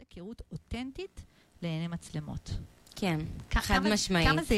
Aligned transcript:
היכרות 0.00 0.42
אותנטית 0.52 1.20
לעיני 1.62 1.86
מצלמות. 1.88 2.50
כן, 2.96 3.18
כ- 3.50 3.56
חד 3.58 3.74
כמה- 3.78 3.90
משמעית. 3.94 4.28
כמה 4.28 4.42
זה, 4.42 4.54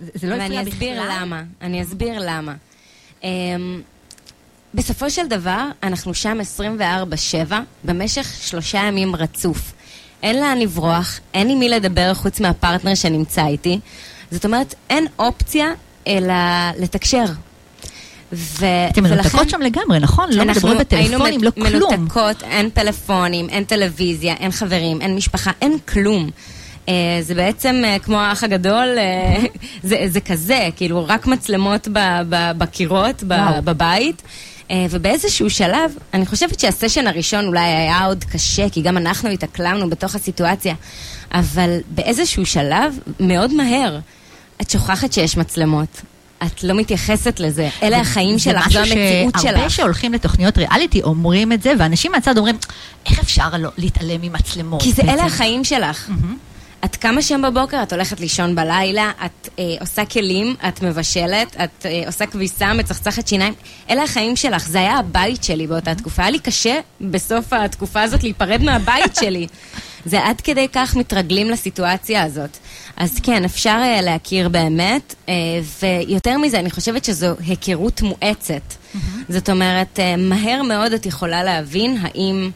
זה- 0.00 0.10
זה 0.14 0.26
לא 0.28 0.34
הפריע 0.34 0.48
בכלל? 0.62 0.62
ואני 0.62 0.70
אסביר 0.72 1.02
למה. 1.20 1.42
אני 1.60 1.82
אסביר 1.82 2.14
למה. 2.18 2.54
Um, 3.20 3.24
בסופו 4.74 5.10
של 5.10 5.26
דבר, 5.28 5.68
אנחנו 5.82 6.14
שם 6.14 6.38
24-7 7.50 7.52
במשך 7.84 8.26
שלושה 8.42 8.78
ימים 8.78 9.16
רצוף. 9.16 9.72
אין 10.22 10.36
לאן 10.40 10.58
לברוח, 10.58 11.20
אין 11.34 11.50
עם 11.50 11.58
מי 11.58 11.68
לדבר 11.68 12.14
חוץ 12.14 12.40
מהפרטנר 12.40 12.94
שנמצא 12.94 13.46
איתי. 13.46 13.80
זאת 14.30 14.44
אומרת, 14.44 14.74
אין 14.90 15.06
אופציה 15.18 15.66
אלא 16.06 16.34
לתקשר. 16.78 17.24
ו- 18.32 18.66
אתם 18.90 19.04
מנותקות 19.04 19.50
שם 19.50 19.60
לגמרי, 19.62 19.98
נכון? 19.98 20.32
לא 20.32 20.42
אנחנו 20.42 20.68
מדברות 20.68 20.86
בטלפונים, 20.86 21.22
היינו 21.22 21.44
לא 21.44 21.50
כלום. 21.50 21.92
מנותקות, 21.92 22.42
אין 22.42 22.68
טלפונים, 22.70 23.48
אין 23.48 23.64
טלוויזיה, 23.64 24.34
אין 24.34 24.50
חברים, 24.50 25.00
אין 25.00 25.16
משפחה, 25.16 25.50
אין 25.60 25.78
כלום. 25.88 26.30
אה, 26.88 26.94
זה 27.20 27.34
בעצם 27.34 27.82
אה, 27.84 27.98
כמו 27.98 28.16
האח 28.20 28.44
הגדול, 28.44 28.88
אה, 28.98 29.44
זה, 29.88 30.04
זה 30.08 30.20
כזה, 30.20 30.68
כאילו 30.76 31.04
רק 31.08 31.26
מצלמות 31.26 31.88
ב, 31.92 31.98
ב, 32.28 32.52
בקירות, 32.58 33.22
ב. 33.28 33.34
בבית. 33.64 34.22
אה, 34.70 34.86
ובאיזשהו 34.90 35.50
שלב, 35.50 35.92
אני 36.14 36.26
חושבת 36.26 36.60
שהסשן 36.60 37.06
הראשון 37.06 37.46
אולי 37.46 37.60
היה 37.60 38.04
עוד 38.04 38.24
קשה, 38.24 38.68
כי 38.68 38.82
גם 38.82 38.96
אנחנו 38.96 39.28
התאקלמנו 39.28 39.90
בתוך 39.90 40.14
הסיטואציה, 40.14 40.74
אבל 41.32 41.78
באיזשהו 41.88 42.46
שלב, 42.46 42.98
מאוד 43.20 43.54
מהר, 43.54 43.98
את 44.62 44.70
שוכחת 44.70 45.12
שיש 45.12 45.36
מצלמות. 45.36 46.02
את 46.46 46.64
לא 46.64 46.74
מתייחסת 46.74 47.40
לזה. 47.40 47.68
אלה 47.82 48.00
החיים 48.00 48.38
שלך, 48.38 48.68
זו 48.68 48.78
המציאות 48.78 49.34
שלך. 49.34 49.42
שהרבה 49.42 49.70
שהולכים 49.70 50.12
לתוכניות 50.12 50.58
ריאליטי 50.58 51.02
אומרים 51.02 51.52
את 51.52 51.62
זה, 51.62 51.72
ואנשים 51.78 52.12
מהצד 52.12 52.38
אומרים, 52.38 52.56
איך 53.06 53.18
אפשר 53.18 53.48
לא 53.58 53.70
להתעלם 53.78 54.20
ממצלמות? 54.22 54.82
כי 54.82 54.92
זה 54.92 55.02
בעצם?" 55.02 55.14
אלה 55.14 55.24
החיים 55.24 55.64
שלך. 55.64 56.10
את 56.84 56.96
קמה 56.96 57.22
שם 57.22 57.42
בבוקר, 57.42 57.82
את 57.82 57.92
הולכת 57.92 58.20
לישון 58.20 58.54
בלילה, 58.54 59.10
את 59.24 59.48
אה, 59.58 59.64
עושה 59.80 60.04
כלים, 60.04 60.56
את 60.68 60.82
מבשלת, 60.82 61.56
את 61.64 61.86
אה, 61.86 62.02
עושה 62.06 62.26
כביסה, 62.26 62.72
מצחצחת 62.72 63.28
שיניים. 63.28 63.54
אלה 63.90 64.02
החיים 64.02 64.36
שלך, 64.36 64.68
זה 64.68 64.78
היה 64.78 64.98
הבית 64.98 65.44
שלי 65.44 65.66
באותה 65.66 65.94
תקופה. 65.94 66.22
היה 66.22 66.30
לי 66.30 66.38
קשה 66.38 66.80
בסוף 67.00 67.52
התקופה 67.52 68.02
הזאת 68.02 68.22
להיפרד 68.22 68.62
מהבית 68.62 69.16
שלי. 69.20 69.46
זה 70.04 70.26
עד 70.26 70.40
כדי 70.40 70.66
כך 70.72 70.96
מתרגלים 70.96 71.50
לסיטואציה 71.50 72.22
הזאת. 72.22 72.58
אז 72.96 73.20
כן, 73.22 73.44
אפשר 73.44 73.78
אה, 73.82 74.00
להכיר 74.00 74.48
באמת, 74.48 75.14
אה, 75.28 75.34
ויותר 75.82 76.38
מזה, 76.38 76.58
אני 76.58 76.70
חושבת 76.70 77.04
שזו 77.04 77.26
היכרות 77.46 78.02
מואצת. 78.02 78.74
זאת 79.28 79.50
אומרת, 79.50 80.00
אה, 80.00 80.16
מהר 80.16 80.62
מאוד 80.62 80.92
את 80.92 81.06
יכולה 81.06 81.44
להבין 81.44 81.96
האם 82.00 82.50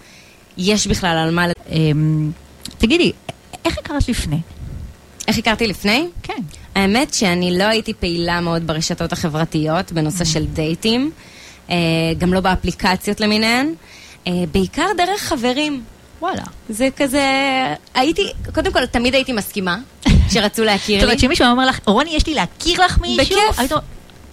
יש 0.56 0.86
בכלל 0.86 1.18
על 1.18 1.34
מה... 1.34 1.46
אמ, 1.72 2.30
תגידי, 2.78 3.12
איך 3.64 3.78
הכרת 3.78 4.08
לפני? 4.08 4.38
איך 5.28 5.38
הכרתי 5.38 5.66
לפני? 5.66 6.06
כן. 6.22 6.42
האמת 6.74 7.14
שאני 7.14 7.58
לא 7.58 7.64
הייתי 7.64 7.94
פעילה 7.94 8.40
מאוד 8.40 8.66
ברשתות 8.66 9.12
החברתיות 9.12 9.92
בנושא 9.92 10.24
של 10.24 10.46
דייטים, 10.46 11.10
גם 12.18 12.32
לא 12.32 12.40
באפליקציות 12.40 13.20
למיניהן, 13.20 13.72
בעיקר 14.26 14.86
דרך 14.96 15.20
חברים. 15.20 15.82
וואלה. 16.20 16.42
זה 16.68 16.88
כזה, 16.96 17.22
הייתי, 17.94 18.32
קודם 18.54 18.72
כל, 18.72 18.86
תמיד 18.86 19.14
הייתי 19.14 19.32
מסכימה 19.32 19.78
שרצו 20.32 20.56
זאת 20.56 20.66
להכיר 20.66 20.96
לי. 20.96 21.04
אומרת 21.04 21.18
שמישהו 21.18 21.46
אומר 21.46 21.66
לך, 21.66 21.78
רוני, 21.86 22.10
יש 22.10 22.26
לי 22.26 22.34
להכיר 22.34 22.84
לך 22.84 22.98
מישהו? 22.98 23.36
בכיף. 23.58 23.80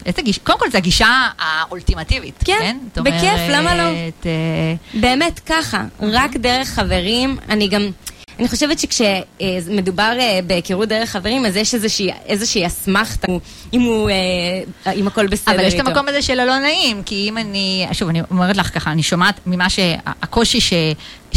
איזה 0.06 0.22
גישה, 0.22 0.40
קודם 0.44 0.59
כל 0.59 0.70
זו 0.72 0.78
הגישה 0.78 1.28
האולטימטיבית, 1.40 2.36
כן, 2.45 2.58
כן? 2.59 2.78
זאת 2.95 3.03
בכיף, 3.03 3.40
למה 3.50 3.75
לא? 3.75 3.84
אה, 4.25 4.73
באמת, 4.94 5.40
ככה, 5.45 5.84
רק 6.02 6.36
דרך 6.36 6.67
חברים. 6.67 7.38
אני 7.50 7.67
גם, 7.67 7.90
אני 8.39 8.48
חושבת 8.48 8.80
שכשמדובר 8.80 10.12
בהיכרות 10.48 10.89
דרך 10.89 11.09
חברים, 11.09 11.45
אז 11.45 11.56
יש 11.56 11.73
איזושהי, 11.73 12.09
איזושהי 12.26 12.67
אסמכתה, 12.67 13.28
אם 13.73 13.81
הוא, 13.81 14.09
אה, 14.09 14.94
אם 14.94 15.08
הכל 15.08 15.28
בסדר 15.28 15.56
אבל 15.56 15.63
יש 15.63 15.74
את 15.74 15.80
איתו. 15.80 15.90
המקום 15.90 16.07
הזה 16.07 16.22
של 16.22 16.40
הלא 16.40 16.59
נעים, 16.59 17.03
כי 17.03 17.25
אם 17.30 17.38
אני, 17.38 17.88
שוב, 17.91 18.09
אני 18.09 18.22
אומרת 18.31 18.57
לך 18.57 18.74
ככה, 18.74 18.91
אני 18.91 19.03
שומעת 19.03 19.40
ממה 19.46 19.69
שהקושי 19.69 20.62
ש, 20.62 20.74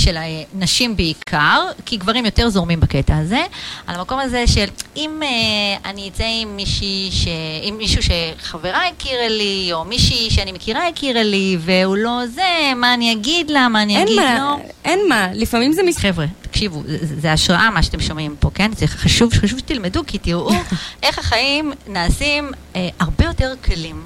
של 0.01 0.17
הנשים 0.17 0.97
בעיקר, 0.97 1.63
כי 1.87 1.97
גברים 1.97 2.25
יותר 2.25 2.49
זורמים 2.49 2.81
בקטע 2.81 3.17
הזה, 3.17 3.41
על 3.87 3.95
המקום 3.97 4.19
הזה 4.19 4.47
של 4.47 4.67
אם 4.97 5.23
אה, 5.23 5.91
אני 5.91 6.09
אצא 6.09 6.25
עם 6.43 6.57
מישהי, 6.57 7.09
ש, 7.13 7.27
עם 7.63 7.77
מישהו 7.77 8.03
שחברה 8.03 8.89
הכירה 8.89 9.29
לי, 9.29 9.71
או 9.73 9.85
מישהי 9.85 10.31
שאני 10.31 10.53
מכירה 10.53 10.89
הכירה 10.89 11.23
לי, 11.23 11.59
והוא 11.61 11.97
לא 11.97 12.27
זה, 12.27 12.73
מה 12.77 12.95
אני 12.95 13.13
אגיד 13.13 13.51
לה, 13.51 13.69
מה 13.69 13.83
אני 13.83 14.03
אגיד 14.03 14.17
מה, 14.17 14.39
לו. 14.39 14.69
אין 14.85 15.01
מה, 15.09 15.29
לפעמים 15.35 15.73
זה 15.73 15.83
מס... 15.83 15.99
חבר'ה, 15.99 16.27
תקשיבו, 16.43 16.83
זה, 16.87 17.21
זה 17.21 17.33
השראה 17.33 17.71
מה 17.71 17.83
שאתם 17.83 18.01
שומעים 18.01 18.37
פה, 18.41 18.51
כן? 18.55 18.71
זה 18.77 18.87
חשוב, 18.87 19.33
חשוב 19.33 19.59
שתלמדו, 19.59 20.03
כי 20.07 20.19
תראו 20.19 20.51
איך 21.03 21.19
החיים 21.19 21.73
נעשים 21.89 22.51
אה, 22.77 22.89
הרבה 23.01 23.25
יותר 23.25 23.55
קלים. 23.61 24.05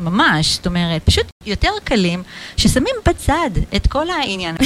ממש, 0.00 0.54
זאת 0.54 0.66
אומרת, 0.66 1.02
פשוט 1.04 1.26
יותר 1.46 1.70
קלים, 1.84 2.22
ששמים 2.56 2.94
בצד 3.08 3.50
את 3.76 3.86
כל 3.86 4.10
העניין. 4.10 4.56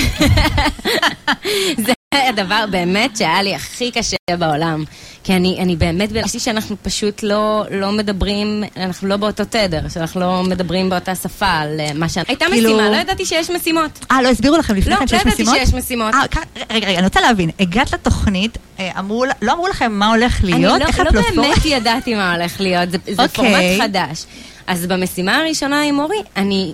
זה 1.87 1.93
הדבר 2.29 2.65
באמת 2.71 3.17
שהיה 3.17 3.43
לי 3.43 3.55
הכי 3.55 3.91
קשה 3.91 4.17
בעולם. 4.39 4.85
כי 5.25 5.33
אני, 5.37 5.57
אני 5.61 5.77
באמת, 5.77 6.11
הרגשתי 6.17 6.39
שאנחנו 6.39 6.77
פשוט 6.83 7.23
לא, 7.23 7.65
לא 7.71 7.93
מדברים, 7.93 8.65
אנחנו 8.77 9.09
לא 9.09 9.17
באותו 9.17 9.45
תדר, 9.45 9.89
שאנחנו 9.89 10.21
לא 10.21 10.43
מדברים 10.43 10.91
באותה 10.91 11.15
שפה 11.15 11.47
על 11.49 11.81
אה, 11.81 11.91
מה 11.95 12.09
ש... 12.09 12.19
הייתה 12.29 12.45
כאילו- 12.51 12.71
משימה, 12.77 12.91
לא 12.91 12.97
ידעתי 12.97 13.27
שיש 13.27 13.51
משימות. 13.51 14.07
אה, 14.11 14.23
לא 14.23 14.29
הסבירו 14.29 14.57
לכם 14.57 14.75
לפני 14.77 14.91
לא, 14.93 14.97
כן 14.97 15.03
לא 15.03 15.09
שיש 15.09 15.21
ידעתי 15.21 15.43
משימות? 15.43 15.55
שיש 15.59 15.75
משימות. 15.75 16.15
אה, 16.15 16.29
כ- 16.31 16.37
רגע, 16.71 16.87
רגע, 16.89 16.99
אני 16.99 17.07
רוצה 17.07 17.21
להבין, 17.21 17.51
הגעת 17.61 17.93
לתוכנית, 17.93 18.59
אה, 18.81 18.91
אמרו, 18.99 19.25
לא 19.43 19.53
אמרו 19.53 19.69
לכם 19.69 19.93
מה 19.93 20.09
הולך 20.15 20.41
אני 20.45 20.51
להיות? 20.53 20.81
לא, 20.81 20.87
איך 20.87 20.99
לא 21.01 21.05
הפלטפורמה? 21.09 21.43
באמת 21.43 21.65
ידעתי 21.65 22.15
מה 22.15 22.35
הולך 22.35 22.61
להיות, 22.61 22.91
זה, 22.91 22.99
זה 23.11 23.23
אוקיי. 23.23 23.29
פורמט 23.29 23.63
חדש. 23.83 24.25
אז 24.67 24.87
במשימה 24.87 25.37
הראשונה 25.37 25.83
עם 25.83 25.99
אורי, 25.99 26.17
אני 26.37 26.73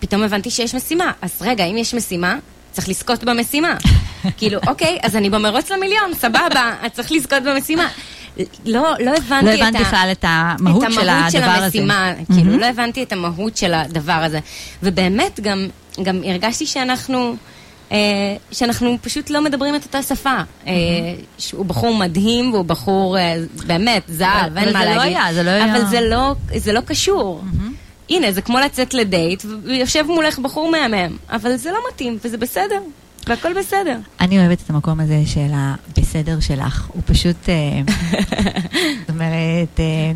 פתאום 0.00 0.22
הבנתי 0.22 0.50
שיש 0.50 0.74
משימה. 0.74 1.12
אז 1.22 1.30
רגע, 1.40 1.64
אם 1.64 1.76
יש 1.76 1.94
משימה, 1.94 2.36
צריך 2.70 2.88
לזכות 2.88 3.24
במשימה. 3.24 3.74
כאילו, 4.38 4.60
אוקיי, 4.66 4.98
אז 5.02 5.16
אני 5.16 5.30
במרוץ 5.30 5.70
למיליון, 5.70 6.14
סבבה, 6.14 6.74
את 6.86 6.92
צריך 6.92 7.12
לזכות 7.12 7.42
במשימה. 7.42 7.88
לא, 8.66 8.94
לא 9.04 9.10
הבנתי 9.16 9.46
לא 9.46 9.54
את 9.54 9.60
הבנת. 9.60 9.80
בכלל 9.80 10.08
את 10.12 10.24
המהות 10.28 10.92
של 10.92 11.08
הדבר 11.08 11.24
הזה. 11.24 11.38
את 11.38 11.42
המהות 11.44 11.56
של 11.58 11.64
המשימה, 11.64 12.12
כאילו, 12.26 12.44
מהמם. 12.44 12.60
לא 12.60 12.66
הבנתי 12.66 13.02
את 13.02 13.12
המהות 13.12 13.56
של 13.56 13.74
הדבר 13.74 14.12
הזה. 14.12 14.40
ובאמת, 14.82 15.40
גם, 15.40 15.68
גם 16.02 16.20
הרגשתי 16.24 16.66
שאנחנו, 16.66 17.36
אה, 17.92 17.96
שאנחנו 18.52 18.96
פשוט 19.02 19.30
לא 19.30 19.40
מדברים 19.44 19.74
את 19.74 19.84
אותה 19.84 20.02
שפה. 20.02 20.36
אה, 20.66 20.72
שהוא 21.38 21.66
בחור 21.66 21.94
מדהים, 21.94 22.52
והוא 22.52 22.64
בחור, 22.64 23.18
אה, 23.18 23.36
באמת, 23.66 24.02
זהב, 24.08 24.58
אין 24.58 24.72
מה 24.72 24.78
זה 24.78 24.84
לא 24.88 24.94
להגיד. 24.94 25.16
היה, 25.16 25.34
זה 25.34 25.42
לא 25.42 25.50
היה. 25.50 25.76
אבל 25.76 25.86
זה 25.86 26.00
לא, 26.00 26.34
זה 26.56 26.72
לא 26.72 26.80
קשור. 26.80 27.42
הנה, 28.10 28.32
זה 28.32 28.42
כמו 28.42 28.58
לצאת 28.58 28.94
לדייט, 28.94 29.44
ויושב 29.64 30.04
מולך 30.06 30.38
בחור 30.38 30.70
מהמם, 30.70 31.16
אבל 31.30 31.56
זה 31.56 31.70
לא 31.70 31.78
מתאים, 31.92 32.18
וזה 32.24 32.38
בסדר, 32.38 32.80
והכל 33.26 33.52
בסדר. 33.58 33.98
אני 34.20 34.38
אוהבת 34.38 34.62
את 34.62 34.70
המקום 34.70 35.00
הזה 35.00 35.22
של 35.26 35.50
הבסדר 35.52 36.40
שלך. 36.40 36.88
הוא 36.92 37.02
פשוט, 37.06 37.48
אה, 37.48 37.80
זאת 39.00 39.10
אומרת, 39.10 39.80
אה, 39.80 40.12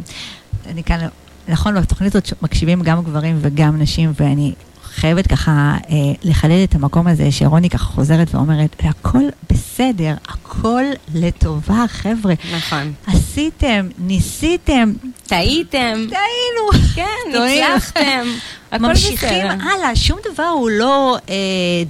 אני 0.66 0.84
כאן, 0.84 1.06
נכון, 1.48 1.80
בתוכנית 1.80 2.14
הזאת 2.14 2.42
מקשיבים 2.42 2.82
גם 2.82 3.02
גברים 3.02 3.38
וגם 3.40 3.78
נשים, 3.78 4.12
ואני 4.20 4.54
חייבת 4.94 5.26
ככה 5.26 5.76
אה, 5.90 5.96
לחדד 6.22 6.62
את 6.64 6.74
המקום 6.74 7.06
הזה 7.06 7.32
שרוני 7.32 7.70
ככה 7.70 7.84
חוזרת 7.84 8.34
ואומרת, 8.34 8.76
הכל 8.84 9.22
בסדר, 9.50 10.14
הכל 10.28 10.82
לטובה, 11.14 11.84
חבר'ה. 11.88 12.34
נכון. 12.56 12.92
עשיתם, 13.06 13.88
ניסיתם, 13.98 14.92
טעיתם, 15.26 15.94
טעינו. 15.94 16.84
כן. 16.94 17.04
הצלחתם, 17.34 18.26
ממשיכים 18.80 19.48
בסדר. 19.48 19.68
הלאה, 19.70 19.96
שום 19.96 20.18
דבר 20.32 20.46
הוא 20.46 20.70
לא 20.70 21.18
אה, 21.30 21.34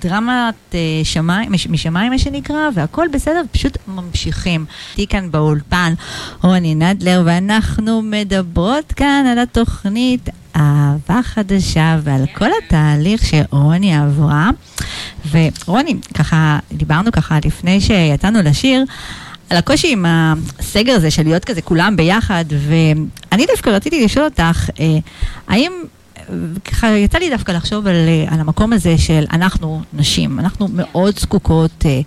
דרמת 0.00 0.54
אה, 0.74 0.78
שמיים, 1.04 1.52
מש, 1.52 1.66
משמיים 1.66 2.12
מה 2.12 2.18
שנקרא, 2.18 2.68
והכל 2.74 3.06
בסדר, 3.12 3.42
פשוט 3.52 3.78
ממשיכים. 3.88 4.64
איתי 4.92 5.06
כאן 5.06 5.30
באולפן 5.30 5.94
רוני 6.42 6.74
נדלר, 6.74 7.22
ואנחנו 7.24 8.02
מדברות 8.02 8.92
כאן 8.92 9.26
על 9.32 9.38
התוכנית 9.38 10.28
אהבה 10.56 11.20
חדשה 11.22 11.98
ועל 12.02 12.24
כל 12.34 12.48
התהליך 12.64 13.22
שרוני 13.26 13.96
עברה. 13.96 14.50
ורוני, 15.30 15.96
ככה, 16.14 16.58
דיברנו 16.72 17.12
ככה 17.12 17.38
לפני 17.44 17.80
שיצאנו 17.80 18.42
לשיר. 18.42 18.84
על 19.50 19.56
הקושי 19.56 19.92
עם 19.92 20.06
הסגר 20.08 20.92
הזה 20.92 21.10
של 21.10 21.22
להיות 21.22 21.44
כזה 21.44 21.62
כולם 21.62 21.96
ביחד, 21.96 22.44
ואני 22.68 23.46
דווקא 23.46 23.70
רציתי 23.70 24.04
לשאול 24.04 24.24
אותך, 24.24 24.70
אה, 24.80 24.98
האם 25.48 25.72
ככה 26.64 26.88
יצא 26.88 27.18
לי 27.18 27.30
דווקא 27.30 27.52
לחשוב 27.52 27.86
על, 27.86 27.94
אה, 27.94 28.24
על 28.34 28.40
המקום 28.40 28.72
הזה 28.72 28.98
של 28.98 29.24
אנחנו 29.32 29.82
נשים, 29.92 30.40
אנחנו 30.40 30.68
מאוד 30.72 31.18
זקוקות 31.18 31.86
אה, 31.86 32.00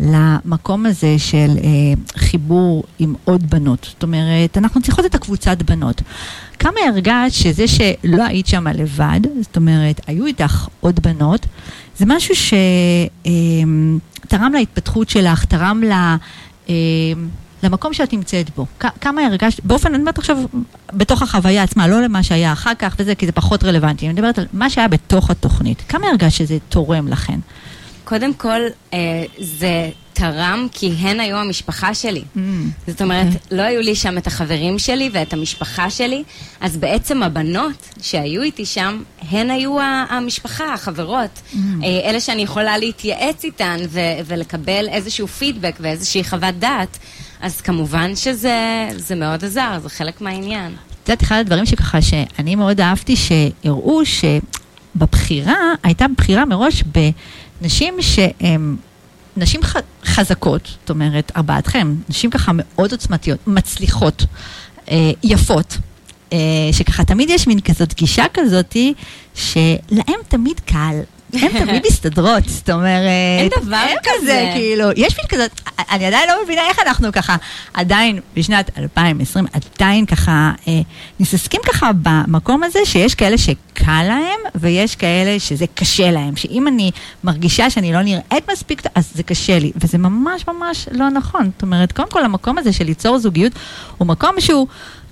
למקום 0.00 0.86
הזה 0.86 1.18
של 1.18 1.50
אה, 1.64 1.68
חיבור 2.16 2.84
עם 2.98 3.14
עוד 3.24 3.50
בנות. 3.50 3.86
זאת 3.90 4.02
אומרת, 4.02 4.58
אנחנו 4.58 4.82
צריכות 4.82 5.04
את 5.04 5.14
הקבוצת 5.14 5.62
בנות. 5.62 6.02
כמה 6.62 6.80
הרגשת 6.88 7.42
שזה 7.42 7.68
שלא 7.68 8.22
היית 8.22 8.46
שם 8.46 8.66
לבד, 8.66 9.20
זאת 9.40 9.56
אומרת, 9.56 10.00
היו 10.06 10.26
איתך 10.26 10.68
עוד 10.80 11.00
בנות, 11.02 11.46
זה 11.96 12.06
משהו 12.08 12.34
שתרם 14.26 14.52
להתפתחות 14.52 15.08
שלך, 15.08 15.44
תרם 15.44 15.82
ל... 15.84 15.92
אה, 16.68 16.74
למקום 17.62 17.92
שאת 17.92 18.12
נמצאת 18.12 18.50
בו. 18.56 18.66
כמה 19.00 19.26
הרגשת, 19.26 19.64
באופן, 19.64 19.94
אני 19.94 20.00
אומרת 20.00 20.18
עכשיו, 20.18 20.38
בתוך 20.92 21.22
החוויה 21.22 21.62
עצמה, 21.62 21.88
לא 21.88 22.02
למה 22.02 22.22
שהיה 22.22 22.52
אחר 22.52 22.72
כך 22.78 22.96
וזה, 22.98 23.14
כי 23.14 23.26
זה 23.26 23.32
פחות 23.32 23.64
רלוונטי. 23.64 24.06
אני 24.06 24.12
מדברת 24.12 24.38
על 24.38 24.46
מה 24.52 24.70
שהיה 24.70 24.88
בתוך 24.88 25.30
התוכנית. 25.30 25.82
כמה 25.88 26.06
הרגשת 26.06 26.38
שזה 26.38 26.58
תורם 26.68 27.08
לכן? 27.08 27.38
קודם 28.12 28.34
כל, 28.34 28.60
אה, 28.92 28.98
זה 29.38 29.90
תרם 30.12 30.66
כי 30.72 30.94
הן 30.98 31.20
היו 31.20 31.36
המשפחה 31.36 31.94
שלי. 31.94 32.22
Mm, 32.36 32.38
זאת 32.86 33.02
אומרת, 33.02 33.26
okay. 33.26 33.34
אוקיי. 33.44 33.58
לא 33.58 33.62
היו 33.62 33.80
לי 33.80 33.94
שם 33.94 34.18
את 34.18 34.26
החברים 34.26 34.78
שלי 34.78 35.10
ואת 35.12 35.32
המשפחה 35.32 35.90
שלי, 35.90 36.22
אז 36.60 36.76
בעצם 36.76 37.22
הבנות 37.22 37.88
שהיו 38.02 38.42
איתי 38.42 38.66
שם, 38.66 39.02
הן 39.30 39.50
היו 39.50 39.76
המשפחה, 40.10 40.74
החברות. 40.74 41.30
Mm. 41.52 41.56
אה, 41.82 42.10
אלה 42.10 42.20
שאני 42.20 42.42
יכולה 42.42 42.78
להתייעץ 42.78 43.44
איתן 43.44 43.76
ו- 43.88 44.00
ולקבל 44.26 44.88
איזשהו 44.88 45.28
פידבק 45.28 45.74
ואיזושהי 45.80 46.24
חוות 46.24 46.54
דעת. 46.58 46.98
אז 47.40 47.60
כמובן 47.60 48.16
שזה 48.16 49.16
מאוד 49.16 49.44
עזר, 49.44 49.78
זה 49.82 49.88
חלק 49.88 50.20
מהעניין. 50.20 50.72
את 51.02 51.08
יודעת, 51.08 51.22
אחד 51.22 51.36
הדברים 51.36 51.66
שככה, 51.66 52.02
שאני 52.02 52.54
מאוד 52.54 52.80
אהבתי, 52.80 53.14
שהראו 53.16 54.00
שבבחירה, 54.04 55.56
הייתה 55.82 56.06
בחירה 56.16 56.44
מראש 56.44 56.82
בנשים 57.62 57.94
שהן... 58.00 58.76
נשים 59.36 59.60
חזקות, 60.04 60.68
זאת 60.80 60.90
אומרת, 60.90 61.32
ארבעתכם, 61.36 61.94
נשים 62.08 62.30
ככה 62.30 62.52
מאוד 62.54 62.92
עוצמתיות, 62.92 63.38
מצליחות, 63.46 64.24
אה, 64.90 65.10
יפות, 65.22 65.78
אה, 66.32 66.38
שככה 66.72 67.04
תמיד 67.04 67.30
יש 67.30 67.46
מין 67.46 67.60
כזאת 67.60 67.94
גישה 67.94 68.24
כזאתי, 68.34 68.94
שלהם 69.34 70.20
תמיד 70.28 70.60
קל, 70.60 71.00
הן 71.32 71.66
תמיד 71.66 71.82
מסתדרות, 71.86 72.48
זאת 72.48 72.70
אומרת... 72.70 73.02
אין 73.40 73.48
דבר 73.62 73.86
כזה. 74.02 74.50
כאילו, 74.54 74.88
יש 74.96 75.16
מין 75.18 75.26
כזאת, 75.28 75.60
אני 75.90 76.06
עדיין 76.06 76.28
לא 76.28 76.34
מבינה 76.44 76.62
איך 76.68 76.78
אנחנו 76.86 77.12
ככה, 77.12 77.36
עדיין 77.74 78.20
בשנת 78.36 78.78
2020, 78.78 79.46
עדיין 79.52 80.06
ככה, 80.06 80.52
אה, 80.68 80.80
נססקים 81.20 81.60
ככה 81.66 81.90
במקום 82.02 82.62
הזה, 82.62 82.78
שיש 82.84 83.14
כאלה 83.14 83.38
שקל 83.38 84.02
להם, 84.02 84.40
ויש 84.54 84.96
כאלה 84.96 85.40
שזה 85.40 85.64
קשה 85.74 86.10
להם. 86.10 86.36
שאם 86.36 86.68
אני 86.68 86.90
מרגישה 87.24 87.70
שאני 87.70 87.92
לא 87.92 88.02
נראית 88.02 88.50
מספיק, 88.52 88.82
אז 88.94 89.10
זה 89.14 89.22
קשה 89.22 89.58
לי. 89.58 89.72
וזה 89.76 89.98
ממש 89.98 90.44
ממש 90.48 90.88
לא 90.92 91.10
נכון. 91.10 91.50
זאת 91.54 91.62
אומרת, 91.62 91.92
קודם 91.92 92.10
כל, 92.10 92.24
המקום 92.24 92.58
הזה 92.58 92.72
של 92.72 92.84
ליצור 92.84 93.18
זוגיות, 93.18 93.52
הוא 93.98 94.08
מקום 94.08 94.40
שהוא... 94.40 94.66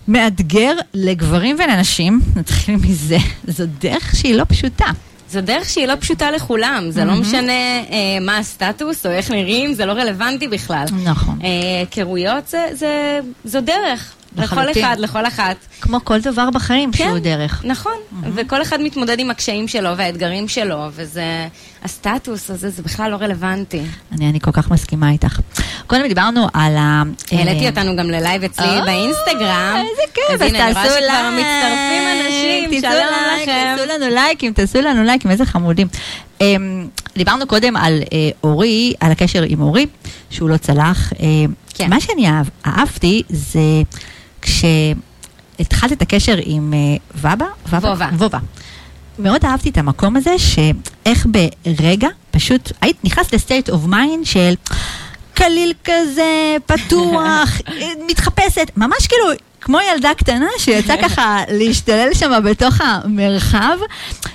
מאתגר 0.09 0.73
לגברים 0.95 1.57
ולנשים, 1.59 2.21
נתחיל 2.37 2.77
מזה, 2.77 3.19
זו 3.57 3.65
דרך 3.81 4.17
שהיא 4.17 4.35
לא 4.35 4.45
פשוטה. 4.49 4.87
זו 5.31 5.41
דרך 5.41 5.69
שהיא 5.69 5.87
לא 5.87 5.95
פשוטה 6.01 6.31
לכולם, 6.31 6.91
זה 6.91 7.03
mm-hmm. 7.03 7.05
לא 7.05 7.15
משנה 7.15 7.53
אה, 7.53 8.21
מה 8.21 8.39
הסטטוס 8.39 9.07
או 9.07 9.11
איך 9.11 9.31
נראים, 9.31 9.75
זה 9.75 9.87
לא 9.87 9.93
רלוונטי 9.93 10.49
בכלל. 10.49 10.85
נכון. 11.05 11.39
אה, 11.45 11.49
היכרויות 11.81 12.49
זה, 12.49 12.67
זה, 12.73 13.21
זו 13.45 13.61
דרך. 13.61 14.15
לכל 14.37 14.71
אחד, 14.71 14.97
לכל 14.99 15.27
אחת. 15.27 15.57
כמו 15.81 16.05
כל 16.05 16.21
דבר 16.21 16.51
בחיים 16.51 16.93
כן, 16.93 17.05
שהוא 17.05 17.19
דרך. 17.19 17.65
נכון, 17.65 17.93
mm-hmm. 17.93 18.27
וכל 18.35 18.63
אחד 18.63 18.81
מתמודד 18.81 19.19
עם 19.19 19.31
הקשיים 19.31 19.69
שלו 19.69 19.97
והאתגרים 19.97 20.49
שלו, 20.49 20.87
וזה, 20.93 21.49
הסטטוס 21.85 22.51
הזה, 22.51 22.71
זה 22.71 22.83
בכלל 22.83 23.11
לא 23.11 23.17
רלוונטי. 23.17 23.83
אני, 24.13 24.31
אני 24.31 24.41
כל 24.41 24.53
כך 24.53 24.71
מסכימה 24.71 25.11
איתך. 25.11 25.41
קודם 25.87 26.09
דיברנו 26.09 26.47
על 26.53 26.77
ה... 26.77 27.03
העליתי 27.33 27.65
אה, 27.65 27.71
אותנו 27.71 27.97
גם 27.97 28.11
ל 28.11 28.18
live 28.18 28.45
אצלי 28.45 28.67
אה, 28.67 28.85
באינסטגרם. 28.85 29.77
איזה 29.77 30.03
כיף, 30.15 30.43
אז 30.43 30.53
תעשו 30.53 30.53
לייק. 30.53 30.57
אז 30.57 30.57
הנה, 30.57 30.67
אני 30.67 30.73
רואה 30.73 30.85
שכבר 30.85 31.31
מצטרפים 31.39 32.03
אנשים, 32.27 32.81
שלום 32.81 33.43
לכם. 33.43 33.77
תעשו 33.77 33.93
לנו 33.93 34.15
לייקים, 34.15 34.53
תעשו 34.53 34.81
לנו 34.81 35.05
לייקים, 35.05 35.31
איזה 35.31 35.47
חמודים. 35.47 35.89
אמ, 36.41 36.89
דיברנו 37.17 37.47
קודם 37.47 37.77
על 37.77 38.03
אה, 38.13 38.31
אורי, 38.45 38.95
על 39.01 39.13
הקשר 39.13 39.43
עם 39.47 39.61
אורי, 39.61 39.87
שהוא 40.31 40.49
לא 40.49 40.57
צלח. 40.57 41.13
כן. 41.75 41.91
מה 41.91 42.01
שאני 42.01 42.29
אהבתי 42.67 43.23
זה... 43.29 43.61
כשהתחלת 44.43 45.93
את 45.93 46.03
הקשר 46.03 46.39
עם 46.43 46.75
אה, 46.97 47.19
וובה? 47.19 47.47
וובה. 47.69 48.09
וובה. 48.13 48.39
מאוד 49.19 49.45
אהבתי 49.45 49.71
את 49.71 49.79
המקום 49.79 50.17
הזה, 50.17 50.35
שאיך 50.39 51.27
ברגע, 51.65 52.09
פשוט 52.31 52.73
היית 52.81 53.05
נכנסת 53.05 53.35
ל 53.35 53.41
state 53.41 53.71
of 53.71 53.85
mind 53.85 54.27
של 54.27 54.55
קליל 55.35 55.73
כזה, 55.85 56.57
פתוח, 56.67 57.61
מתחפשת, 58.09 58.71
ממש 58.77 59.07
כאילו 59.07 59.25
כמו 59.61 59.79
ילדה 59.93 60.11
קטנה 60.17 60.47
שיצאה 60.59 60.97
ככה 61.09 61.43
להשתולל 61.49 62.15
שם 62.15 62.33
בתוך 62.45 62.81
המרחב, 62.81 63.77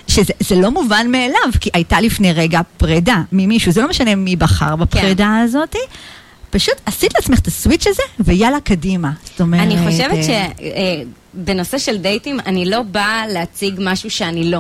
שזה 0.08 0.56
לא 0.56 0.72
מובן 0.72 1.12
מאליו, 1.12 1.50
כי 1.60 1.70
הייתה 1.74 2.02
לפני 2.02 2.34
רגע 2.34 2.62
פרידה 2.78 3.22
ממישהו, 3.32 3.72
זה 3.72 3.82
לא 3.82 3.90
משנה 3.90 4.16
מי 4.16 4.36
בחר 4.36 4.76
בפרידה 4.76 5.26
כן. 5.26 5.44
הזאתי. 5.44 5.80
פשוט 6.56 6.76
עשית 6.86 7.14
לעצמך 7.16 7.40
את 7.40 7.48
ה 7.48 7.53
switch 7.53 7.88
הזה, 7.88 8.04
ויאללה, 8.20 8.60
קדימה. 8.60 9.12
זאת 9.24 9.42
אומרת... 9.42 9.62
אני 9.62 9.78
חושבת 9.88 10.30
אה, 10.62 11.02
שבנושא 11.36 11.78
של 11.78 11.98
דייטים, 11.98 12.40
אני 12.46 12.66
לא 12.66 12.82
באה 12.82 13.28
להציג 13.28 13.76
משהו 13.80 14.10
שאני 14.10 14.52
לא. 14.52 14.60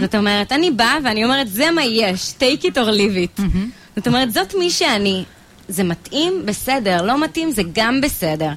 זאת 0.00 0.14
אומרת, 0.14 0.52
אני 0.52 0.70
באה 0.70 0.96
ואני 1.04 1.24
אומרת, 1.24 1.48
זה 1.48 1.70
מה 1.70 1.84
יש, 1.84 2.32
take 2.40 2.62
it 2.62 2.74
or 2.74 2.76
leave 2.76 3.38
it. 3.38 3.42
זאת 3.96 4.06
אומרת, 4.06 4.32
זאת 4.32 4.54
מי 4.58 4.70
שאני. 4.70 5.24
זה 5.68 5.84
מתאים? 5.84 6.42
בסדר. 6.44 7.02
לא 7.02 7.20
מתאים? 7.20 7.50
זה 7.50 7.62
גם 7.72 8.00
בסדר. 8.00 8.50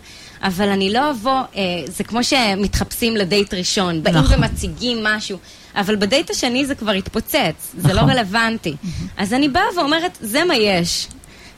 אבל 0.44 0.70
אני 0.70 0.94
לא 0.94 1.12
אבוא, 1.12 1.32
אה, 1.32 1.62
זה 1.88 2.04
כמו 2.04 2.24
שמתחפשים 2.24 3.16
לדייט 3.16 3.54
ראשון, 3.54 4.04
באים 4.04 4.16
נכון. 4.16 4.38
ומציגים 4.38 5.04
משהו, 5.04 5.38
אבל 5.76 5.96
בדייט 5.96 6.30
השני 6.30 6.66
זה 6.66 6.76
כבר 6.76 6.92
התפוצץ, 6.92 7.74
זה 7.78 7.94
לא 7.94 8.02
נכון. 8.02 8.10
רלוונטי. 8.10 8.76
אז 9.18 9.34
אני 9.34 9.50
באה 9.50 9.64
ואומרת, 9.78 10.18
זה 10.22 10.44
מה 10.44 10.56
יש. 10.56 11.08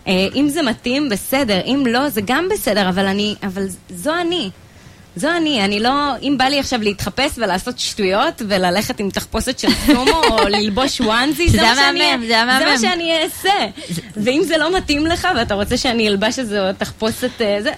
אה, 0.08 0.28
אם 0.36 0.50
זה 0.50 0.62
מתאים, 0.62 1.10
בסדר, 1.10 1.62
אם 1.66 1.84
לא, 1.88 2.10
זה 2.10 2.22
גם 2.26 2.48
בסדר, 2.52 2.90
אבל 2.90 3.06
אני, 3.06 3.36
אבל 3.44 3.66
זו 3.90 4.14
אני. 4.22 4.50
זו 5.16 5.30
אני, 5.38 5.66
אני 5.66 5.80
לא, 5.80 5.92
אם 6.22 6.36
בא 6.38 6.46
לי 6.46 6.60
עכשיו 6.60 6.82
להתחפש 6.82 7.32
ולעשות 7.38 7.80
שטויות 7.80 8.42
וללכת 8.48 9.00
עם 9.00 9.10
תחפושת 9.10 9.60
של 9.60 9.68
סומו 9.86 10.22
או 10.30 10.48
ללבוש 10.58 11.02
וואנזי, 11.02 11.50
זה, 11.50 11.62
מה 11.62 11.76
שאני, 11.76 12.28
זה 12.30 12.66
מה 12.66 12.78
שאני 12.78 13.24
אעשה. 13.24 13.66
ואם 14.18 14.42
זה 14.46 14.58
לא 14.58 14.78
מתאים 14.78 15.06
לך 15.06 15.28
ואתה 15.36 15.54
רוצה 15.54 15.78
שאני 15.78 16.08
אלבש 16.08 16.40
איזו 16.40 16.58
תחפושת, 16.78 17.42
אה, 17.42 17.58
זה, 17.62 17.72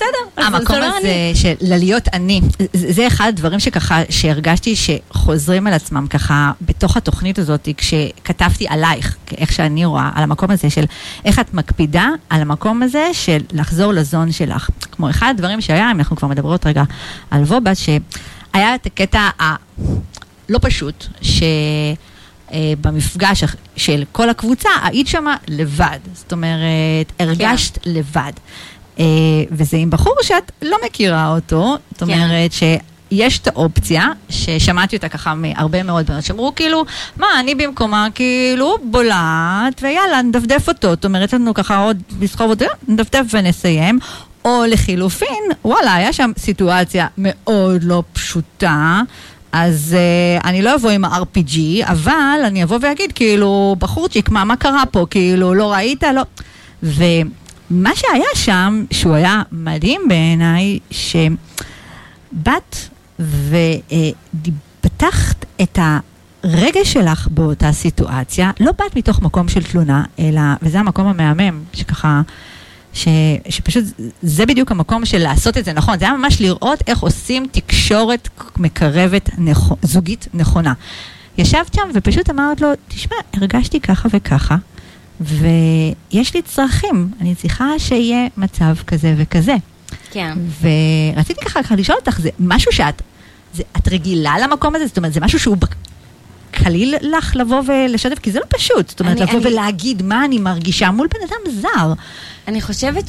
בסדר, 0.00 0.46
המקום 0.46 0.76
לא 0.76 0.86
הזה 0.98 1.32
של 1.34 1.54
להיות 1.60 2.08
אני, 2.12 2.40
זה 2.72 3.06
אחד 3.06 3.28
הדברים 3.28 3.60
שככה, 3.60 4.02
שהרגשתי 4.10 4.74
שחוזרים 4.76 5.66
על 5.66 5.72
עצמם 5.72 6.06
ככה 6.10 6.52
בתוך 6.60 6.96
התוכנית 6.96 7.38
הזאת, 7.38 7.68
כשכתבתי 7.76 8.66
עלייך, 8.68 9.16
איך 9.38 9.52
שאני 9.52 9.84
רואה, 9.84 10.10
על 10.14 10.22
המקום 10.22 10.50
הזה 10.50 10.70
של 10.70 10.84
איך 11.24 11.38
את 11.38 11.54
מקפידה 11.54 12.08
על 12.30 12.40
המקום 12.40 12.82
הזה 12.82 13.08
של 13.12 13.38
לחזור 13.52 13.92
לזון 13.92 14.32
שלך. 14.32 14.70
כמו 14.92 15.10
אחד 15.10 15.34
הדברים 15.36 15.60
שהיה, 15.60 15.90
אם 15.90 15.98
אנחנו 15.98 16.16
כבר 16.16 16.28
מדברות 16.28 16.66
רגע 16.66 16.82
על 17.30 17.42
וובה, 17.42 17.74
שהיה 17.74 18.74
את 18.74 18.86
הקטע 18.86 19.28
הלא 19.38 20.58
פשוט, 20.62 21.06
ש... 21.22 21.42
אה, 22.52 22.72
במפגש 22.80 23.44
של 23.76 24.04
כל 24.12 24.30
הקבוצה, 24.30 24.68
היית 24.82 25.06
שמה 25.06 25.36
לבד. 25.48 25.98
זאת 26.14 26.32
אומרת, 26.32 27.12
הרגשת 27.18 27.78
כן. 27.78 27.90
לבד. 27.90 28.32
אה, 29.00 29.04
וזה 29.50 29.76
עם 29.76 29.90
בחור 29.90 30.14
שאת 30.22 30.52
לא 30.62 30.76
מכירה 30.86 31.34
אותו, 31.34 31.76
זאת 31.92 32.08
כן. 32.08 32.22
אומרת 32.22 32.52
ש... 32.52 32.62
יש 33.10 33.38
את 33.38 33.46
האופציה, 33.46 34.08
ששמעתי 34.28 34.96
אותה 34.96 35.08
ככה 35.08 35.34
מהרבה 35.34 35.82
מאוד 35.82 36.06
בנות, 36.06 36.24
שאמרו 36.24 36.54
כאילו, 36.54 36.84
מה, 37.16 37.26
אני 37.40 37.54
במקומה 37.54 38.08
כאילו 38.14 38.76
בולעת, 38.82 39.82
ויאללה, 39.82 40.22
נדפדף 40.22 40.68
אותו. 40.68 40.90
זאת 40.90 41.04
אומרת, 41.04 41.32
לנו 41.32 41.54
ככה 41.54 41.76
עוד 41.76 42.02
לסחוב 42.20 42.50
אותו, 42.50 42.64
נדפדף 42.88 43.24
ונסיים. 43.32 43.98
או 44.44 44.64
לחילופין, 44.68 45.44
וואלה, 45.64 45.94
היה 45.94 46.12
שם 46.12 46.30
סיטואציה 46.38 47.06
מאוד 47.18 47.84
לא 47.84 48.02
פשוטה. 48.12 49.00
אז 49.52 49.96
uh, 49.96 50.46
אני 50.46 50.62
לא 50.62 50.74
אבוא 50.74 50.90
עם 50.90 51.04
ה-RPG, 51.04 51.58
אבל 51.84 52.40
אני 52.44 52.62
אבוא 52.62 52.78
ואגיד, 52.82 53.12
כאילו, 53.12 53.76
בחורצ'יק, 53.78 54.28
מה, 54.28 54.44
מה 54.44 54.56
קרה 54.56 54.82
פה? 54.90 55.06
כאילו, 55.10 55.54
לא 55.54 55.72
ראית? 55.72 56.02
לא. 56.02 56.22
ו... 56.82 57.04
מה 57.70 57.90
שהיה 57.94 58.28
שם, 58.34 58.84
שהוא 58.90 59.14
היה 59.14 59.42
מדהים 59.52 60.00
בעיניי, 60.08 60.78
שבאת 60.90 62.76
ופתחת 64.80 65.44
את 65.62 65.78
הרגש 66.44 66.92
שלך 66.92 67.28
באותה 67.30 67.72
סיטואציה, 67.72 68.50
לא 68.60 68.72
באת 68.72 68.96
מתוך 68.96 69.22
מקום 69.22 69.48
של 69.48 69.62
תלונה, 69.62 70.04
אלא, 70.18 70.40
וזה 70.62 70.80
המקום 70.80 71.06
המהמם, 71.06 71.60
שככה... 71.72 72.22
ש, 72.92 73.08
שפשוט 73.48 73.84
זה 74.22 74.46
בדיוק 74.46 74.70
המקום 74.70 75.04
של 75.04 75.18
לעשות 75.18 75.58
את 75.58 75.64
זה 75.64 75.72
נכון, 75.72 75.98
זה 75.98 76.04
היה 76.04 76.14
ממש 76.14 76.40
לראות 76.40 76.82
איך 76.86 77.00
עושים 77.00 77.46
תקשורת 77.52 78.28
מקרבת 78.56 79.30
נכ, 79.38 79.72
זוגית 79.82 80.28
נכונה. 80.34 80.72
ישבת 81.38 81.74
שם 81.74 81.82
ופשוט 81.94 82.30
אמרת 82.30 82.60
לו, 82.60 82.68
תשמע, 82.88 83.16
הרגשתי 83.34 83.80
ככה 83.80 84.08
וככה, 84.12 84.56
ויש 85.20 86.34
לי 86.34 86.42
צרכים, 86.42 87.10
אני 87.20 87.34
צריכה 87.34 87.66
שיהיה 87.78 88.26
מצב 88.36 88.74
כזה 88.86 89.14
וכזה. 89.16 89.54
כן. 90.10 90.38
ורציתי 91.16 91.40
ככה, 91.44 91.62
ככה 91.62 91.74
לשאול 91.76 91.98
אותך, 91.98 92.20
זה 92.20 92.30
משהו 92.38 92.72
שאת 92.72 93.02
זה, 93.54 93.62
את 93.76 93.88
רגילה 93.88 94.34
למקום 94.42 94.74
הזה? 94.74 94.86
זאת 94.86 94.96
אומרת, 94.96 95.12
זה 95.12 95.20
משהו 95.20 95.38
שהוא 95.38 95.56
קליל 96.50 96.94
לך 97.02 97.36
לבוא 97.36 97.62
ולשתף? 97.66 98.18
כי 98.18 98.30
זה 98.30 98.38
לא 98.38 98.44
פשוט. 98.48 98.88
זאת 98.88 99.00
אומרת, 99.00 99.16
אני- 99.16 99.22
לבוא 99.26 99.40
אני- 99.40 99.46
ולהגיד 99.48 100.02
מה 100.02 100.24
אני 100.24 100.38
מרגישה 100.38 100.90
מול 100.90 101.08
בן 101.14 101.20
אדם 101.28 101.60
זר. 101.60 101.92
אני 102.48 102.60
חושבת 102.60 103.04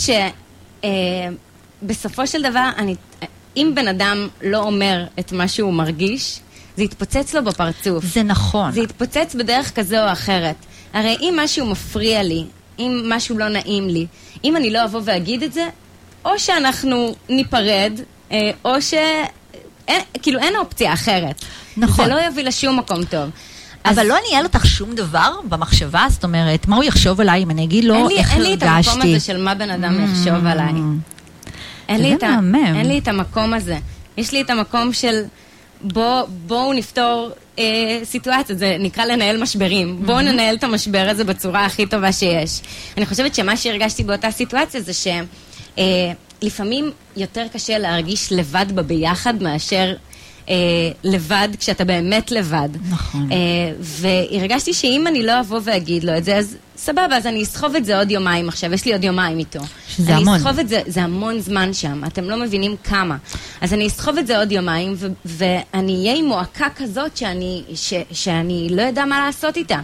שבסופו 1.83 2.27
של 2.27 2.41
דבר, 2.41 2.69
אני, 2.77 2.95
אם 3.57 3.71
בן 3.75 3.87
אדם 3.87 4.27
לא 4.41 4.57
אומר 4.57 5.05
את 5.19 5.31
מה 5.31 5.47
שהוא 5.47 5.73
מרגיש, 5.73 6.39
זה 6.77 6.83
יתפוצץ 6.83 7.33
לו 7.35 7.43
בפרצוף. 7.43 8.05
זה 8.05 8.23
נכון. 8.23 8.71
זה 8.71 8.81
יתפוצץ 8.81 9.35
בדרך 9.39 9.75
כזו 9.75 9.97
או 10.07 10.11
אחרת. 10.11 10.55
הרי 10.93 11.17
אם 11.21 11.39
משהו 11.43 11.65
מפריע 11.65 12.23
לי, 12.23 12.45
אם 12.79 13.03
משהו 13.05 13.37
לא 13.37 13.49
נעים 13.49 13.89
לי, 13.89 14.05
אם 14.43 14.57
אני 14.57 14.71
לא 14.71 14.83
אבוא 14.83 15.01
ואגיד 15.03 15.43
את 15.43 15.53
זה, 15.53 15.67
או 16.25 16.39
שאנחנו 16.39 17.15
ניפרד, 17.29 17.99
אה, 18.31 18.51
או 18.65 18.81
ש... 18.81 18.93
אין, 19.87 20.01
כאילו 20.21 20.39
אין 20.39 20.55
אופציה 20.55 20.93
אחרת. 20.93 21.45
נכון. 21.77 22.05
זה 22.05 22.11
לא 22.11 22.19
יביא 22.27 22.43
לשום 22.43 22.79
מקום 22.79 23.05
טוב. 23.05 23.29
אז 23.83 23.97
אבל 23.99 24.07
לא 24.07 24.15
ניהל 24.29 24.43
אותך 24.43 24.65
שום 24.65 24.95
דבר 24.95 25.31
במחשבה? 25.49 26.05
זאת 26.09 26.23
אומרת, 26.23 26.67
מה 26.67 26.75
הוא 26.75 26.83
יחשוב 26.83 27.21
עליי 27.21 27.43
אם 27.43 27.51
אני 27.51 27.63
אגיד 27.63 27.83
לו 27.83 28.07
לי, 28.07 28.17
איך 28.17 28.31
אין 28.31 28.41
לי 28.41 28.53
את 28.53 28.63
המקום 28.63 28.93
הרגשתי? 28.93 29.15
הזה 29.15 29.25
של 29.25 29.37
מה 29.37 29.55
בן 29.55 29.69
אדם 29.69 30.05
יחשוב 30.05 30.45
עליי. 30.45 30.71
אין 31.89 32.01
לי, 32.01 32.13
את 32.13 32.23
ה... 32.23 32.39
אין 32.75 32.87
לי 32.87 32.99
את 32.99 33.07
המקום 33.07 33.53
הזה. 33.53 33.77
יש 34.17 34.31
לי 34.31 34.41
את 34.41 34.49
המקום 34.49 34.93
של 34.93 35.23
בוא, 35.83 36.23
בואו 36.27 36.73
נפתור 36.73 37.29
אה, 37.59 37.99
סיטואציות, 38.03 38.59
זה 38.59 38.75
נקרא 38.79 39.05
לנהל 39.05 39.41
משברים. 39.41 40.05
בואו 40.05 40.21
ננהל 40.21 40.55
את 40.55 40.63
המשבר 40.63 41.07
הזה 41.09 41.23
בצורה 41.23 41.65
הכי 41.65 41.85
טובה 41.85 42.11
שיש. 42.11 42.61
אני 42.97 43.05
חושבת 43.05 43.35
שמה 43.35 43.57
שהרגשתי 43.57 44.03
באותה 44.03 44.31
סיטואציה 44.31 44.81
זה 44.81 44.91
שלפעמים 46.41 46.91
יותר 47.17 47.45
קשה 47.53 47.77
להרגיש 47.77 48.31
לבד 48.31 48.65
בביחד 48.75 49.43
מאשר... 49.43 49.93
אה, 50.51 50.55
לבד 51.03 51.47
כשאתה 51.59 51.85
באמת 51.85 52.31
לבד. 52.31 52.69
נכון. 52.89 53.31
אה, 53.31 53.37
והרגשתי 53.79 54.73
שאם 54.73 55.07
אני 55.07 55.23
לא 55.23 55.39
אבוא 55.39 55.59
ואגיד 55.63 56.03
לו 56.03 56.17
את 56.17 56.23
זה, 56.23 56.35
אז 56.37 56.55
סבבה, 56.77 57.17
אז 57.17 57.25
אני 57.27 57.43
אסחוב 57.43 57.75
את 57.75 57.85
זה 57.85 57.97
עוד 57.97 58.11
יומיים 58.11 58.47
עכשיו, 58.49 58.73
יש 58.73 58.85
לי 58.85 58.93
עוד 58.93 59.03
יומיים 59.03 59.39
איתו. 59.39 59.59
שזה 59.89 60.15
המון. 60.15 60.27
אני 60.27 60.37
אסחוב 60.37 60.59
את 60.59 60.69
זה, 60.69 60.81
זה 60.87 61.01
המון 61.03 61.39
זמן 61.39 61.73
שם, 61.73 62.01
אתם 62.07 62.23
לא 62.29 62.37
מבינים 62.37 62.75
כמה. 62.83 63.17
אז 63.61 63.73
אני 63.73 63.87
אסחוב 63.87 64.17
את 64.17 64.27
זה 64.27 64.37
עוד 64.39 64.51
יומיים, 64.51 64.93
ו- 64.97 65.07
ואני 65.25 65.99
אהיה 66.01 66.15
עם 66.15 66.25
מועקה 66.25 66.67
כזאת 66.75 67.17
שאני, 67.17 67.63
ש- 67.75 67.93
שאני 68.11 68.67
לא 68.71 68.81
יודע 68.81 69.05
מה 69.05 69.25
לעשות 69.25 69.57
איתה. 69.57 69.79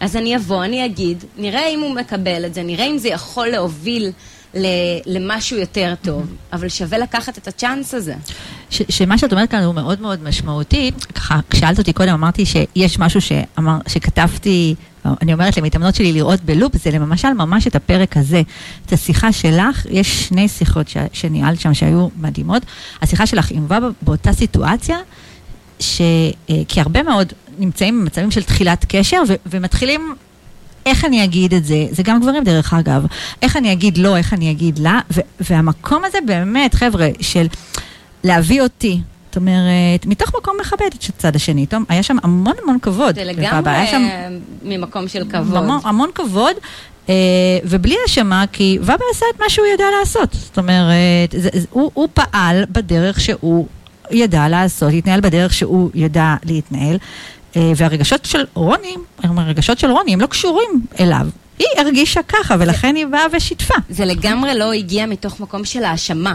אז 0.00 0.16
אני 0.16 0.36
אבוא, 0.36 0.64
אני 0.64 0.84
אגיד, 0.84 1.24
נראה 1.38 1.68
אם 1.68 1.80
הוא 1.80 1.94
מקבל 1.94 2.46
את 2.46 2.54
זה, 2.54 2.62
נראה 2.62 2.84
אם 2.84 2.98
זה 2.98 3.08
יכול 3.08 3.46
להוביל 3.48 4.10
למשהו 5.06 5.56
יותר 5.58 5.94
טוב, 6.02 6.26
אבל 6.52 6.68
שווה 6.68 6.98
לקחת 6.98 7.38
את 7.38 7.48
הצ'אנס 7.48 7.94
הזה. 7.94 8.14
שמה 8.70 9.18
שאת 9.18 9.32
אומרת 9.32 9.50
כאן 9.50 9.62
הוא 9.62 9.74
מאוד 9.74 10.00
מאוד 10.00 10.22
משמעותי. 10.22 10.90
ככה, 11.14 11.40
כשאלת 11.50 11.78
אותי 11.78 11.92
קודם, 11.92 12.12
אמרתי 12.12 12.46
שיש 12.46 12.98
משהו 12.98 13.20
שאמר, 13.20 13.78
שכתבתי, 13.88 14.74
אני 15.22 15.32
אומרת 15.32 15.56
למתאמנות 15.56 15.94
שלי 15.94 16.12
לראות 16.12 16.40
בלופ, 16.44 16.76
זה 16.76 16.90
למשל 16.90 17.32
ממש 17.32 17.66
את 17.66 17.76
הפרק 17.76 18.16
הזה. 18.16 18.42
את 18.86 18.92
השיחה 18.92 19.32
שלך, 19.32 19.86
יש 19.90 20.28
שני 20.28 20.48
שיחות 20.48 20.88
ש- 20.88 20.96
שניהלת 21.12 21.60
שם 21.60 21.74
שהיו 21.74 22.08
מדהימות. 22.16 22.62
השיחה 23.02 23.26
שלך 23.26 23.50
עם 23.50 23.64
ובה 23.64 23.78
באותה 24.02 24.32
סיטואציה, 24.32 24.96
ש... 25.80 26.00
אה, 26.50 26.62
כי 26.68 26.80
הרבה 26.80 27.02
מאוד 27.02 27.32
נמצאים 27.58 28.00
במצבים 28.00 28.30
של 28.30 28.42
תחילת 28.42 28.84
קשר 28.88 29.22
ו- 29.28 29.34
ומתחילים 29.46 30.14
איך 30.86 31.04
אני 31.04 31.24
אגיד 31.24 31.54
את 31.54 31.64
זה, 31.64 31.86
זה 31.90 32.02
גם 32.02 32.20
גברים 32.20 32.44
דרך 32.44 32.74
אגב, 32.74 33.06
איך 33.42 33.56
אני 33.56 33.72
אגיד 33.72 33.98
לא, 33.98 34.16
איך 34.16 34.32
אני 34.32 34.50
אגיד 34.50 34.78
לה, 34.78 35.00
ו- 35.10 35.20
והמקום 35.40 36.04
הזה 36.04 36.18
באמת, 36.26 36.74
חבר'ה, 36.74 37.08
של 37.20 37.46
להביא 38.24 38.62
אותי, 38.62 39.00
זאת 39.26 39.36
אומרת, 39.36 40.06
מתוך 40.06 40.32
מקום 40.38 40.56
מכבד 40.60 40.86
את 40.98 41.04
הצד 41.08 41.36
השני, 41.36 41.66
טוב, 41.66 41.82
היה 41.88 42.02
שם 42.02 42.16
המון 42.22 42.54
המון 42.62 42.78
כבוד. 42.82 43.14
זה 43.14 43.24
לגמרי 43.24 43.86
שם 43.90 44.02
ממקום 44.62 45.08
של 45.08 45.24
כבוד. 45.30 45.56
המון, 45.56 45.80
המון 45.84 46.10
כבוד, 46.14 46.56
אה, 47.08 47.14
ובלי 47.64 47.94
האשמה, 48.02 48.44
כי 48.52 48.78
ובא 48.80 48.94
עשה 49.14 49.26
את 49.34 49.40
מה 49.40 49.48
שהוא 49.48 49.66
ידע 49.74 49.84
לעשות. 50.00 50.32
זאת 50.32 50.58
אומרת, 50.58 51.32
זה, 51.32 51.48
זה, 51.54 51.66
הוא, 51.70 51.90
הוא 51.94 52.08
פעל 52.14 52.64
בדרך 52.70 53.20
שהוא 53.20 53.66
ידע 54.10 54.48
לעשות, 54.48 54.92
התנהל 54.92 55.20
בדרך 55.20 55.52
שהוא 55.52 55.90
ידע 55.94 56.34
להתנהל, 56.44 56.98
והרגשות 57.76 58.24
של 58.24 58.44
רוני, 58.54 58.94
הרגשות 59.22 59.78
של 59.78 59.90
רוני, 59.90 60.12
הם 60.12 60.20
לא 60.20 60.26
קשורים 60.26 60.68
אליו. 61.00 61.26
היא 61.58 61.66
הרגישה 61.78 62.20
ככה, 62.28 62.56
ולכן 62.58 62.94
היא 62.96 63.06
באה 63.06 63.26
ושיתפה. 63.32 63.74
זה 63.90 64.04
לגמרי 64.04 64.54
לא 64.58 64.72
הגיע 64.72 65.06
מתוך 65.06 65.40
מקום 65.40 65.64
של 65.64 65.84
האשמה. 65.84 66.34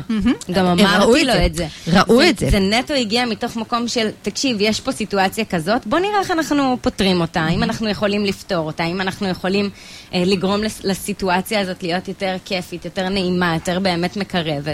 גם 0.51 0.65
ראו 0.65 0.73
אמרתי 0.73 1.25
לו 1.25 1.33
זה. 1.33 1.45
את 1.45 1.55
זה. 1.55 1.67
ראו 1.93 2.21
את 2.29 2.39
זה. 2.39 2.49
זה 2.49 2.59
נטו 2.59 2.93
הגיע 2.93 3.25
מתוך 3.25 3.55
מקום 3.57 3.87
של, 3.87 4.07
תקשיב, 4.21 4.57
יש 4.59 4.79
פה 4.79 4.91
סיטואציה 4.91 5.45
כזאת, 5.45 5.85
בוא 5.87 5.99
נראה 5.99 6.19
איך 6.19 6.31
אנחנו 6.31 6.77
פותרים 6.81 7.21
אותה, 7.21 7.47
אם 7.47 7.63
אנחנו 7.63 7.89
יכולים 7.89 8.25
לפתור 8.25 8.57
אותה, 8.67 8.83
אם 8.83 9.01
אנחנו 9.01 9.27
יכולים 9.27 9.69
אה, 10.13 10.23
לגרום 10.25 10.63
לס- 10.63 10.83
לסיטואציה 10.83 11.59
הזאת 11.59 11.83
להיות 11.83 12.07
יותר 12.07 12.35
כיפית, 12.45 12.85
יותר 12.85 13.09
נעימה, 13.09 13.53
יותר 13.53 13.79
באמת 13.79 14.17
מקרבת. 14.17 14.67
אה, 14.67 14.73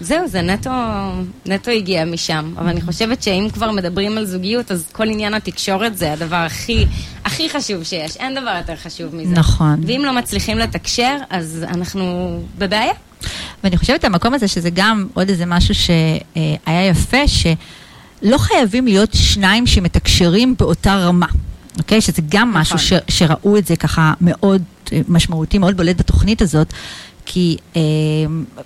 זהו, 0.00 0.28
זה 0.28 0.42
נטו, 0.42 0.70
נטו 1.46 1.70
הגיע 1.70 2.04
משם. 2.04 2.52
אבל 2.58 2.68
אני 2.68 2.80
חושבת 2.80 3.22
שאם 3.22 3.48
כבר 3.52 3.70
מדברים 3.70 4.18
על 4.18 4.24
זוגיות, 4.24 4.72
אז 4.72 4.86
כל 4.92 5.08
עניין 5.08 5.34
התקשורת 5.34 5.98
זה 5.98 6.12
הדבר 6.12 6.36
הכי, 6.36 6.86
הכי 7.24 7.50
חשוב 7.50 7.82
שיש. 7.82 8.16
אין 8.16 8.34
דבר 8.34 8.54
יותר 8.58 8.76
חשוב 8.76 9.14
מזה. 9.14 9.34
נכון. 9.34 9.80
ואם 9.86 10.02
לא 10.04 10.12
מצליחים 10.12 10.58
לתקשר, 10.58 11.16
אז 11.30 11.64
אנחנו 11.68 12.38
בבעיה. 12.58 12.92
ואני 13.64 13.76
חושבת 13.76 14.04
המקום 14.04 14.34
הזה 14.34 14.48
שזה 14.48 14.70
גם 14.74 15.06
עוד 15.14 15.28
איזה 15.28 15.46
משהו 15.46 15.74
שהיה 15.74 16.86
יפה, 16.88 17.28
שלא 17.28 18.38
חייבים 18.38 18.86
להיות 18.86 19.10
שניים 19.14 19.66
שמתקשרים 19.66 20.54
באותה 20.58 20.96
רמה. 20.96 21.26
אוקיי? 21.78 22.00
שזה 22.00 22.22
גם 22.28 22.48
נכון. 22.48 22.60
משהו 22.60 22.78
ש, 22.78 22.92
שראו 23.08 23.56
את 23.56 23.66
זה 23.66 23.76
ככה 23.76 24.12
מאוד 24.20 24.62
אה, 24.92 25.00
משמעותי, 25.08 25.58
מאוד 25.58 25.76
בולט 25.76 25.98
בתוכנית 25.98 26.42
הזאת. 26.42 26.72
כי 27.30 27.56
אה, 27.76 27.80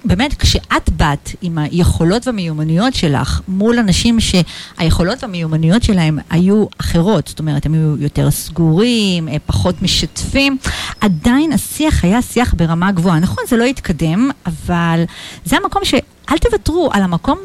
באמת, 0.05 0.35
כשאת 0.35 0.91
באת 0.91 1.31
עם 1.43 1.59
היכולות 1.59 2.27
והמיומנויות 2.27 2.95
שלך 2.95 3.41
מול 3.49 3.79
אנשים 3.79 4.19
שהיכולות 4.21 5.23
והמיומנויות 5.23 5.83
שלהם 5.83 6.19
היו 6.31 6.67
אחרות, 6.81 7.29
זאת 7.29 7.39
אומרת, 7.39 7.67
הם 7.67 7.75
היו 7.75 7.97
יותר 7.99 8.31
סגורים, 8.31 9.29
אה, 9.29 9.37
פחות 9.47 9.83
משתפים, 9.83 10.57
עדיין 11.01 11.53
השיח 11.53 12.05
היה 12.05 12.23
שיח 12.23 12.55
ברמה 12.55 12.93
גבוהה. 12.93 13.21
נכון, 13.21 13.45
זה 13.49 13.57
לא 13.57 13.65
התקדם, 13.65 14.31
אבל 14.47 15.05
זה 15.45 15.57
המקום 15.57 15.85
שאל 15.85 16.39
תוותרו 16.39 16.91
על 16.93 17.03
המקום 17.03 17.39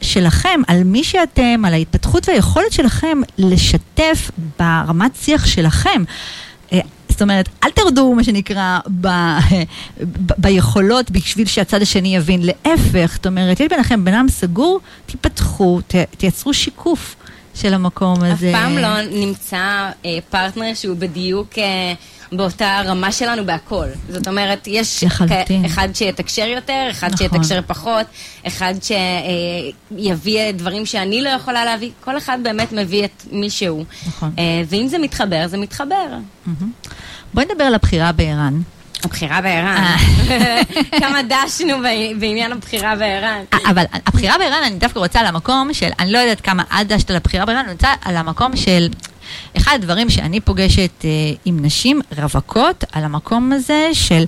שלכם, 0.00 0.60
על 0.66 0.84
מי 0.84 1.04
שאתם, 1.04 1.64
על 1.64 1.72
ההתפתחות 1.72 2.28
והיכולת 2.28 2.72
שלכם 2.72 3.18
לשתף 3.38 4.30
ברמת 4.58 5.16
שיח 5.16 5.46
שלכם. 5.46 6.02
זאת 7.18 7.22
אומרת, 7.22 7.48
אל 7.64 7.70
תרדו, 7.70 8.14
מה 8.14 8.24
שנקרא, 8.24 8.78
ב, 9.00 9.06
ב, 9.06 10.32
ביכולות 10.38 11.10
בשביל 11.10 11.46
שהצד 11.46 11.82
השני 11.82 12.16
יבין. 12.16 12.40
להפך, 12.42 13.12
זאת 13.14 13.26
אומרת, 13.26 13.60
יש 13.60 13.68
ביניכם 13.70 14.08
אדם 14.08 14.26
סגור, 14.28 14.80
תיפתחו, 15.06 15.80
ת, 15.86 15.94
תייצרו 16.16 16.54
שיקוף 16.54 17.16
של 17.58 17.74
המקום 17.74 18.24
אף 18.24 18.32
הזה. 18.32 18.50
פעם 18.54 18.78
לא 18.78 19.02
נמצא 19.02 19.90
אה, 20.04 20.18
פרטנר 20.30 20.74
שהוא 20.74 20.96
בדיוק 20.96 21.58
אה, 21.58 21.92
באותה 22.32 22.80
רמה 22.84 23.12
שלנו 23.12 23.46
בהכל. 23.46 23.86
זאת 24.08 24.28
אומרת, 24.28 24.66
יש 24.66 25.04
לחלוטין. 25.04 25.64
אחד 25.64 25.88
שיתקשר 25.94 26.46
יותר, 26.46 26.86
אחד 26.90 27.10
נכון. 27.14 27.28
שיתקשר 27.28 27.60
פחות, 27.66 28.06
אחד 28.46 28.74
שיביא 28.82 30.50
דברים 30.50 30.86
שאני 30.86 31.22
לא 31.22 31.28
יכולה 31.28 31.64
להביא. 31.64 31.90
כל 32.04 32.18
אחד 32.18 32.38
באמת 32.42 32.72
מביא 32.72 33.04
את 33.04 33.24
מי 33.32 33.50
שהוא. 33.50 33.84
נכון. 34.06 34.32
אה, 34.38 34.62
ואם 34.68 34.88
זה 34.88 34.98
מתחבר, 34.98 35.48
זה 35.48 35.58
מתחבר. 35.58 36.06
בואי 37.34 37.46
נדבר 37.50 37.64
על 37.64 37.74
הבחירה 37.74 38.12
בער"ן. 38.12 38.60
הבחירה 39.04 39.40
בער"ן. 39.40 39.84
אה. 40.30 40.60
כמה 41.00 41.18
דשנו 41.22 41.76
בעניין 42.20 42.52
הבחירה 42.52 42.96
בער"ן. 42.96 43.42
אבל 43.70 43.84
הבחירה 44.06 44.38
בער"ן, 44.38 44.62
אני 44.66 44.78
דווקא 44.78 44.98
רוצה 44.98 45.20
על 45.20 45.26
המקום 45.26 45.74
של, 45.74 45.90
אני 45.98 46.12
לא 46.12 46.18
יודעת 46.18 46.40
כמה 46.40 46.62
את 46.80 46.86
דשת 46.86 47.10
על 47.10 47.16
הבחירה 47.16 47.46
בער"ן, 47.46 47.58
אני 47.58 47.72
רוצה 47.72 47.88
על 48.04 48.16
המקום 48.16 48.56
של, 48.56 48.88
אחד 49.56 49.72
הדברים 49.74 50.10
שאני 50.10 50.40
פוגשת 50.40 51.04
אה, 51.04 51.10
עם 51.44 51.64
נשים 51.64 52.00
רווקות, 52.18 52.84
על 52.92 53.04
המקום 53.04 53.52
הזה 53.52 53.88
של... 53.92 54.24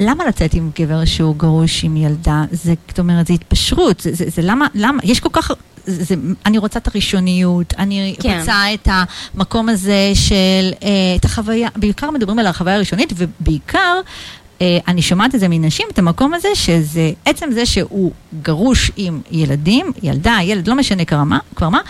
למה 0.00 0.26
לצאת 0.26 0.54
עם 0.54 0.70
גבר 0.78 1.04
שהוא 1.04 1.36
גרוש 1.36 1.84
עם 1.84 1.96
ילדה? 1.96 2.44
זה, 2.52 2.74
זאת 2.88 2.98
אומרת, 2.98 3.26
זה 3.26 3.32
התפשרות, 3.32 4.00
זה, 4.00 4.14
זה, 4.14 4.24
זה 4.28 4.42
למה, 4.42 4.66
למה, 4.74 4.98
יש 5.04 5.20
כל 5.20 5.28
כך, 5.32 5.50
זה, 5.86 6.04
זה, 6.04 6.14
אני 6.46 6.58
רוצה 6.58 6.78
את 6.78 6.88
הראשוניות, 6.88 7.74
אני 7.78 8.14
כן. 8.20 8.38
רוצה 8.38 8.74
את 8.74 8.88
המקום 9.34 9.68
הזה 9.68 10.12
של, 10.14 10.72
אה, 10.82 10.88
את 11.16 11.24
החוויה, 11.24 11.68
בעיקר 11.76 12.10
מדברים 12.10 12.38
על 12.38 12.46
החוויה 12.46 12.74
הראשונית, 12.74 13.12
ובעיקר, 13.16 14.00
אה, 14.62 14.78
אני 14.88 15.02
שומעת 15.02 15.34
את 15.34 15.40
זה 15.40 15.48
מנשים, 15.48 15.86
את 15.92 15.98
המקום 15.98 16.34
הזה, 16.34 16.48
שזה 16.54 17.10
עצם 17.24 17.46
זה 17.52 17.66
שהוא 17.66 18.12
גרוש 18.42 18.90
עם 18.96 19.20
ילדים, 19.30 19.92
ילדה, 20.02 20.38
ילד, 20.42 20.68
לא 20.68 20.74
משנה 20.74 21.04
כבר 21.04 21.24
מה, 21.24 21.38
כבר 21.54 21.68
מה, 21.68 21.80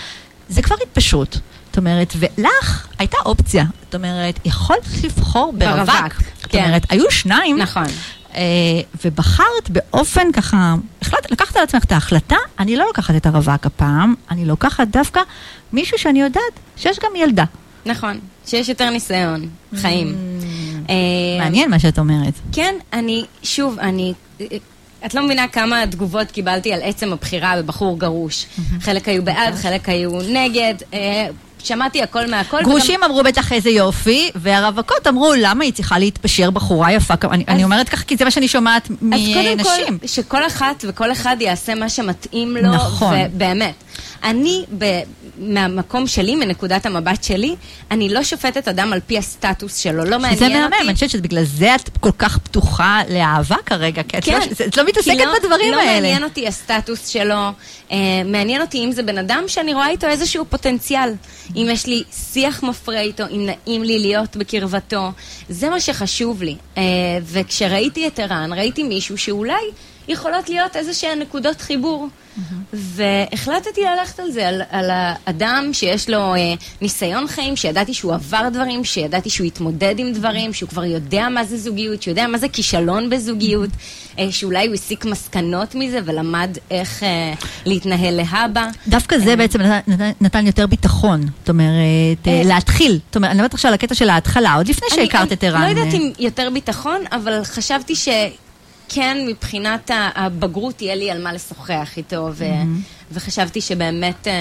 זה 0.48 0.62
כבר 0.62 0.76
התפשרות. 0.82 1.38
זאת 1.66 1.78
אומרת, 1.78 2.12
ולך 2.18 2.86
הייתה 2.98 3.16
אופציה. 3.24 3.64
זאת 3.84 3.94
אומרת, 3.94 4.40
יכולת 4.44 4.86
לבחור 5.04 5.52
ברווק. 5.58 5.88
ברווק, 5.88 6.14
זאת 6.46 6.52
כן. 6.52 6.64
אומרת, 6.64 6.86
היו 6.90 7.10
שניים. 7.10 7.58
נכון. 7.58 7.86
אה, 8.34 8.42
ובחרת 9.04 9.70
באופן 9.70 10.32
ככה 10.32 10.74
החלטת, 11.02 11.30
לקחת 11.30 11.56
על 11.56 11.62
עצמך 11.62 11.84
את 11.84 11.92
ההחלטה, 11.92 12.36
אני 12.58 12.76
לא 12.76 12.84
לוקחת 12.86 13.16
את 13.16 13.26
הרווק 13.26 13.66
הפעם, 13.66 14.14
אני 14.30 14.44
לוקחת 14.44 14.88
דווקא 14.88 15.20
מישהו 15.72 15.98
שאני 15.98 16.20
יודעת 16.20 16.42
שיש 16.76 16.98
גם 16.98 17.10
ילדה. 17.16 17.44
נכון, 17.86 18.18
שיש 18.46 18.68
יותר 18.68 18.90
ניסיון, 18.90 19.48
חיים. 19.76 20.16
אה, 20.90 20.94
מעניין 21.38 21.70
מה 21.70 21.78
שאת 21.78 21.98
אומרת. 21.98 22.34
כן, 22.52 22.74
אני, 22.92 23.24
שוב, 23.42 23.78
אני... 23.78 24.14
את 25.06 25.14
לא 25.14 25.22
מבינה 25.22 25.48
כמה 25.48 25.86
תגובות 25.90 26.30
קיבלתי 26.30 26.72
על 26.72 26.80
עצם 26.82 27.12
הבחירה 27.12 27.62
בבחור 27.62 27.98
גרוש. 27.98 28.46
חלק 28.80 29.08
היו 29.08 29.24
בעד, 29.24 29.54
חלק 29.54 29.88
היו 29.88 30.10
נגד. 30.28 30.74
שמעתי 31.66 32.02
הכל 32.02 32.26
מהכל. 32.30 32.62
גרושים 32.62 33.04
אמרו 33.04 33.22
בטח 33.22 33.52
איזה 33.52 33.70
יופי, 33.70 34.30
והרווקות 34.34 35.06
אמרו 35.06 35.32
למה 35.38 35.64
היא 35.64 35.72
צריכה 35.72 35.98
להתפשר 35.98 36.50
בחורה 36.50 36.92
יפה. 36.92 37.16
כ- 37.16 37.24
אני, 37.24 37.44
אני 37.48 37.64
אומרת 37.64 37.88
ככה 37.88 38.04
כי 38.04 38.16
זה 38.16 38.24
מה 38.24 38.30
שאני 38.30 38.48
שומעת 38.48 38.88
אז 38.90 38.96
קודם 39.34 39.56
מנשים. 39.56 39.98
כל, 39.98 40.06
שכל 40.06 40.46
אחת 40.46 40.84
וכל 40.88 41.12
אחד 41.12 41.36
יעשה 41.40 41.74
מה 41.74 41.88
שמתאים 41.88 42.56
לו, 42.56 42.72
נכון. 42.74 43.14
ובאמת. 43.34 43.74
אני, 44.24 44.64
ב, 44.78 45.00
מהמקום 45.38 46.06
שלי, 46.06 46.34
מנקודת 46.36 46.86
המבט 46.86 47.24
שלי, 47.24 47.56
אני 47.90 48.08
לא 48.08 48.22
שופטת 48.24 48.68
אדם 48.68 48.92
על 48.92 49.00
פי 49.06 49.18
הסטטוס 49.18 49.76
שלו, 49.76 50.04
לא 50.04 50.18
מעניין 50.18 50.38
זה 50.38 50.44
אותי. 50.46 50.54
מהמם, 50.58 50.72
אני 50.82 50.94
חושבת 50.94 51.10
שבגלל 51.10 51.44
זה 51.44 51.74
את 51.74 51.90
כל 52.00 52.10
כך 52.18 52.38
פתוחה 52.38 53.00
לאהבה 53.10 53.56
כרגע, 53.66 54.02
כי 54.02 54.18
את 54.18 54.24
כן. 54.24 54.38
לא- 54.60 54.66
את 54.66 54.76
לא 54.76 54.84
מתעסקת 54.84 55.14
לא- 55.18 55.38
בדברים 55.42 55.72
לא 55.72 55.80
האלה. 55.80 55.92
מעניין 56.00 56.24
אותי 56.24 56.48
הסטטוס 56.48 57.06
שלו, 57.08 57.34
אה, 57.92 57.96
מעניין 58.24 58.60
אותי 58.60 58.84
אם 58.84 58.92
זה 58.92 59.02
בן 59.02 59.18
אדם 59.18 59.44
שאני 59.46 59.74
רואה 59.74 59.88
איתו 59.88 60.06
איזשהו 60.06 60.44
פוטנציאל. 60.48 61.12
אם 61.56 61.68
יש 61.72 61.86
לי 61.86 62.02
שיח 62.32 62.62
מפרה 62.62 63.00
איתו, 63.00 63.24
אם 63.30 63.46
נעים 63.46 63.82
לי 63.82 63.98
להיות 63.98 64.36
בקרבתו, 64.36 65.12
זה 65.48 65.70
מה 65.70 65.80
שחשוב 65.80 66.42
לי. 66.42 66.56
אה, 66.76 66.82
וכשראיתי 67.22 68.06
את 68.06 68.18
ערן, 68.18 68.52
ראיתי 68.52 68.82
מישהו 68.82 69.18
שאולי 69.18 69.62
יכולות 70.08 70.48
להיות 70.48 70.76
איזה 70.76 70.94
שהן 70.94 71.18
נקודות 71.18 71.60
חיבור. 71.60 72.08
והחלטתי 72.72 73.80
ללכת 73.80 74.20
על 74.20 74.30
זה, 74.30 74.48
על, 74.48 74.62
על 74.70 74.90
האדם 74.92 75.70
שיש 75.72 76.10
לו 76.10 76.34
אה, 76.34 76.38
ניסיון 76.80 77.26
חיים, 77.28 77.56
שידעתי 77.56 77.94
שהוא 77.94 78.14
עבר 78.14 78.48
דברים, 78.52 78.84
שידעתי 78.84 79.30
שהוא 79.30 79.46
התמודד 79.46 79.94
עם 79.98 80.12
דברים, 80.12 80.52
שהוא 80.52 80.68
כבר 80.68 80.84
יודע 80.84 81.28
מה 81.28 81.44
זה 81.44 81.56
זוגיות, 81.58 82.02
שהוא 82.02 82.12
יודע 82.12 82.26
מה 82.26 82.38
זה 82.38 82.48
כישלון 82.48 83.10
בזוגיות, 83.10 83.70
אה, 84.18 84.26
שאולי 84.32 84.66
הוא 84.66 84.74
הסיק 84.74 85.04
מסקנות 85.04 85.74
מזה 85.74 86.00
ולמד 86.04 86.50
איך 86.70 87.02
אה, 87.02 87.32
להתנהל 87.66 88.14
להבא. 88.16 88.68
דווקא 88.88 89.18
זה 89.18 89.36
בעצם 89.36 89.60
נתן- 89.86 90.10
נתן- 90.20 90.46
יותר 90.46 90.66
ביטחון, 90.66 91.20
זאת 91.40 91.48
אומרת, 91.48 91.70
אה, 92.26 92.32
אה. 92.32 92.42
להתחיל. 92.44 92.98
זאת 93.06 93.16
אומרת, 93.16 93.30
אני 93.30 93.38
מדברת 93.38 93.54
עכשיו 93.54 93.68
על 93.68 93.74
הקטע 93.74 93.94
של 93.94 94.08
ההתחלה, 94.10 94.54
עוד 94.54 94.68
לפני 94.68 94.88
אני- 94.92 94.96
שהכרת 95.06 95.22
אני 95.28 95.34
את 95.34 95.44
ערן. 95.44 95.62
לא 95.62 95.66
יודעת 95.66 95.94
אה, 95.94 95.98
אם 95.98 96.12
יותר 96.18 96.50
ביטחון, 96.54 97.00
אבל 97.12 97.44
חשבתי 97.44 97.94
שכן, 98.88 99.16
מבחינת 99.28 99.90
הבגרות 100.14 100.82
יהיה 100.82 100.94
לי 100.94 101.10
על 101.10 101.22
מה 101.22 101.32
לשוחח 101.32 101.88
איתו, 101.96 102.28
ו- 102.32 102.44
וחשבתי 103.12 103.60
שבאמת, 103.60 104.28
אה, 104.28 104.32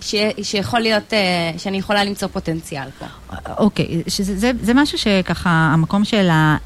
ש- 0.00 0.14
שיכול 0.42 0.80
להיות, 0.80 1.12
אה, 1.12 1.18
שאני 1.58 1.78
יכולה 1.78 2.04
למצוא 2.04 2.28
פוטנציאל 2.28 2.88
פה. 2.98 3.06
אוקיי, 3.58 4.02
שזה, 4.08 4.38
זה, 4.38 4.50
זה 4.62 4.74
משהו 4.74 4.98
שככה, 4.98 5.50
המקום 5.50 6.04
של 6.04 6.28
ה, 6.30 6.56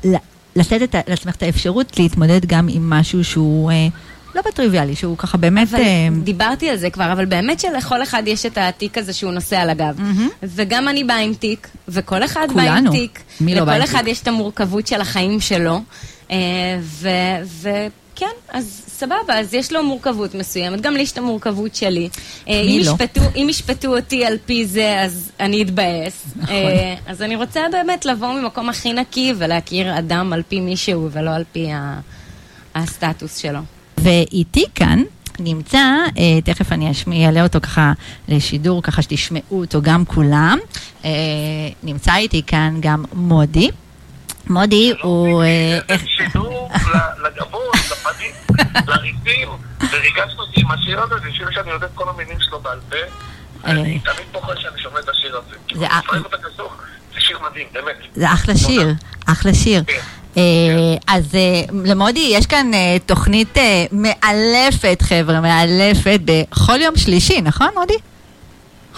לתת 0.57 0.83
את, 0.83 0.95
לעצמך 1.09 1.35
את 1.35 1.42
האפשרות 1.42 1.99
להתמודד 1.99 2.47
גם 2.47 2.68
עם 2.71 2.90
משהו 2.90 3.25
שהוא 3.25 3.71
אה, 3.71 3.87
לא 4.35 4.42
בטריוויאלי, 4.47 4.97
שהוא 4.97 5.18
ככה 5.18 5.38
באמת... 5.38 5.68
אבל 5.68 5.83
אה, 5.83 6.09
דיברתי 6.25 6.71
על 6.71 6.76
זה 6.76 6.90
כבר, 6.90 7.12
אבל 7.12 7.25
באמת 7.25 7.61
שלכל 7.61 8.02
אחד 8.02 8.23
יש 8.26 8.47
את 8.47 8.59
התיק 8.59 8.99
הזה 8.99 9.12
שהוא 9.12 9.33
נושא 9.33 9.57
על 9.57 9.71
הגב. 9.71 10.00
וגם 10.42 10.88
אני 10.88 11.04
באה 11.04 11.18
עם 11.18 11.35
תיק, 11.35 11.68
וכל 11.88 12.25
אחד 12.25 12.49
בא 12.54 12.62
עם 12.62 12.68
כולנו. 12.68 12.90
תיק. 12.90 13.21
מי 13.40 13.54
לא 13.54 13.64
בא 13.64 13.73
עם 13.73 13.78
לכל 13.78 13.90
אחד 13.90 13.99
תיק? 14.04 14.12
יש 14.12 14.23
את 14.23 14.28
המורכבות 14.28 14.87
של 14.87 15.00
החיים 15.00 15.40
שלו. 15.40 15.80
אה, 16.30 16.78
וכן, 17.61 18.26
אז 18.49 18.82
סבבה, 18.88 19.38
אז 19.38 19.54
יש 19.54 19.73
לו 19.73 19.82
מורכבות 19.82 20.35
מסוימת, 20.35 20.80
גם 20.80 20.94
לי 20.94 21.02
יש 21.02 21.12
את 21.12 21.18
המורכבות 21.18 21.75
שלי. 21.75 22.08
אה, 22.49 22.62
מי 22.66 22.78
לא? 22.78 22.82
ישפטו, 22.82 23.20
אם 23.37 23.47
ישפטו 23.50 23.97
אותי 23.97 24.25
על 24.25 24.37
פי 24.47 24.66
זה, 24.66 25.00
אז 25.00 25.32
אני 25.40 25.62
אתבאס. 25.62 26.25
נכון. 26.37 26.54
אה, 26.54 26.94
אז 27.06 27.23
אני 27.23 27.37
רוצה 27.37 27.61
באמת 27.73 28.04
לבוא 28.04 28.32
ממקום 28.32 28.68
הכי 28.68 28.92
נקי 28.92 29.32
ולהכיר 29.38 29.99
אדם 29.99 30.32
על 30.32 30.42
פי 30.49 30.61
מישהו 30.61 31.08
ולא 31.12 31.30
על 31.30 31.44
פי 31.52 31.68
הסטטוס 32.75 33.37
שלו. 33.37 33.61
ואיתי 33.98 34.64
כאן 34.74 35.03
נמצא, 35.40 35.83
תכף 36.44 36.72
אני 36.72 36.90
אשמיע, 36.90 37.26
אעלה 37.26 37.42
אותו 37.42 37.61
ככה 37.61 37.92
לשידור, 38.29 38.83
ככה 38.83 39.03
שתשמעו 39.03 39.61
אותו 39.61 39.83
גם 39.83 40.05
כולם. 40.05 40.59
נמצא 41.83 42.16
איתי 42.16 42.42
כאן 42.46 42.76
גם 42.81 43.05
מודי. 43.12 43.70
מודי 44.50 44.92
הוא... 45.02 45.42
אה, 45.42 45.78
איך- 45.88 46.02
שידור 46.08 46.70
לגבות, 47.24 47.62
לפנים, 47.74 48.32
לריבים, 48.88 49.48
וריגשת 49.92 50.38
אותי 50.38 50.61
עם 50.61 50.70
השיר 50.70 51.00
הזה, 51.02 51.14
זה 51.22 51.28
שיר 51.37 51.48
שאני 51.50 51.70
יודע 51.70 51.87
את 51.87 51.90
כל 51.94 52.08
המילים 52.08 52.37
שלו 52.40 52.61
בעל 52.61 52.78
פה. 52.90 52.96
אני 53.64 53.98
תמיד 53.98 54.26
בוחר 54.32 54.61
שאני 54.61 54.82
שומע 54.82 55.00
את 55.00 55.08
השיר 55.08 55.37
הזה. 55.37 55.56
זה 55.80 55.87
אני 55.87 55.94
א- 55.94 56.00
אוהב 56.12 56.24
אותה 56.24 56.37
כזו, 56.37 56.68
זה 57.14 57.20
שיר 57.20 57.38
מדהים, 57.50 57.66
באמת. 57.72 57.94
זה 58.14 58.32
אחלה 58.32 58.56
שיר, 58.56 58.94
אחלה 59.26 59.54
שיר. 59.54 59.82
כן. 59.87 59.98
אה, 60.37 60.42
אז 61.06 61.34
אה, 61.34 61.40
למודי, 61.84 62.30
יש 62.32 62.46
כאן 62.46 62.74
אה, 62.74 62.96
תוכנית 63.06 63.58
אה, 63.58 63.84
מאלפת, 63.92 64.98
חבר'ה, 65.02 65.40
מאלפת, 65.40 66.20
בכל 66.24 66.80
יום 66.80 66.96
שלישי, 66.96 67.40
נכון, 67.40 67.68
מודי? 67.74 67.94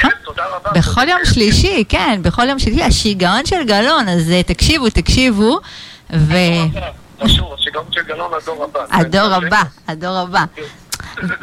כן, 0.00 0.08
תודה 0.24 0.42
רבה. 0.46 0.70
בכל 0.80 1.08
יום 1.08 1.20
שלישי, 1.24 1.84
כן, 1.88 2.20
בכל 2.22 2.48
יום 2.48 2.58
שלישי, 2.58 2.82
השיגעון 2.82 3.46
של 3.46 3.64
גלון, 3.66 4.08
אז 4.08 4.30
אה, 4.30 4.42
תקשיבו, 4.42 4.90
תקשיבו, 4.90 5.60
ו... 6.12 6.34
שגם 7.56 7.82
של 7.90 8.02
גלון 8.02 8.30
הדור 8.42 8.64
הבא. 8.64 8.80
הדור 8.90 9.34
הבא, 9.34 9.62
הדור 9.88 10.16
הבא. 10.16 10.44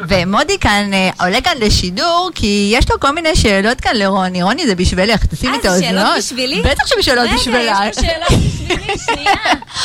ומודי 0.08 0.58
כאן 0.58 0.90
אה, 0.92 1.10
עולה 1.20 1.40
כאן 1.40 1.52
לשידור, 1.60 2.30
כי 2.34 2.70
יש 2.76 2.90
לו 2.90 3.00
כל 3.00 3.10
מיני 3.10 3.36
שאלות 3.36 3.80
כאן 3.80 3.96
לרוני. 3.96 4.42
רוני, 4.42 4.66
זה 4.66 4.74
בשבילך, 4.74 5.26
תשימי 5.26 5.56
את 5.58 5.66
אה, 5.66 5.70
האוזנות. 5.70 5.90
זה 5.92 5.98
שאלות 5.98 6.18
בשבילי? 6.18 6.62
בטח 6.62 6.86
שבשאלות 6.86 7.30
בשבילה. 7.34 7.58
רגע, 7.80 7.88
יש 7.90 7.96
פה 7.96 8.02
שאלות 8.02 8.28
בשבילי, 8.28 8.98
שנייה. 8.98 9.34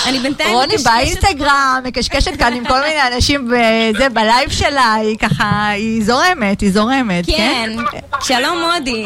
אני 0.06 0.20
בינתיים 0.20 0.50
רוני 0.56 0.74
מקשקשת 0.74 0.86
באינסטגרם, 0.94 1.82
מקשקשת 1.84 2.36
כאן 2.40 2.54
עם 2.54 2.68
כל 2.68 2.82
מיני 2.82 3.16
אנשים 3.16 3.48
בזה, 3.48 4.10
בלייב 4.10 4.50
שלה, 4.50 4.94
היא 4.94 5.18
ככה, 5.18 5.68
היא 5.70 6.04
זורמת, 6.06 6.62
היא 6.62 6.72
זורמת, 6.72 7.26
כן? 7.26 7.76
כן, 7.92 8.00
שלום 8.22 8.58
מודי. 8.74 9.06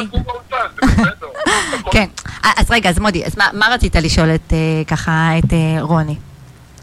כן. 1.91 2.05
אה, 2.45 2.51
אז 2.57 2.71
רגע, 2.71 2.89
אז 2.89 2.99
מודי, 2.99 3.25
אז 3.25 3.37
מה- 3.53 3.67
רצית 3.73 3.95
לשאול 3.95 4.35
את, 4.35 4.53
אה, 4.53 4.57
ככה, 4.87 5.31
את 5.39 5.53
אה, 5.53 5.81
רוני? 5.81 6.15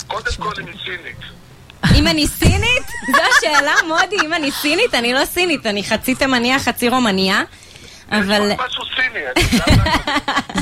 קודם 0.07 0.25
כל 0.39 0.53
היא 0.57 0.67
סינית. 0.85 1.17
אם 1.95 2.07
אני 2.07 2.27
סינית? 2.27 2.87
זו 3.13 3.19
השאלה, 3.39 3.73
מודי, 3.89 4.17
אם 4.27 4.35
אני 4.35 4.51
סינית? 4.51 4.95
אני 4.95 5.13
לא 5.13 5.25
סינית, 5.25 5.67
אני 5.67 5.85
חצי 5.85 6.15
תימניה, 6.15 6.59
חצי 6.59 6.89
רומניה. 6.89 7.43
אבל 8.11 8.51
יש 8.51 8.59
משהו 8.67 8.85
סיני. 8.97 9.55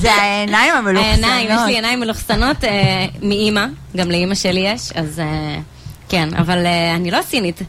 זה 0.00 0.12
העיניים 0.12 0.74
המלוכסנות. 0.74 1.24
העיניים, 1.24 1.50
יש 1.50 1.60
לי 1.66 1.74
עיניים 1.74 2.00
מלוכסנות 2.00 2.64
אה, 2.64 3.06
מאימא, 3.22 3.66
גם 3.96 4.10
לאימא 4.10 4.34
שלי 4.34 4.60
יש, 4.60 4.92
אז 4.94 5.20
אה, 5.20 5.58
כן, 6.08 6.28
אבל 6.34 6.66
אה, 6.66 6.94
אני 6.94 7.10
לא 7.10 7.22
סינית. 7.22 7.60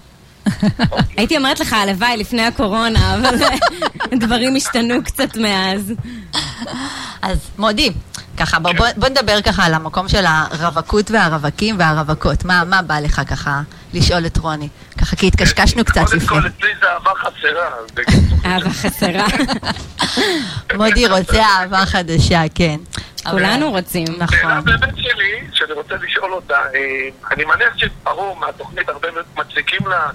הייתי 1.17 1.37
אומרת 1.37 1.59
לך 1.59 1.73
הלוואי 1.73 2.17
לפני 2.17 2.41
הקורונה, 2.41 3.15
אבל 3.15 3.35
דברים 4.23 4.55
השתנו 4.55 5.03
קצת 5.03 5.35
מאז. 5.35 5.93
אז 7.21 7.37
מודי, 7.57 7.91
ככה, 8.38 8.60
בוא, 8.60 8.74
בוא, 8.74 8.88
בוא 8.98 9.10
נדבר 9.10 9.41
ככה 9.41 9.65
על 9.65 9.74
המקום 9.74 10.08
של 10.08 10.26
הרווקות 10.26 11.12
והרווקים 11.12 11.80
והרווקות. 11.80 12.46
מה, 12.46 12.63
מה 12.63 12.82
בא 12.82 13.00
לך 13.00 13.22
ככה 13.30 13.62
לשאול 13.93 14.26
את 14.26 14.38
רוני? 14.38 14.69
ככה, 15.02 15.15
כי 15.15 15.28
התקשקשנו 15.28 15.86
קצת 15.86 16.02
קודם 16.06 16.17
לפני. 16.17 16.28
כל, 16.28 16.48
אצלי 16.48 16.69
זה 16.82 16.88
אהבה 16.93 17.12
חסרה. 17.15 17.69
אהבה 18.46 18.69
חסרה. 18.69 19.26
מודי 20.78 21.08
רוצה 21.08 21.43
אהבה 21.43 21.86
חדשה, 21.86 22.41
כן. 22.56 22.78
כולנו 23.32 23.72
רוצים. 23.72 24.06
שאלה 24.06 24.26
נכון. 24.26 24.63
באמת 24.65 24.98
שלי, 24.98 25.48
שאני 25.54 25.72
רוצה 25.72 25.96
לשאול 25.96 26.34
אותה, 26.34 26.58
אה, 26.76 27.10
אני 27.32 27.46
מניח 27.46 27.78
שברור 27.78 28.36
מהתוכנית 28.39 28.89
הרבה 28.89 29.12
מאוד 29.12 29.26
מצדיקים 29.36 29.88
לה, 29.88 30.10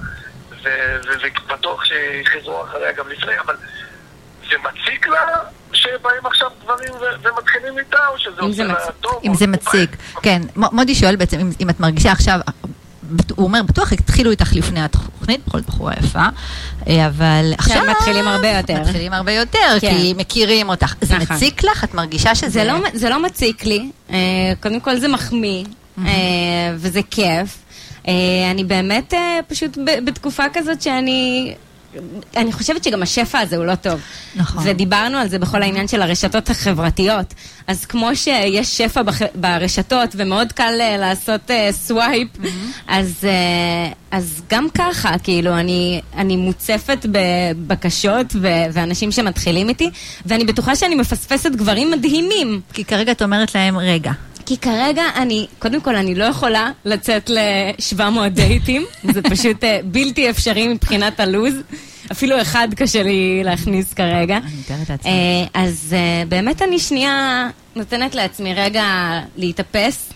ובטוח 0.62 1.84
שיחזרו 1.84 2.64
אחריה 2.64 2.92
גם 2.92 3.08
לפני, 3.08 3.32
אבל 3.40 3.54
זה 4.50 4.56
מציק 4.58 5.06
לה 5.06 5.20
שבאים 5.78 6.26
עכשיו 6.26 6.48
דברים 6.64 6.92
ו- 6.94 7.28
ומתחילים 7.28 7.78
איתה, 7.78 7.98
או 8.12 8.18
שזה 8.18 8.40
עושה 8.40 8.64
לה. 8.64 8.74
טוב? 9.00 9.12
אם 9.24 9.34
זה 9.34 9.46
מציק. 9.46 9.96
כן, 10.22 10.42
מ- 10.56 10.76
מודי 10.76 10.94
שואל 10.94 11.16
בעצם, 11.16 11.40
אם, 11.40 11.50
אם 11.60 11.70
את 11.70 11.80
מרגישה 11.80 12.12
עכשיו, 12.12 12.40
הוא 13.36 13.44
אומר, 13.46 13.62
בטוח 13.62 13.92
התחילו 13.92 14.30
איתך 14.30 14.52
לפני 14.52 14.80
התוכנית, 14.84 15.40
בכל 15.46 15.58
זאת 15.58 15.66
בחורה 15.66 15.92
יפה, 16.00 16.24
אה, 16.88 17.06
אבל 17.06 17.52
עכשיו... 17.58 17.82
מתחילים 17.90 18.28
הרבה 18.28 18.48
יותר. 18.50 18.80
מתחילים 18.80 19.12
הרבה 19.12 19.32
יותר, 19.32 19.76
כן. 19.80 19.90
כי 19.90 20.14
מכירים 20.16 20.68
אותך. 20.68 20.94
זה 21.00 21.16
נכון. 21.18 21.36
מציק 21.36 21.64
לך? 21.64 21.84
את 21.84 21.94
מרגישה 21.94 22.34
שזה... 22.34 22.48
זה 22.50 22.64
לא, 22.64 22.74
זה 22.94 23.08
לא 23.08 23.22
מציק 23.22 23.64
לי, 23.64 23.90
אה, 24.10 24.16
קודם 24.60 24.80
כל 24.80 24.96
זה 24.98 25.08
מחמיא, 25.08 25.64
אה, 25.98 26.12
וזה 26.76 27.00
כיף. 27.10 27.58
אני 28.50 28.64
באמת 28.66 29.14
פשוט 29.48 29.78
בתקופה 30.04 30.42
כזאת 30.54 30.82
שאני 30.82 31.54
אני 32.36 32.52
חושבת 32.52 32.84
שגם 32.84 33.02
השפע 33.02 33.38
הזה 33.38 33.56
הוא 33.56 33.64
לא 33.64 33.74
טוב. 33.74 34.00
נכון. 34.36 34.62
ודיברנו 34.66 35.18
על 35.18 35.28
זה 35.28 35.38
בכל 35.38 35.62
העניין 35.62 35.88
של 35.88 36.02
הרשתות 36.02 36.50
החברתיות. 36.50 37.34
אז 37.66 37.86
כמו 37.86 38.16
שיש 38.16 38.78
שפע 38.78 39.02
בח... 39.02 39.18
ברשתות 39.34 40.14
ומאוד 40.18 40.52
קל 40.52 40.74
אה, 40.78 41.00
לעשות 41.00 41.50
אה, 41.50 41.72
swipe, 41.72 42.28
אמהמ. 42.36 42.48
אז, 42.88 43.14
uh, 43.22 43.94
אז 44.10 44.42
גם 44.50 44.66
ככה, 44.74 45.18
כאילו, 45.18 45.54
אני, 45.54 46.00
אני 46.16 46.36
מוצפת 46.36 47.06
בבקשות 47.10 48.26
ו... 48.40 48.48
ואנשים 48.72 49.12
שמתחילים 49.12 49.68
איתי, 49.68 49.90
ואני 50.26 50.44
בטוחה 50.44 50.76
שאני 50.76 50.94
מפספסת 50.94 51.50
גברים 51.50 51.90
מדהימים. 51.90 52.60
כי 52.72 52.84
כרגע 52.84 53.12
את 53.12 53.22
אומרת 53.22 53.54
להם, 53.54 53.78
רגע, 53.78 54.12
כי 54.48 54.56
כרגע 54.56 55.02
אני, 55.16 55.46
קודם 55.58 55.80
כל 55.80 55.96
אני 55.96 56.14
לא 56.14 56.24
יכולה 56.24 56.70
לצאת 56.84 57.30
ל-700 57.30 58.28
דייטים, 58.30 58.84
זה 59.14 59.22
פשוט 59.22 59.64
אה, 59.64 59.80
בלתי 59.84 60.30
אפשרי 60.30 60.68
מבחינת 60.68 61.20
הלו"ז. 61.20 61.54
אפילו 62.12 62.40
אחד 62.42 62.68
קשה 62.76 63.02
לי 63.02 63.40
להכניס 63.44 63.94
כרגע. 63.94 64.36
אני 64.36 64.52
מתארת 64.60 64.90
לעצמי. 64.90 65.10
אה, 65.10 65.62
אז 65.62 65.94
אה, 65.98 66.22
באמת 66.28 66.62
אני 66.62 66.78
שנייה 66.78 67.48
נותנת 67.76 68.14
לעצמי 68.14 68.54
רגע 68.54 68.84
להתאפס, 69.36 70.12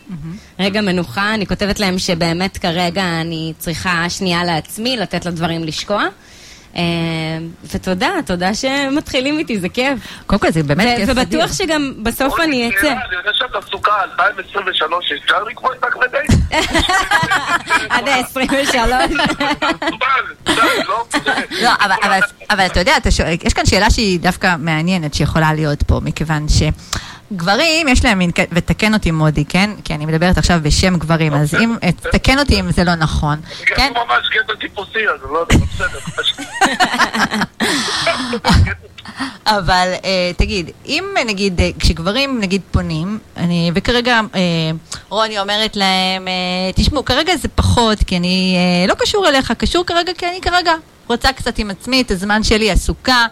רגע 0.60 0.80
מנוחה. 0.80 1.34
אני 1.34 1.46
כותבת 1.46 1.80
להם 1.80 1.98
שבאמת 1.98 2.58
כרגע 2.58 3.20
אני 3.20 3.52
צריכה 3.58 4.04
שנייה 4.08 4.44
לעצמי, 4.44 4.96
לתת 4.96 5.26
לדברים 5.26 5.64
לשקוע. 5.64 6.04
אה, 6.76 6.82
ותודה, 7.74 8.10
תודה 8.26 8.54
שמתחילים 8.54 9.38
איתי, 9.38 9.58
זה 9.60 9.68
כיף. 9.68 9.98
קודם 10.26 10.40
כל 10.40 10.50
זה 10.50 10.62
באמת 10.62 10.96
כיף. 10.96 11.08
ובטוח 11.08 11.52
שגם 11.52 11.92
בסוף 12.02 12.40
אני 12.40 12.68
אצא. 12.68 12.86
אני 12.86 13.16
יודע 13.16 13.30
שאת 13.34 13.54
עסוקה, 13.54 13.92
2023, 14.02 15.12
אפשר 15.24 15.44
לקרוא 15.44 15.72
איתך 15.72 15.96
לדייט? 16.04 16.30
עד 17.90 18.08
ה-23. 18.08 18.76
לא, 21.62 21.70
אבל, 21.80 21.94
אבל, 22.02 22.20
אבל 22.50 22.66
אתה 22.66 22.80
יודע, 22.80 22.92
יש 23.44 23.54
כאן 23.54 23.66
שאלה 23.66 23.90
שהיא 23.90 24.20
דווקא 24.20 24.54
מעניינת 24.58 25.14
שיכולה 25.14 25.52
להיות 25.54 25.82
פה, 25.82 26.00
מכיוון 26.02 26.48
שגברים, 27.32 27.88
יש 27.88 28.04
להם 28.04 28.18
מין, 28.18 28.30
ותקן 28.52 28.94
אותי 28.94 29.10
מודי, 29.10 29.44
כן? 29.44 29.70
כי 29.84 29.94
אני 29.94 30.06
מדברת 30.06 30.38
עכשיו 30.38 30.60
בשם 30.62 30.98
גברים, 30.98 31.34
אז 31.34 31.54
אם, 31.54 31.76
תקן 32.12 32.38
אותי 32.38 32.60
אם 32.60 32.72
זה 32.72 32.84
לא 32.84 32.94
נכון, 32.94 33.40
כן? 33.66 33.92
הוא 33.96 34.04
ממש 34.04 34.30
גבר 34.34 34.54
טיפוסי, 34.54 35.08
אז 35.08 35.20
לא 35.30 35.38
יודע, 35.38 35.56
בסדר. 35.56 35.98
אבל 39.46 39.92
uh, 39.96 40.04
תגיד, 40.36 40.70
אם 40.86 41.04
נגיד, 41.26 41.60
uh, 41.60 41.62
כשגברים 41.80 42.40
נגיד 42.40 42.60
פונים, 42.70 43.18
אני, 43.36 43.70
וכרגע 43.74 44.20
uh, 44.32 44.36
רוני 45.08 45.38
אומרת 45.38 45.76
להם, 45.76 46.28
תשמעו, 46.74 47.04
כרגע 47.04 47.36
זה 47.36 47.48
פחות, 47.48 47.98
כי 48.06 48.16
אני 48.16 48.56
לא 48.88 48.94
קשור 48.94 49.28
אליך, 49.28 49.52
קשור 49.58 49.84
כרגע 49.84 50.12
כי 50.18 50.26
אני 50.26 50.40
כרגע 50.40 50.72
רוצה 51.08 51.32
קצת 51.32 51.58
עם 51.58 51.70
עצמי, 51.70 52.00
את 52.00 52.10
הזמן 52.10 52.42
שלי 52.42 52.70
עסוקה, 52.70 53.26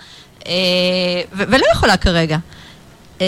ולא 1.32 1.66
יכולה 1.72 1.96
כרגע. 1.96 2.36
Uh, 3.20 3.22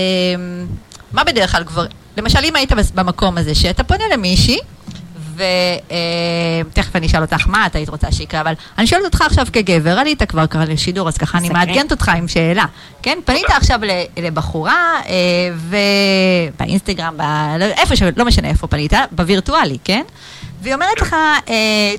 מה 1.12 1.24
בדרך 1.24 1.52
כלל 1.52 1.64
כבר, 1.64 1.86
למשל 2.16 2.38
אם 2.44 2.56
היית 2.56 2.72
במקום 2.94 3.38
הזה, 3.38 3.54
שאתה 3.54 3.84
פונה 3.84 4.04
למישהי, 4.12 4.58
ותכף 5.36 6.96
אני 6.96 7.06
אשאל 7.06 7.22
אותך 7.22 7.46
מה 7.46 7.66
את 7.66 7.76
היית 7.76 7.88
רוצה 7.88 8.12
שיקרה, 8.12 8.40
אבל 8.40 8.52
אני 8.78 8.86
שואלת 8.86 9.04
אותך 9.04 9.20
עכשיו 9.20 9.46
כגבר, 9.52 9.98
עלית 9.98 10.22
כבר 10.22 10.46
כבר 10.46 10.64
לשידור, 10.68 11.08
אז 11.08 11.18
ככה 11.18 11.38
אני 11.38 11.48
מאתגנת 11.48 11.90
אותך 11.90 12.08
עם 12.08 12.28
שאלה. 12.28 12.64
כן, 13.02 13.18
פנית 13.24 13.44
עכשיו 13.50 13.80
לבחורה, 14.16 15.00
ובאינסטגרם, 16.56 17.16
איפה 17.60 17.96
ש... 17.96 18.02
לא 18.16 18.24
משנה 18.24 18.48
איפה 18.48 18.66
פנית, 18.66 18.92
בווירטואלי, 19.10 19.78
כן? 19.84 20.02
והיא 20.62 20.74
אומרת 20.74 21.00
לך, 21.00 21.16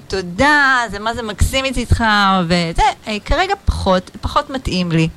תודה, 0.07 0.81
זה 0.91 0.99
מה 0.99 1.13
זה 1.13 1.21
מקסים 1.21 1.65
איתך, 1.65 2.03
וזה, 2.45 2.83
כרגע 3.25 3.53
פחות, 3.65 4.11
פחות 4.21 4.49
מתאים 4.49 4.91
לי. 4.91 5.09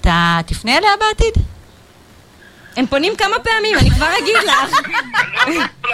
אתה 0.00 0.40
תפנה 0.46 0.78
אליה 0.78 0.90
בעתיד? 1.00 1.44
הם 2.76 2.86
פונים 2.86 3.16
כמה 3.16 3.36
פעמים, 3.38 3.78
אני 3.78 3.90
כבר 3.90 4.08
אגיד 4.22 4.36
לך. 4.46 4.78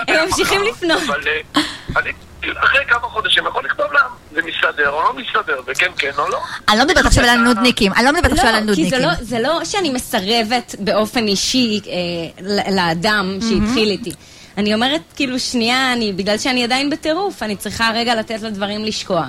הם 0.08 0.26
ממשיכים 0.26 0.60
לפנות. 0.62 1.02
אני 1.96 2.10
אחרי 2.56 2.80
כמה 2.88 3.00
חודשים 3.02 3.46
יכול 3.46 3.64
לכתוב 3.64 3.86
להם, 3.92 4.10
זה 4.34 4.40
מסתדר 4.42 4.90
או 4.90 5.02
לא 5.02 5.12
מסתדר, 5.16 5.60
וכן 5.66 5.90
כן 5.98 6.10
או 6.18 6.28
לא. 6.28 6.38
אני 6.68 6.78
לא 6.78 6.84
מדברת 6.84 7.06
עכשיו 7.06 7.24
על 7.24 7.30
הנודניקים, 7.30 7.92
אני 7.92 8.04
לא 8.04 8.12
מדברת 8.12 8.32
עכשיו 8.32 8.46
על 8.48 8.54
הנודניקים. 8.54 9.00
לא, 9.00 9.14
כי 9.14 9.24
זה 9.24 9.38
לא 9.38 9.64
שאני 9.64 9.90
מסרבת 9.90 10.74
באופן 10.78 11.26
אישי 11.26 11.80
לאדם 12.70 13.38
שהתחיל 13.40 13.90
איתי. 13.90 14.12
אני 14.58 14.74
אומרת, 14.74 15.00
כאילו, 15.16 15.38
שנייה, 15.38 15.92
אני, 15.92 16.12
בגלל 16.12 16.38
שאני 16.38 16.64
עדיין 16.64 16.90
בטירוף, 16.90 17.42
אני 17.42 17.56
צריכה 17.56 17.90
רגע 17.94 18.14
לתת 18.14 18.42
לדברים 18.42 18.84
לשקוע. 18.84 19.26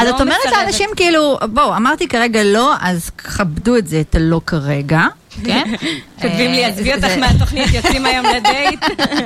אז 0.00 0.08
את 0.08 0.20
אומרת 0.20 0.44
לאנשים, 0.52 0.90
כאילו, 0.96 1.38
בואו, 1.42 1.76
אמרתי 1.76 2.08
כרגע 2.08 2.42
לא, 2.44 2.74
אז 2.80 3.10
כבדו 3.18 3.76
את 3.76 3.86
זה, 3.86 4.00
את 4.00 4.14
הלא 4.14 4.40
כרגע. 4.46 5.00
כן? 5.44 5.72
כותבים 6.22 6.52
לי, 6.52 6.64
עזבי 6.64 6.94
אותך 6.94 7.18
מהתוכנית, 7.18 7.74
יוצאים 7.74 8.06
היום 8.06 8.26
לדייט. 8.26 8.80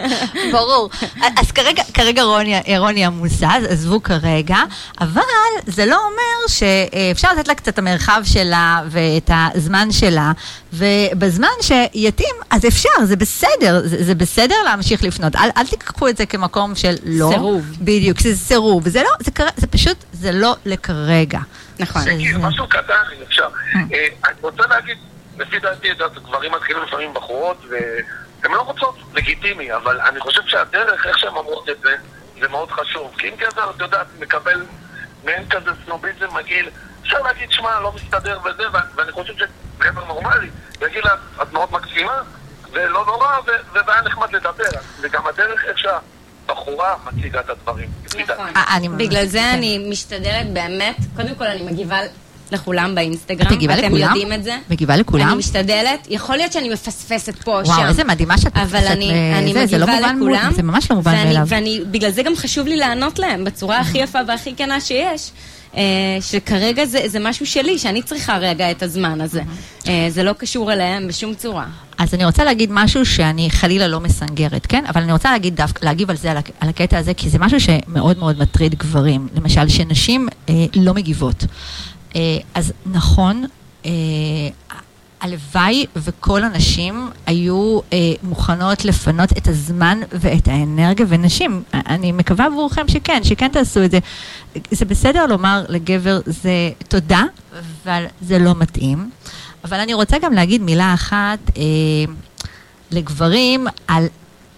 ברור. 0.53 0.91
אז 1.37 1.53
כרגע 1.95 2.23
רוני 2.79 3.05
עמוסה, 3.05 3.49
אז 3.57 3.65
עזבו 3.65 4.03
כרגע, 4.03 4.57
אבל 5.01 5.23
זה 5.67 5.87
לא 5.87 5.97
אומר 5.97 6.49
שאפשר 6.49 7.33
לתת 7.33 7.49
לה 7.49 7.55
קצת 7.55 7.69
את 7.69 7.79
המרחב 7.79 8.23
שלה 8.25 8.81
ואת 8.89 9.31
הזמן 9.35 9.93
שלה, 9.93 10.33
ובזמן 10.73 11.49
שיתאים, 11.61 12.35
אז 12.51 12.67
אפשר, 12.67 12.89
זה 13.05 13.17
בסדר, 13.17 13.81
זה 13.85 14.15
בסדר 14.15 14.55
להמשיך 14.65 15.05
לפנות. 15.05 15.37
אל 15.37 15.67
תיקחו 15.71 16.09
את 16.09 16.17
זה 16.17 16.27
כמקום 16.27 16.75
של 16.75 16.95
לא. 17.05 17.31
סירוב. 17.33 17.65
בדיוק, 17.81 18.21
זה 18.21 18.37
סירוב. 18.37 18.89
זה 18.89 19.03
לא, 19.03 19.11
זה 19.57 19.67
פשוט, 19.67 19.97
זה 20.13 20.33
לא 20.33 20.57
לכרגע. 20.67 21.41
נכון. 21.79 22.03
משהו 22.39 22.69
קטן, 22.69 22.95
אם 23.17 23.23
אפשר. 23.29 23.49
אני 23.75 24.35
רוצה 24.43 24.63
להגיד... 24.71 24.97
לפי 25.39 25.59
דעתי, 25.59 25.93
את 25.93 26.01
יודעת, 26.01 26.23
גברים 26.23 26.53
מתחילים 26.53 26.83
לפעמים 26.83 27.15
בחורות, 27.15 27.57
והן 27.71 28.53
לא 28.53 28.61
רוצות, 28.61 28.97
לגיטימי, 29.15 29.75
אבל 29.75 30.01
אני 30.01 30.21
חושב 30.21 30.41
שהדרך, 30.47 31.07
איך 31.07 31.19
שהן 31.19 31.37
אומרות 31.37 31.69
את 31.69 31.81
זה, 31.83 31.95
זה 32.41 32.49
מאוד 32.49 32.71
חשוב. 32.71 33.15
כי 33.19 33.29
אם 33.29 33.35
גבר, 33.37 33.71
את 33.77 33.81
יודעת, 33.81 34.07
מקבל 34.19 34.67
מעין 35.25 35.49
כזה 35.49 35.71
סנוביזם 35.85 36.27
מגעיל, 36.35 36.71
אפשר 37.03 37.19
להגיד, 37.23 37.53
שמע, 37.53 37.81
לא 37.81 37.93
מסתדר 37.93 38.39
וזה, 38.45 38.63
ואני 38.97 39.13
חושב 39.13 39.33
שגבר 39.37 40.05
נורמלי 40.05 40.51
יגיד 40.83 41.05
לה, 41.05 41.15
את 41.43 41.53
מאוד 41.53 41.73
מקסימה, 41.73 42.23
ולא 42.73 43.05
נורא, 43.07 43.27
והיה 43.73 44.03
נחמד 44.03 44.33
לדבר. 44.33 44.81
וגם 45.01 45.27
הדרך 45.27 45.65
איך 45.65 45.79
שהבחורה 45.79 46.95
מציגה 47.05 47.41
את 47.41 47.51
הדברים. 47.51 47.91
נכון. 48.29 48.99
בגלל 48.99 49.27
זה 49.27 49.39
כן. 49.39 49.55
אני 49.59 49.87
משתדלת 49.91 50.53
באמת, 50.53 50.97
קודם 51.17 51.35
כל 51.35 51.45
אני 51.45 51.63
מגיבה 51.63 51.97
לכולם 52.53 52.95
באינסטגרם. 52.95 53.47
את 53.47 53.53
מגיבה 53.53 53.75
אתם 53.75 53.83
לכולם? 53.87 54.01
יודעים 54.03 54.33
את 54.33 54.45
זה. 54.45 54.59
מגיבה 54.71 54.97
לכולם? 54.97 55.29
אני 55.29 55.37
משתדלת. 55.37 56.07
יכול 56.11 56.37
להיות 56.37 56.53
שאני 56.53 56.69
מפספסת 56.69 57.35
פה 57.45 57.61
או 57.61 57.67
שם. 57.67 57.73
וואו, 57.73 57.87
איזה 57.89 58.05
מדהימה 58.05 58.39
שאת 58.39 58.57
אבל 58.57 58.65
מפספסת 58.79 58.91
אני, 58.91 59.11
אני 59.39 59.53
זה, 59.53 59.67
זה 59.67 59.79
לא 59.79 59.87
מגיבה 59.87 60.01
מובן 60.13 60.17
לכולם. 60.17 60.45
מול- 60.47 60.55
זה 60.57 60.63
ממש 60.63 60.91
לא 60.91 60.97
מובן 60.97 61.11
ואני, 61.13 61.25
מאליו. 61.25 61.43
ואני, 61.49 61.81
בגלל 61.91 62.11
זה 62.11 62.23
גם 62.23 62.33
חשוב 62.37 62.67
לי 62.67 62.77
לענות 62.77 63.19
להם 63.19 63.45
בצורה 63.45 63.79
הכי 63.81 63.99
יפה 63.99 64.19
והכי 64.29 64.55
כנה 64.57 64.81
שיש. 64.81 65.31
אה, 65.77 65.83
שכרגע 66.21 66.85
זה, 66.85 67.01
זה 67.07 67.19
משהו 67.21 67.47
שלי, 67.47 67.79
שאני 67.79 68.03
צריכה 68.03 68.37
רגע 68.39 68.71
את 68.71 68.83
הזמן 68.83 69.21
הזה. 69.21 69.43
אה, 69.89 70.07
זה 70.11 70.23
לא 70.23 70.33
קשור 70.33 70.73
אליהם 70.73 71.09
בשום 71.09 71.35
צורה. 71.35 71.67
אז 71.99 72.15
אני 72.15 72.25
רוצה 72.25 72.45
להגיד 72.45 72.69
משהו 72.73 73.07
שאני 73.07 73.51
חלילה 73.51 73.89
לא 73.89 74.01
מסנגרת, 74.01 74.67
כן? 74.67 74.85
אבל 74.89 75.03
אני 75.03 75.13
רוצה 75.13 75.31
להגיד 75.31 75.57
דווקא, 75.57 75.85
להגיב 75.87 76.11
על 76.11 76.17
זה, 76.17 76.31
על, 76.31 76.37
הק- 76.37 76.51
על 76.61 76.69
הקטע 76.69 76.99
הזה, 76.99 77.15
כי 77.15 77.29
זה 77.31 77.39
משהו 77.39 77.61
שמאוד 77.61 78.19
מאוד 78.19 78.39
מטריד 78.39 78.75
גברים. 78.75 79.29
למשל, 79.37 79.69
שנשים 79.69 80.29
אה, 80.49 80.55
לא 80.75 80.95
מגיבות. 80.95 81.45
אה, 82.17 82.21
אז 82.55 82.73
נכון, 82.87 83.45
אה, 83.87 83.91
הלוואי 85.23 85.87
וכל 85.97 86.45
הנשים 86.45 87.11
היו 87.27 87.81
אה, 87.93 87.99
מוכנות 88.23 88.85
לפנות 88.85 89.33
את 89.39 89.49
הזמן 89.49 90.01
ואת 90.13 90.49
האנרגיה, 90.49 91.07
ונשים, 91.09 91.63
אני 91.75 92.13
מקווה 92.13 92.47
עבורכם 92.47 92.89
שכן, 92.89 93.25
שכן 93.25 93.49
תעשו 93.49 93.85
את 93.85 93.91
זה. 93.91 93.99
זה 94.71 94.85
בסדר 94.85 95.27
לומר 95.27 95.65
לגבר 95.69 96.21
זה 96.27 96.71
תודה, 96.89 97.23
אבל 97.85 98.05
זה 98.23 98.39
לא 98.39 98.55
מתאים. 98.55 99.11
אבל 99.65 99.81
אני 99.81 99.95
רוצה 99.95 100.19
גם 100.19 100.33
להגיד 100.33 100.63
מילה 100.63 100.95
אחת 100.95 101.39
אה, 101.57 101.63
לגברים 102.91 103.67
על 103.87 104.07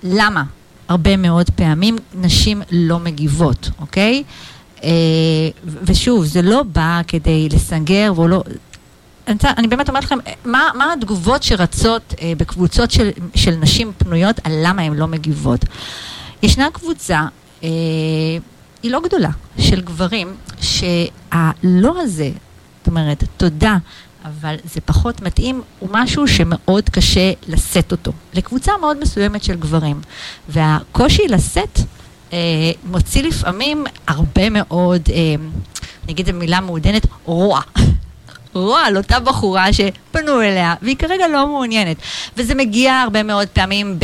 למה 0.02 0.42
הרבה 0.88 1.16
מאוד 1.16 1.50
פעמים 1.50 1.96
נשים 2.14 2.62
לא 2.70 2.98
מגיבות, 2.98 3.70
אוקיי? 3.80 4.22
אה, 4.84 4.90
ושוב, 5.84 6.24
זה 6.24 6.42
לא 6.42 6.62
בא 6.62 7.00
כדי 7.06 7.48
לסנגר, 7.52 8.12
והוא 8.14 8.28
לא... 8.28 8.42
אני, 9.28 9.38
אני 9.42 9.68
באמת 9.68 9.88
אומרת 9.88 10.04
לכם, 10.04 10.18
מה, 10.44 10.68
מה 10.74 10.92
התגובות 10.92 11.42
שרצות 11.42 12.14
אה, 12.20 12.32
בקבוצות 12.38 12.90
של, 12.90 13.10
של 13.34 13.50
נשים 13.50 13.92
פנויות 13.98 14.36
על 14.44 14.52
למה 14.62 14.82
הן 14.82 14.94
לא 14.94 15.06
מגיבות? 15.06 15.64
ישנה 16.42 16.68
קבוצה, 16.72 17.22
אה, 17.64 17.68
היא 18.82 18.90
לא 18.90 19.00
גדולה, 19.00 19.30
של 19.58 19.80
גברים, 19.80 20.34
שהלא 20.60 22.00
הזה, 22.00 22.30
זאת 22.78 22.86
אומרת, 22.86 23.24
תודה, 23.36 23.76
אבל 24.24 24.56
זה 24.64 24.80
פחות 24.80 25.22
מתאים, 25.22 25.62
הוא 25.78 25.88
משהו 25.92 26.28
שמאוד 26.28 26.88
קשה 26.88 27.32
לשאת 27.48 27.92
אותו. 27.92 28.12
לקבוצה 28.34 28.72
מאוד 28.80 29.00
מסוימת 29.00 29.44
של 29.44 29.56
גברים. 29.56 30.00
והקושי 30.48 31.22
לשאת 31.28 31.78
מוציא 32.84 33.22
לפעמים 33.22 33.84
הרבה 34.08 34.50
מאוד 34.50 35.02
אה, 35.12 35.34
אני 36.04 36.12
אגיד 36.12 36.28
את 36.28 36.34
המילה 36.34 36.60
מעודנת, 36.60 37.06
רוע. 37.24 37.60
רוע 38.52 38.80
על 38.80 38.96
אותה 38.96 39.20
בחורה 39.20 39.72
שפנו 39.72 40.42
אליה, 40.42 40.74
והיא 40.82 40.96
כרגע 40.96 41.28
לא 41.28 41.46
מעוניינת. 41.46 41.96
וזה 42.36 42.54
מגיע 42.54 42.94
הרבה 42.94 43.22
מאוד 43.22 43.48
פעמים 43.48 43.98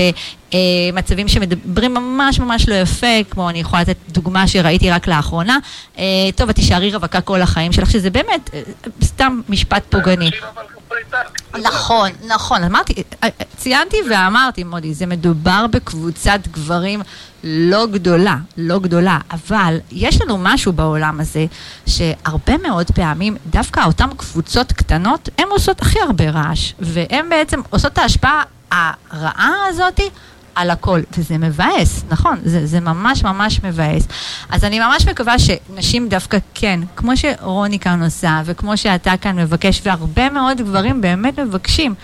במצבים 0.53 1.29
שמדברים 1.29 1.95
ממש 1.95 2.39
ממש 2.39 2.69
לא 2.69 2.75
יפה, 2.75 3.25
כמו 3.31 3.51
אני 3.51 3.61
יכולה 3.61 3.83
לתת 3.83 3.97
דוגמה 4.09 4.49
שראיתי 4.49 4.91
רק 4.91 5.09
לאחרונה, 5.09 5.59
אה, 5.99 6.05
טוב, 6.37 6.49
את 6.49 6.55
תישארי 6.55 6.95
רווקה 6.95 7.21
כל 7.21 7.43
החיים 7.43 7.73
שלך, 7.73 7.91
שזה 7.91 8.11
באמת 8.11 8.51
אה, 8.55 8.63
סתם 9.03 9.41
משפט 9.49 9.83
פוגעני. 9.89 10.31
טקט. 10.31 11.67
נכון, 11.67 12.11
נכון, 12.27 12.65
אמרתי, 12.65 13.03
אה, 13.25 13.29
ציינתי 13.57 13.97
ואמרתי, 14.11 14.65
מודי, 14.65 14.95
זה 14.95 15.07
מדובר 15.07 15.67
בקבוצת 15.71 16.41
גברים 16.51 17.01
לא 17.45 17.87
גדולה, 17.87 18.37
לא 18.57 18.79
גדולה, 18.79 19.19
אבל 19.31 19.79
יש 19.93 20.23
לנו 20.23 20.39
משהו 20.39 20.73
בעולם 20.73 21.21
הזה, 21.21 21.47
שהרבה 21.87 22.59
מאוד 22.59 22.91
פעמים, 22.91 23.37
דווקא 23.51 23.85
אותן 23.87 24.09
קבוצות 24.17 24.73
קטנות, 24.73 25.29
הן 25.39 25.47
עושות 25.51 25.83
הכי 25.83 26.01
הרבה 26.01 26.31
רעש, 26.31 26.73
והן 26.79 27.29
בעצם 27.29 27.61
עושות 27.71 27.93
את 27.93 27.99
ההשפעה 27.99 28.43
הרעה 28.71 29.67
הזאתי. 29.69 30.09
על 30.55 30.71
הכל, 30.71 31.01
וזה 31.19 31.39
מבאס, 31.39 32.05
נכון, 32.09 32.39
זה, 32.45 32.67
זה 32.67 32.81
ממש 32.81 33.25
ממש 33.25 33.61
מבאס. 33.65 34.07
אז 34.51 34.65
אני 34.65 34.81
ממש 34.81 35.09
מקווה 35.09 35.35
שנשים 35.39 36.09
דווקא 36.09 36.39
כן, 36.55 36.81
כמו 36.97 37.17
שרוני 37.17 37.79
כאן 37.79 38.03
עושה, 38.03 38.43
וכמו 38.45 38.77
שאתה 38.77 39.17
כאן 39.21 39.37
מבקש, 39.37 39.81
והרבה 39.85 40.31
מאוד 40.31 40.61
גברים 40.61 41.01
באמת 41.01 41.39
מבקשים, 41.39 41.95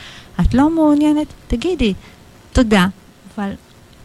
את 0.40 0.54
לא 0.54 0.70
מעוניינת? 0.70 1.26
תגידי, 1.48 1.94
תודה, 2.52 2.86
אבל 3.34 3.50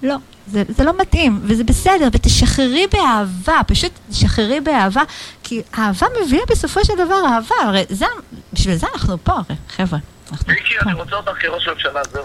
לא. 0.03 0.15
זה, 0.51 0.63
זה 0.77 0.83
לא 0.83 0.93
מתאים, 1.01 1.39
וזה 1.43 1.63
בסדר, 1.63 2.07
ותשחררי 2.11 2.85
באהבה, 2.93 3.61
פשוט 3.67 3.91
תשחררי 4.09 4.61
באהבה, 4.61 5.01
כי 5.43 5.61
אהבה 5.77 6.07
מביאה 6.23 6.43
בסופו 6.49 6.85
של 6.85 6.93
דבר 6.93 7.21
אהבה, 7.25 7.55
הרי 7.63 7.83
זה, 7.89 8.05
בשביל 8.53 8.75
זה 8.75 8.87
אנחנו 8.93 9.17
פה, 9.23 9.33
הרי, 9.33 9.55
חבר'ה. 9.75 9.99
מיקי, 10.47 10.73
פה. 10.83 10.89
אני 10.89 10.93
רוצה 10.93 11.15
אותך 11.15 11.31
כראש 11.41 11.67
ממשלה, 11.67 12.01
זהו. 12.11 12.23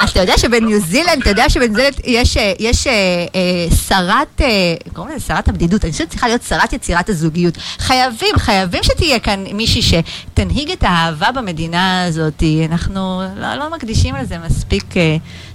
אז 0.00 0.10
אתה 0.12 0.20
יודע 0.20 0.38
שבניו 0.38 0.80
זילנד, 0.80 1.20
אתה 1.20 1.30
יודע 1.30 1.48
שבניו 1.48 1.74
זילנד 1.74 1.94
יש, 2.04 2.36
אה, 2.36 2.52
יש 2.58 2.86
אה, 2.86 2.92
אה, 3.34 3.76
שרת, 3.88 4.40
קוראים 4.92 5.16
לזה 5.16 5.24
שרת 5.26 5.48
הבדידות, 5.48 5.84
אני 5.84 5.92
חושבת 5.92 6.08
שצריכה 6.08 6.28
להיות 6.28 6.42
שרת 6.42 6.72
יצירת 6.72 7.08
הזוגיות. 7.08 7.56
חייבים, 7.78 8.38
חייבים 8.38 8.82
שתהיה 8.82 9.18
כאן 9.18 9.44
מישהי 9.52 9.82
שתנהיג 9.82 10.70
את 10.70 10.82
האהבה 10.82 11.32
במדינה 11.32 12.04
הזאת. 12.04 12.42
אנחנו 12.70 13.22
לא, 13.36 13.54
לא 13.54 13.70
מקדישים 13.70 14.14
לזה 14.14 14.38
מספיק 14.38 14.84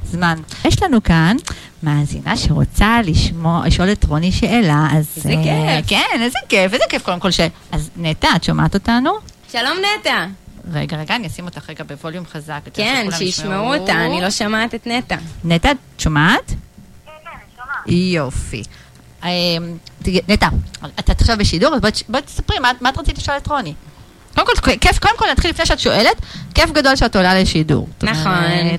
זמן. 0.04 0.36
יש 0.66 0.84
לנו 0.84 1.04
כאן 1.04 1.38
מאזינה 1.84 2.38
שרוצה 2.38 3.00
לשמוע, 3.04 3.68
לשאול 3.68 3.92
את 3.92 4.06
רוני 4.06 4.32
שאלה, 4.32 4.88
אז... 4.92 5.08
איזה 5.18 5.30
כיף. 5.44 5.88
כן, 5.88 6.22
איזה 6.22 6.40
כיף, 6.50 6.74
איזה 6.74 6.84
כיף 6.90 7.04
קודם 7.04 7.20
כל 7.20 7.32
ש... 7.32 7.40
אז 7.72 7.90
נטע, 7.98 8.28
את 8.36 8.44
שומעת 8.44 8.74
אותנו? 8.74 9.12
שלום 9.52 9.78
נטע. 10.00 10.26
רגע, 10.74 10.98
רגע, 10.98 11.16
אני 11.16 11.28
אשים 11.28 11.46
אותך 11.46 11.70
רגע 11.70 11.84
בווליום 11.84 12.26
חזק. 12.26 12.60
כן, 12.74 13.08
שישמעו 13.12 13.76
אותה, 13.76 14.06
אני 14.06 14.22
לא 14.22 14.32
שומעת 14.32 14.76
את 14.76 14.88
נטע. 14.88 15.16
נטע, 15.44 15.72
את 15.72 15.78
שומעת? 15.98 16.54
יופי. 17.88 18.64
אמ, 19.24 19.30
נטע, 20.28 20.48
את 21.00 21.10
עכשיו 21.10 21.38
בשידור, 21.38 21.76
אז 21.76 21.82
בואי 22.10 22.22
תספרי, 22.22 22.60
מה 22.60 22.90
את 22.90 22.98
רצית 22.98 23.18
לשאול 23.18 23.38
את 23.38 23.48
רוני? 23.48 23.74
קודם 24.36 24.62
כל, 24.62 24.78
כיף, 24.82 25.00
קודם 25.00 25.14
כל 25.18 25.26
נתחיל 25.32 25.52
לפני 25.52 25.66
שאת 25.66 25.80
שואלת, 25.80 26.22
כיף 26.54 26.72
גדול 26.72 26.96
שאת 26.96 27.16
עולה 27.16 27.42
לשידור. 27.42 27.88
נכון. 28.04 28.32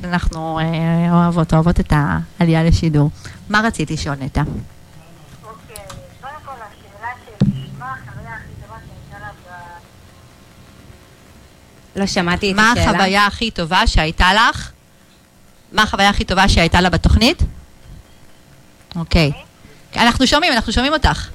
אנחנו 0.05 0.59
אה, 0.59 1.13
אוהבות, 1.13 1.55
אוהבות 1.55 1.81
את 1.81 1.93
העלייה 2.41 2.65
לשידור. 2.65 3.11
מה 3.49 3.61
רצית 3.65 3.91
לשאול, 3.91 4.17
נטע? 4.21 4.43
אוקיי, 4.43 5.85
קודם 6.21 6.33
כל 6.45 6.53
השאלה 6.53 7.09
שלי, 7.25 7.67
מה 7.79 7.87
החוויה 7.87 8.35
הכי 8.35 8.53
טובה 8.63 8.77
שהייתה 8.87 9.27
לה 9.27 9.31
ב... 9.47 9.51
לא 11.97 12.07
שמעתי 12.07 12.51
את 12.51 12.57
מה 12.57 12.73
השאלה. 12.73 12.91
החוויה 12.91 13.27
הכי 13.27 13.51
טובה 13.51 13.87
שהייתה 13.87 14.35
לך? 14.35 14.71
מה 15.73 15.83
החוויה 15.83 16.09
הכי 16.09 16.25
טובה 16.25 16.49
שהייתה 16.49 16.81
לה 16.81 16.91
בתוכנית? 16.91 17.43
אוקיי. 18.97 19.33
אנחנו 19.97 20.27
שומעים, 20.27 20.53
אנחנו 20.53 20.73
שומעים 20.73 20.93
אותך. 20.93 21.29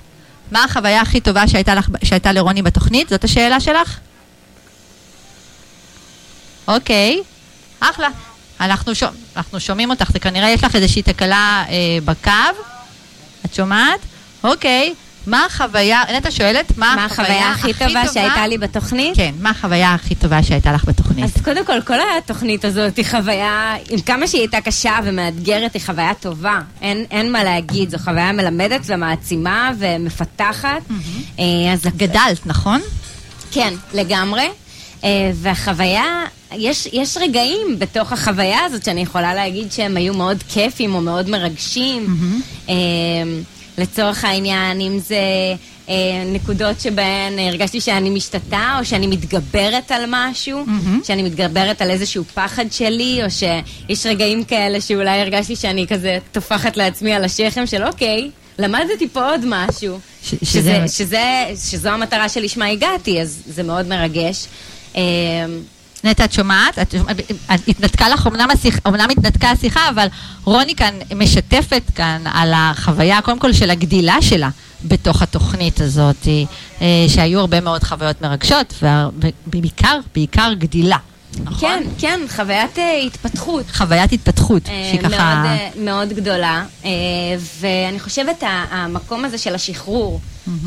מה 0.52 0.64
החוויה 0.64 1.02
הכי 1.02 1.22
טובה 1.22 1.48
שהייתה, 1.48 1.76
לך, 1.76 1.90
שהייתה 2.04 2.32
לרוני 2.32 2.62
בתוכנית? 2.62 3.10
זאת 3.10 3.24
השאלה 3.24 3.60
שלך? 3.60 4.00
אוקיי, 6.68 7.22
אחלה. 7.80 8.08
אנחנו, 8.60 8.96
שומע, 8.96 9.12
אנחנו 9.36 9.60
שומעים 9.60 9.90
אותך, 9.90 10.12
זה 10.12 10.20
כנראה 10.20 10.50
יש 10.50 10.64
לך 10.64 10.76
איזושהי 10.76 11.02
תקלה 11.02 11.64
אה, 11.70 11.98
בקו. 12.06 12.32
את 13.46 13.54
שומעת? 13.54 14.00
אוקיי. 14.44 14.94
מה 15.28 15.46
החוויה, 15.46 16.04
נטע 16.18 16.32
שואלת, 16.32 16.78
מה, 16.78 16.94
מה 16.96 17.06
החוויה 17.06 17.52
הכי 17.52 17.74
טובה 17.74 18.04
שהייתה 18.14 18.48
לי 18.48 18.58
בתוכנית? 18.58 19.16
כן, 19.16 19.34
מה 19.40 19.50
החוויה 19.50 19.94
הכי 19.94 20.16
טובה 20.16 20.44
שהייתה 20.44 20.72
לך 20.72 20.86
בתוכנית? 20.86 21.26
אז 21.26 21.42
קודם 21.44 21.66
כל, 21.66 21.82
כל 21.82 21.98
התוכנית 22.18 22.66
הזאת 22.66 22.98
היא 22.98 23.06
חוויה, 23.06 23.76
עם 23.90 24.02
כמה 24.02 24.28
שהיא 24.28 24.42
הייתה 24.42 24.62
קשה 24.62 25.00
ומאתגרת, 25.04 25.74
היא 25.74 25.82
חוויה 25.86 26.14
טובה. 26.14 26.60
אין, 26.82 27.06
אין 27.12 27.32
מה 27.32 27.44
להגיד, 27.44 27.90
זו 27.90 27.98
חוויה 27.98 28.32
מלמדת 28.32 28.82
ומעצימה 28.86 29.72
ומפתחת. 29.78 30.82
אה, 31.40 31.74
אז 31.74 31.82
גדלת, 31.98 32.46
נכון? 32.46 32.82
כן, 33.52 33.74
לגמרי. 33.94 34.50
אה, 35.04 35.32
והחוויה, 35.34 36.24
יש, 36.52 36.88
יש 36.94 37.18
רגעים 37.18 37.80
בתוך 37.80 38.12
החוויה 38.12 38.66
הזאת 38.66 38.86
שאני 38.86 39.02
יכולה 39.02 39.34
להגיד 39.34 39.72
שהם 39.72 39.98
היו 39.98 40.14
מאוד 40.14 40.44
כיפים 40.50 40.96
או 40.96 41.02
מאוד 41.02 41.30
מרגשים. 41.30 42.18
אה, 42.70 42.74
לצורך 43.78 44.24
העניין, 44.26 44.82
אם 44.82 45.00
זה 45.00 45.18
אה, 45.90 45.94
נקודות 46.26 46.80
שבהן 46.82 47.40
הרגשתי 47.40 47.82
שאני 47.82 48.10
משתתה 48.10 48.76
או 48.80 48.86
שאני 48.86 49.08
מתגברת 49.08 49.92
על 49.92 50.04
משהו, 50.08 50.66
שאני 51.04 51.24
מתגברת 51.24 51.82
על 51.82 51.90
איזשהו 51.92 52.24
פחד 52.34 52.66
שלי, 52.72 53.20
או 53.24 53.28
שיש 53.32 54.06
רגעים 54.06 54.44
כאלה 54.44 54.82
שאולי 54.82 55.22
הרגשתי 55.22 55.56
שאני 55.56 55.88
כזה 55.88 56.18
טופחת 56.32 56.78
לעצמי 56.78 57.14
על 57.14 57.24
השכם 57.24 57.66
של 57.68 57.84
אוקיי. 57.84 58.30
למדתי 58.60 59.08
פה 59.14 59.30
עוד 59.30 59.42
משהו, 59.48 60.00
ש- 60.24 60.30
שזה, 60.30 60.44
שזה- 60.44 60.88
שזה, 60.88 61.22
שזו 61.72 61.90
המטרה 61.90 62.30
שלשמה 62.30 62.66
הגעתי, 62.66 63.22
אז 63.22 63.42
זה 63.48 63.64
מאוד 63.64 63.88
מרגש. 63.88 64.46
אה, 64.96 65.02
נטע, 66.06 66.26
את 66.26 66.32
שומעת? 66.32 66.78
התנתקה 67.50 68.10
לך, 68.10 68.28
אמנם, 68.28 68.48
השיח, 68.54 68.80
אמנם 68.88 69.08
התנתקה 69.10 69.52
השיחה, 69.52 69.90
אבל 69.90 70.08
רוני 70.44 70.76
כאן 70.76 70.94
משתפת 71.16 71.82
כאן 71.96 72.22
על 72.34 72.52
החוויה, 72.56 73.22
קודם 73.22 73.40
כל, 73.40 73.54
של 73.54 73.70
הגדילה 73.70 74.22
שלה 74.22 74.50
בתוך 74.86 75.22
התוכנית 75.22 75.82
הזאת, 75.82 76.28
אה, 76.82 77.06
שהיו 77.08 77.40
הרבה 77.40 77.62
מאוד 77.62 77.84
חוויות 77.84 78.22
מרגשות, 78.22 78.84
ובעיקר, 79.48 80.00
בעיקר 80.16 80.54
גדילה. 80.58 80.98
נכון? 81.44 81.60
כן, 81.60 81.84
כן, 81.98 82.20
חוויית 82.36 82.80
אה, 82.80 83.02
התפתחות. 83.06 83.66
חוויית 83.72 84.14
התפתחות, 84.14 84.70
אה, 84.70 84.88
שהיא 84.90 85.02
ככה... 85.02 85.10
מאוד, 85.10 85.46
אה, 85.46 85.70
מאוד 85.80 86.10
גדולה, 86.10 86.66
אה, 86.86 86.90
ואני 87.60 88.00
חושבת 88.00 88.44
המקום 88.72 89.26
הזה 89.26 89.38
של 89.38 89.56
השחרור, 89.56 90.20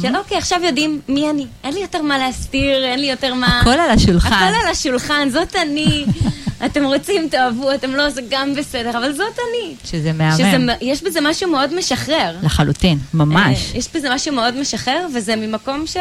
של 0.02 0.16
אוקיי, 0.16 0.38
עכשיו 0.38 0.60
יודעים 0.64 1.00
מי 1.08 1.30
אני, 1.30 1.46
אין 1.64 1.74
לי 1.74 1.80
יותר 1.80 2.02
מה 2.02 2.18
להסתיר, 2.18 2.84
אין 2.84 3.00
לי 3.00 3.10
יותר 3.10 3.34
מה... 3.34 3.60
הכל 3.60 3.70
על 3.70 3.90
השולחן. 3.90 4.32
הכל 4.32 4.54
על 4.64 4.70
השולחן, 4.70 5.28
זאת 5.30 5.56
אני. 5.56 6.04
אתם 6.66 6.84
רוצים, 6.84 7.28
תאהבו, 7.28 7.74
אתם 7.74 7.94
לא, 7.94 8.10
זה 8.10 8.22
גם 8.30 8.54
בסדר, 8.54 8.98
אבל 8.98 9.12
זאת 9.12 9.38
אני. 9.50 9.74
שזה 9.84 10.12
מהמם. 10.12 10.36
שזה, 10.36 10.74
יש 10.80 11.02
בזה 11.02 11.20
משהו 11.22 11.50
מאוד 11.50 11.74
משחרר. 11.74 12.36
לחלוטין, 12.42 12.98
ממש. 13.14 13.72
אה, 13.72 13.78
יש 13.78 13.88
בזה 13.94 14.14
משהו 14.14 14.34
מאוד 14.34 14.60
משחרר, 14.60 15.06
וזה 15.14 15.36
ממקום 15.36 15.86
של 15.86 16.00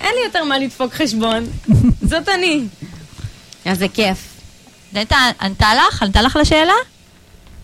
אין 0.00 0.10
לי 0.14 0.24
יותר 0.24 0.44
מה 0.44 0.58
לדפוק 0.58 0.92
חשבון, 0.92 1.46
זאת 2.10 2.28
אני. 2.28 2.60
אז 3.64 3.78
זה 3.78 3.86
כיף. 3.88 4.18
נטע, 4.92 5.16
ענתה 5.40 5.68
לך? 5.74 6.02
ענתה 6.02 6.22
לך 6.22 6.36
לשאלה? 6.40 6.72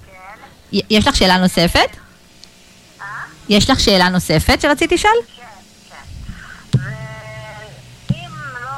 כן. 0.06 0.80
יש 0.90 1.06
לך 1.08 1.16
שאלה 1.16 1.36
נוספת? 1.38 1.76
אה? 3.00 3.06
יש 3.48 3.70
לך 3.70 3.80
שאלה 3.80 4.08
נוספת 4.08 4.60
שרצית 4.60 4.92
לשאול? 4.92 5.12
כן, 5.36 5.42
כן. 5.88 5.96
לא 8.62 8.68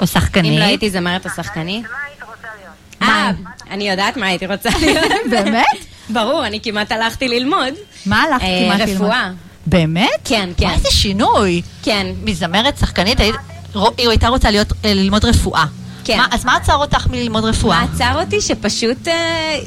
או 0.00 0.06
שחקנית? 0.06 0.52
אם 0.52 0.58
לא 0.58 0.64
הייתי 0.64 0.90
זמרת 0.90 1.26
או 1.26 1.30
שחקנית. 1.30 1.82
מה 1.82 1.88
היית 2.06 2.22
רוצה 2.22 2.48
להיות? 2.60 2.74
אה, 3.02 3.30
אני 3.70 3.90
יודעת 3.90 4.16
מה 4.16 4.26
הייתי 4.26 4.46
רוצה 4.46 4.70
להיות. 4.80 5.12
באמת? 5.30 5.66
ברור, 6.10 6.46
אני 6.46 6.60
כמעט 6.62 6.92
הלכתי 6.92 7.28
ללמוד. 7.28 7.74
מה 8.06 8.22
הלכת 8.22 8.44
אה, 8.44 8.62
כמעט 8.66 8.80
ללמוד? 8.88 8.94
רפואה. 9.06 9.30
באמת? 9.66 10.08
כן, 10.24 10.50
כן. 10.56 10.70
איזה 10.70 10.90
שינוי. 10.90 11.62
כן, 11.82 12.06
מזמרת, 12.24 12.78
שחקנית, 12.78 13.20
היית- 13.20 13.36
היא 13.74 14.08
הייתה 14.08 14.28
רוצה 14.28 14.50
להיות, 14.50 14.72
אה, 14.84 14.94
ללמוד 14.94 15.24
רפואה. 15.24 15.64
כן. 16.04 16.16
מה- 16.16 16.26
אז 16.30 16.44
מה 16.44 16.56
עצר 16.56 16.74
אותך 16.74 17.06
מללמוד 17.06 17.44
רפואה? 17.44 17.80
מה 17.80 17.86
עצר 17.94 18.20
אותי? 18.20 18.40
שפשוט 18.40 19.08
אה, 19.08 19.14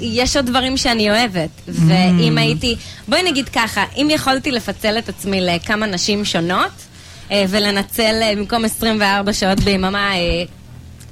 יש 0.02 0.36
עוד 0.36 0.46
דברים 0.46 0.78
שאני 0.78 1.10
אוהבת. 1.12 1.50
Mm. 1.68 1.72
ואם 1.88 2.38
הייתי, 2.38 2.76
בואי 3.08 3.24
נגיד 3.32 3.50
ככה, 3.50 3.84
אם 3.96 4.08
יכולתי 4.12 4.52
לפצל 4.52 4.98
את 4.98 5.10
עצמי 5.10 5.42
לכמה 5.42 5.86
נשים 5.86 6.26
שונות, 6.26 6.72
אה, 7.32 7.46
ולנצל 7.50 8.20
אה, 8.24 8.34
במקום 8.38 8.66
24 8.66 9.34
שעות 9.34 9.60
ביממה 9.60 10.14
אה, 10.16 10.20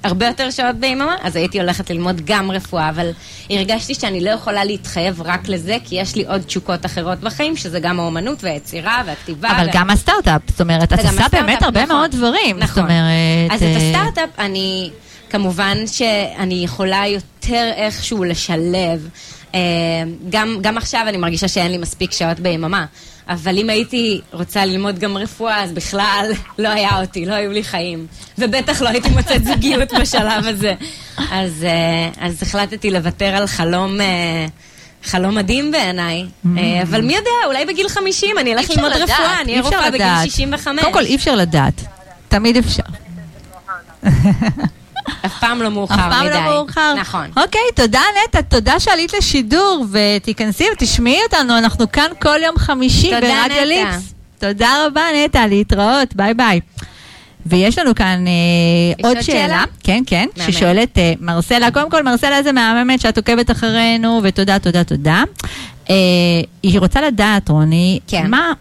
הרבה 0.03 0.27
יותר 0.27 0.51
שעות 0.51 0.75
ביממה, 0.75 1.15
אז 1.21 1.35
הייתי 1.35 1.59
הולכת 1.59 1.89
ללמוד 1.89 2.21
גם 2.25 2.51
רפואה, 2.51 2.89
אבל 2.89 3.09
הרגשתי 3.49 3.95
שאני 3.95 4.21
לא 4.23 4.29
יכולה 4.29 4.63
להתחייב 4.63 5.21
רק 5.21 5.47
לזה, 5.49 5.77
כי 5.85 5.95
יש 5.95 6.15
לי 6.15 6.25
עוד 6.27 6.41
תשוקות 6.41 6.85
אחרות 6.85 7.19
בחיים, 7.19 7.55
שזה 7.57 7.79
גם 7.79 7.99
האומנות 7.99 8.43
והיצירה 8.43 9.01
והכתיבה. 9.05 9.51
אבל 9.51 9.65
וה- 9.65 9.71
גם 9.73 9.89
הסטארט-אפ, 9.89 10.41
זאת 10.49 10.61
אומרת, 10.61 10.93
את 10.93 10.99
עושה 10.99 11.25
באמת 11.31 11.63
הרבה 11.63 11.83
נכון. 11.83 11.95
מאוד 11.95 12.11
דברים. 12.11 12.55
זאת 12.55 12.63
נכון. 12.63 12.83
אומרת... 12.83 13.51
אז 13.51 13.63
את 13.63 13.67
אה, 13.67 13.77
הסטארט-אפ, 13.77 14.29
אני, 14.39 14.89
כמובן 15.29 15.77
שאני 15.87 16.63
יכולה 16.63 17.03
יותר 17.07 17.71
איכשהו 17.75 18.23
לשלב. 18.23 19.09
אה, 19.55 19.59
גם, 20.29 20.57
גם 20.61 20.77
עכשיו 20.77 21.05
אני 21.07 21.17
מרגישה 21.17 21.47
שאין 21.47 21.71
לי 21.71 21.77
מספיק 21.77 22.11
שעות 22.11 22.39
ביממה. 22.39 22.85
אבל 23.29 23.57
אם 23.57 23.69
הייתי 23.69 24.21
רוצה 24.33 24.65
ללמוד 24.65 24.99
גם 24.99 25.17
רפואה, 25.17 25.63
אז 25.63 25.71
בכלל 25.71 26.31
לא 26.59 26.69
היה 26.69 27.01
אותי, 27.01 27.25
לא 27.25 27.33
היו 27.33 27.51
לי 27.51 27.63
חיים. 27.63 28.07
ובטח 28.37 28.81
לא 28.81 28.89
הייתי 28.89 29.09
מוצאת 29.09 29.45
זוגיות 29.45 29.93
בשלב 30.01 30.47
הזה. 30.47 30.73
אז, 31.31 31.63
אה, 31.63 32.09
אז 32.19 32.43
החלטתי 32.43 32.91
לוותר 32.91 33.25
על 33.25 33.47
חלום... 33.47 34.01
אה, 34.01 34.45
חלום 35.03 35.35
מדהים 35.35 35.71
בעיניי, 35.71 36.25
אה, 36.57 36.81
אבל 36.81 37.01
מי 37.01 37.15
יודע, 37.15 37.29
אולי 37.45 37.65
בגיל 37.65 37.89
50 37.89 38.37
אני 38.37 38.53
אלך 38.53 38.69
ללמוד 38.69 38.91
לדעת, 38.91 39.09
רפואה, 39.09 39.41
אני 39.41 39.51
אהיה 39.51 39.61
רופאה 39.61 39.91
בגיל 39.91 40.05
לדעת. 40.05 40.25
65. 40.25 40.81
קודם 40.81 40.93
כל, 40.93 41.05
אי 41.05 41.15
אפשר 41.15 41.35
לדעת. 41.35 41.81
תמיד 42.27 42.57
אפשר. 42.57 42.83
אף 45.25 45.39
פעם 45.39 45.61
לא 45.61 45.67
אף 45.67 45.73
מאוחר 45.73 45.95
פעם 45.95 46.25
מדי. 46.25 46.33
לא 46.33 46.41
מאוחר. 46.41 46.93
נכון. 46.93 47.25
אוקיי, 47.37 47.61
תודה 47.75 48.01
נטע, 48.23 48.41
תודה 48.41 48.79
שעלית 48.79 49.13
לשידור, 49.13 49.85
ותיכנסי 49.91 50.65
ותשמעי 50.73 51.19
אותנו, 51.23 51.57
אנחנו 51.57 51.91
כאן 51.91 52.07
כל 52.21 52.39
יום 52.45 52.57
חמישי 52.57 53.11
ברדיו. 53.11 53.65
ליפס. 53.65 54.13
תודה 54.39 54.85
רבה 54.85 55.01
נטע, 55.15 55.47
להתראות, 55.47 56.15
ביי 56.15 56.33
ביי. 56.33 56.59
ויש 57.45 57.77
לנו 57.77 57.95
כאן 57.95 58.25
אה, 58.27 59.09
עוד 59.09 59.21
שאלה, 59.21 59.47
שאלה? 59.47 59.63
כן, 59.83 60.03
כן, 60.07 60.27
מהמם. 60.37 60.51
ששואלת 60.51 60.97
אה, 60.97 61.13
מרסלה, 61.19 61.71
קודם 61.71 61.89
כל 61.89 62.03
מרסלה 62.03 62.43
זה 62.43 62.51
מהממת 62.51 63.01
שאת 63.01 63.17
עוקבת 63.17 63.51
אחרינו, 63.51 64.19
ותודה, 64.23 64.59
תודה, 64.59 64.83
תודה. 64.83 65.23
אה, 65.89 65.95
היא 66.63 66.79
רוצה 66.79 67.01
לדעת, 67.01 67.49
רוני, 67.49 67.99
כן. 68.07 68.27
מה, 68.29 68.53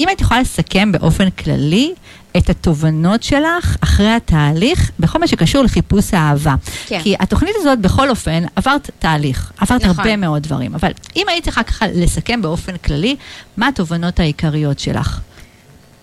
אם 0.00 0.08
היית 0.08 0.20
יכולה 0.20 0.40
לסכם 0.40 0.92
באופן 0.92 1.30
כללי 1.30 1.94
את 2.38 2.50
התובנות 2.50 3.22
שלך 3.22 3.76
אחרי 3.80 4.10
התהליך 4.10 4.90
בכל 5.00 5.18
מה 5.18 5.26
שקשור 5.26 5.62
לחיפוש 5.62 6.14
האהבה. 6.14 6.54
כן. 6.86 7.00
כי 7.02 7.14
התוכנית 7.20 7.54
הזאת, 7.58 7.78
בכל 7.78 8.10
אופן, 8.10 8.44
עברת 8.56 8.90
תהליך, 8.98 9.52
עברת 9.58 9.84
נכון. 9.84 9.98
הרבה 9.98 10.16
מאוד 10.16 10.42
דברים, 10.42 10.74
אבל 10.74 10.92
אם 11.16 11.26
היית 11.28 11.44
צריכה 11.44 11.62
ככה 11.62 11.86
לסכם 11.86 12.42
באופן 12.42 12.76
כללי, 12.76 13.16
מה 13.56 13.68
התובנות 13.68 14.20
העיקריות 14.20 14.78
שלך? 14.78 15.20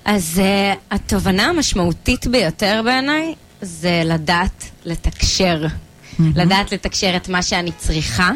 אז 0.06 0.42
uh, 0.44 0.78
התובנה 0.92 1.46
המשמעותית 1.46 2.28
ביותר 2.28 2.82
בעיניי 2.86 3.36
זה 3.62 4.02
לדעת 4.06 4.70
לתקשר. 4.86 5.66
לדעת 6.20 6.72
לתקשר 6.72 7.16
את 7.16 7.30
מה 7.30 7.42
שאני 7.42 7.72
צריכה, 7.78 8.32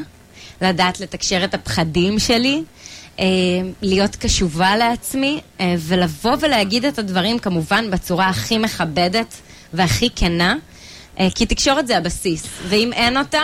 לדעת 0.62 1.00
לתקשר 1.00 1.44
את 1.44 1.54
הפחדים 1.54 2.20
שלי, 2.20 2.64
להיות 3.82 4.16
קשובה 4.16 4.78
לעצמי, 4.78 5.40
אה, 5.60 5.76
ולבוא 5.80 6.36
ולהגיד 6.40 6.86
את 6.86 7.00
הדברים 7.00 7.40
כמובן 7.40 7.92
בצורה 7.92 8.30
הכי 8.30 8.58
מכבדת 8.58 9.36
והכי 9.74 10.10
כנה, 10.16 10.56
אה, 11.20 11.28
כי 11.36 11.46
תקשורת 11.46 11.88
זה 11.88 11.98
הבסיס, 11.98 12.44
ואם 12.68 12.94
אין 12.94 13.18
אותה, 13.18 13.42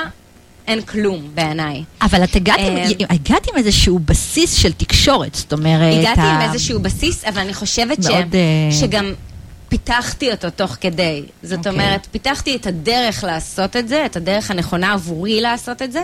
אין 0.67 0.81
כלום 0.81 1.27
בעיניי. 1.33 1.83
אבל 2.01 2.23
את 2.23 2.35
הגעת 2.35 2.59
עם, 2.59 2.77
אה, 2.77 2.85
הגעת 3.09 3.47
עם 3.49 3.57
איזשהו 3.57 3.99
בסיס 3.99 4.53
של 4.53 4.71
תקשורת, 4.73 5.35
זאת 5.35 5.53
אומרת... 5.53 5.93
הגעתי 5.99 6.21
ה- 6.21 6.23
עם 6.23 6.51
איזשהו 6.51 6.79
בסיס, 6.79 7.25
אבל 7.25 7.41
אני 7.41 7.53
חושבת 7.53 8.03
ש... 8.03 8.05
מאוד, 8.07 8.35
אה, 8.35 8.71
שגם 8.79 9.13
פיתחתי 9.69 10.31
אותו 10.31 10.49
תוך 10.49 10.77
כדי. 10.81 11.23
זאת 11.43 11.57
אוקיי. 11.57 11.71
אומרת, 11.71 12.07
פיתחתי 12.11 12.55
את 12.55 12.67
הדרך 12.67 13.23
לעשות 13.23 13.75
את 13.75 13.87
זה, 13.87 14.05
את 14.05 14.15
הדרך 14.15 14.51
הנכונה 14.51 14.93
עבורי 14.93 15.41
לעשות 15.41 15.81
את 15.81 15.91
זה. 15.91 16.03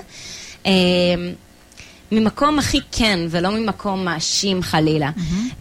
ממקום 2.11 2.59
הכי 2.59 2.79
כן, 2.91 3.19
ולא 3.29 3.49
ממקום 3.49 4.05
מאשים 4.05 4.61
חלילה. 4.61 5.09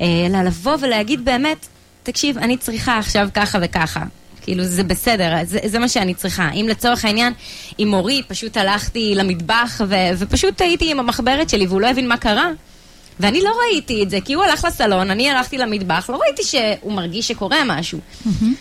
אה, 0.00 0.06
אלא 0.26 0.42
לבוא 0.42 0.76
ולהגיד 0.80 1.24
באמת, 1.24 1.66
תקשיב, 2.02 2.38
אני 2.38 2.56
צריכה 2.56 2.98
עכשיו 2.98 3.28
ככה 3.34 3.58
וככה. 3.62 4.04
כאילו, 4.42 4.64
זה 4.64 4.84
בסדר, 4.84 5.34
זה, 5.44 5.58
זה 5.64 5.78
מה 5.78 5.88
שאני 5.88 6.14
צריכה. 6.14 6.50
אם 6.50 6.66
לצורך 6.68 7.04
העניין, 7.04 7.32
עם 7.78 7.88
מורי, 7.88 8.22
פשוט 8.28 8.56
הלכתי 8.56 9.12
למטבח 9.14 9.80
ו, 9.88 9.94
ופשוט 10.18 10.60
הייתי 10.60 10.90
עם 10.90 11.00
המחברת 11.00 11.48
שלי 11.48 11.66
והוא 11.66 11.80
לא 11.80 11.86
הבין 11.86 12.08
מה 12.08 12.16
קרה, 12.16 12.50
ואני 13.20 13.42
לא 13.42 13.50
ראיתי 13.64 14.02
את 14.02 14.10
זה, 14.10 14.18
כי 14.24 14.34
הוא 14.34 14.44
הלך 14.44 14.64
לסלון, 14.64 15.10
אני 15.10 15.30
הלכתי 15.30 15.58
למטבח, 15.58 16.10
לא 16.12 16.16
ראיתי 16.16 16.42
שהוא 16.42 16.92
מרגיש 16.92 17.28
שקורה 17.28 17.58
משהו. 17.66 17.98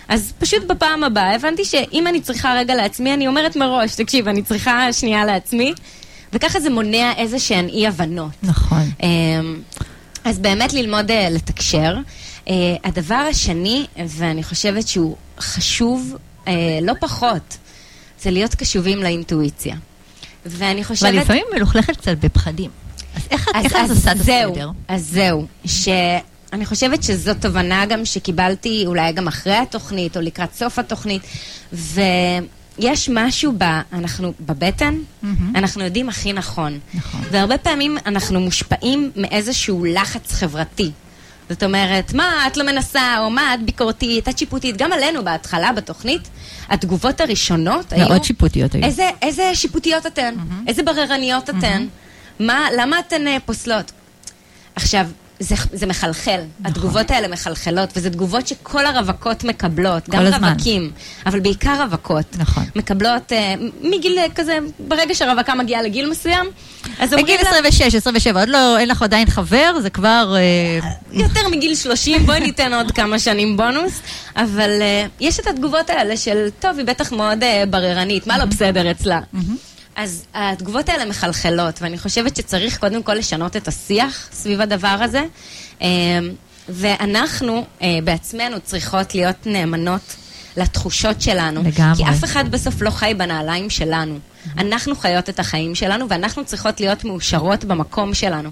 אז 0.07 0.33
פשוט 0.39 0.63
בפעם 0.63 1.03
הבאה 1.03 1.35
הבנתי 1.35 1.65
שאם 1.65 2.07
אני 2.07 2.21
צריכה 2.21 2.53
רגע 2.53 2.75
לעצמי, 2.75 3.13
אני 3.13 3.27
אומרת 3.27 3.55
מראש, 3.55 3.95
תקשיב, 3.95 4.27
אני 4.27 4.41
צריכה 4.43 4.93
שנייה 4.93 5.25
לעצמי, 5.25 5.73
וככה 6.33 6.59
זה 6.59 6.69
מונע 6.69 7.13
איזה 7.17 7.39
שהן 7.39 7.67
אי-הבנות. 7.67 8.31
נכון. 8.43 8.91
אמ, 9.03 9.61
אז 10.23 10.39
באמת 10.39 10.73
ללמוד 10.73 11.11
אה, 11.11 11.29
לתקשר. 11.29 11.95
אה, 12.49 12.53
הדבר 12.83 13.27
השני, 13.29 13.85
ואני 14.07 14.43
חושבת 14.43 14.87
שהוא 14.87 15.15
חשוב 15.39 16.15
אה, 16.47 16.53
לא 16.81 16.93
פחות, 16.99 17.57
זה 18.21 18.31
להיות 18.31 18.55
קשובים 18.55 19.03
לאינטואיציה. 19.03 19.75
ואני 20.45 20.83
חושבת... 20.83 21.09
אבל 21.09 21.19
לפעמים 21.19 21.45
מלוכלכת 21.55 21.97
קצת 21.97 22.17
בפחדים. 22.17 22.69
אז 23.15 23.21
איך 23.31 23.47
את 23.49 23.55
אז, 23.55 23.65
איך 23.65 23.71
את 23.71 23.77
אז 23.77 23.91
עושה 23.91 24.11
את 24.11 24.19
הסדר? 24.19 24.69
אז 24.87 25.09
זהו, 25.11 25.45
שאני 25.65 26.65
חושבת 26.65 27.03
שזו 27.03 27.33
תובנה 27.41 27.85
גם 27.85 28.05
שקיבלתי 28.05 28.83
אולי 28.87 29.11
גם 29.11 29.27
אחרי 29.27 29.55
התוכנית 29.55 30.17
או 30.17 30.21
לקראת 30.21 30.53
סוף 30.53 30.79
התוכנית, 30.79 31.21
ויש 32.79 33.09
משהו 33.13 33.53
ב... 33.57 33.63
אנחנו 33.93 34.33
בבטן, 34.39 34.95
אנחנו 35.55 35.83
יודעים 35.83 36.09
הכי 36.09 36.33
נכון. 36.33 36.79
נכון. 36.93 37.21
והרבה 37.31 37.57
פעמים 37.57 37.97
אנחנו 38.05 38.39
מושפעים 38.39 39.11
מאיזשהו 39.15 39.85
לחץ 39.85 40.31
חברתי. 40.31 40.91
זאת 41.49 41.63
אומרת, 41.63 42.13
מה, 42.13 42.47
את 42.47 42.57
לא 42.57 42.65
מנסה, 42.65 43.19
או 43.19 43.29
מה, 43.29 43.53
את 43.53 43.63
ביקורתית, 43.63 44.27
את 44.29 44.37
שיפוטית. 44.37 44.77
גם 44.77 44.93
עלינו 44.93 45.23
בהתחלה, 45.23 45.73
בתוכנית, 45.73 46.29
התגובות 46.69 47.21
הראשונות 47.21 47.93
היו... 47.93 48.07
מאוד 48.07 48.23
שיפוטיות 48.23 48.75
היו. 48.75 48.83
איזה, 48.83 49.09
איזה 49.21 49.51
שיפוטיות 49.55 50.05
אתן? 50.05 50.35
איזה 50.67 50.83
בררניות 50.83 51.49
אתן? 51.49 51.87
מה, 52.39 52.67
למה 52.77 52.99
אתן 52.99 53.27
אה, 53.27 53.37
פוסלות? 53.45 53.91
עכשיו, 54.75 55.07
זה, 55.39 55.55
זה 55.73 55.85
מחלחל. 55.85 56.39
התגובות 56.65 57.11
האלה 57.11 57.27
מחלחלות, 57.27 57.89
וזה 57.95 58.09
תגובות 58.09 58.47
שכל 58.47 58.85
הרווקות 58.85 59.43
מקבלות, 59.43 60.09
גם 60.09 60.25
הזמן. 60.25 60.49
רווקים, 60.49 60.91
אבל 61.25 61.39
בעיקר 61.39 61.81
רווקות. 61.83 62.25
נכון. 62.37 62.63
מקבלות 62.75 63.31
אה, 63.33 63.55
מגיל 63.81 64.19
אה, 64.19 64.25
כזה, 64.35 64.57
ברגע 64.79 65.15
שהרווקה 65.15 65.55
מגיעה 65.55 65.81
לגיל 65.81 66.09
מסוים, 66.09 66.45
אז 66.99 67.13
אומרים 67.13 67.25
בגיל 67.25 67.39
לה... 67.43 67.49
26, 67.49 67.95
27, 67.95 68.39
עוד 68.39 68.49
לא, 68.49 68.77
אין 68.77 68.89
לך 68.89 69.01
עדיין 69.01 69.29
חבר, 69.29 69.79
זה 69.81 69.89
כבר... 69.89 70.35
אה, 70.37 70.89
יותר 71.13 71.47
מגיל 71.47 71.75
30, 71.75 72.25
בואי 72.25 72.39
ניתן 72.39 72.73
עוד 72.73 72.91
כמה 72.91 73.19
שנים 73.19 73.57
בונוס. 73.57 74.01
אבל 74.37 74.69
uh, 74.79 75.09
יש 75.19 75.39
את 75.39 75.47
התגובות 75.47 75.89
האלה 75.89 76.17
של, 76.17 76.47
טוב, 76.59 76.77
היא 76.77 76.85
בטח 76.85 77.11
מאוד 77.11 77.43
uh, 77.43 77.45
בררנית, 77.69 78.27
מה 78.27 78.37
לא 78.37 78.45
בסדר 78.45 78.91
אצלה? 78.91 79.19
אז 79.97 80.25
התגובות 80.33 80.89
האלה 80.89 81.05
מחלחלות, 81.05 81.81
ואני 81.81 81.97
חושבת 81.97 82.35
שצריך 82.35 82.77
קודם 82.77 83.03
כל 83.03 83.13
לשנות 83.13 83.55
את 83.55 83.67
השיח 83.67 84.29
סביב 84.31 84.61
הדבר 84.61 84.97
הזה. 85.01 85.23
Um, 85.79 85.83
ואנחנו 86.69 87.65
uh, 87.79 87.83
בעצמנו 88.03 88.59
צריכות 88.59 89.15
להיות 89.15 89.35
נאמנות 89.45 90.15
לתחושות 90.57 91.21
שלנו. 91.21 91.63
לגמרי. 91.63 91.95
כי 91.95 92.09
אף 92.09 92.23
אחד 92.23 92.51
בסוף 92.51 92.81
לא 92.81 92.89
חי 92.89 93.13
בנעליים 93.17 93.69
שלנו. 93.69 94.19
אנחנו 94.57 94.95
חיות 94.95 95.29
את 95.29 95.39
החיים 95.39 95.75
שלנו, 95.75 96.09
ואנחנו 96.09 96.45
צריכות 96.45 96.79
להיות 96.79 97.03
מאושרות 97.03 97.65
במקום 97.65 98.13
שלנו. 98.13 98.49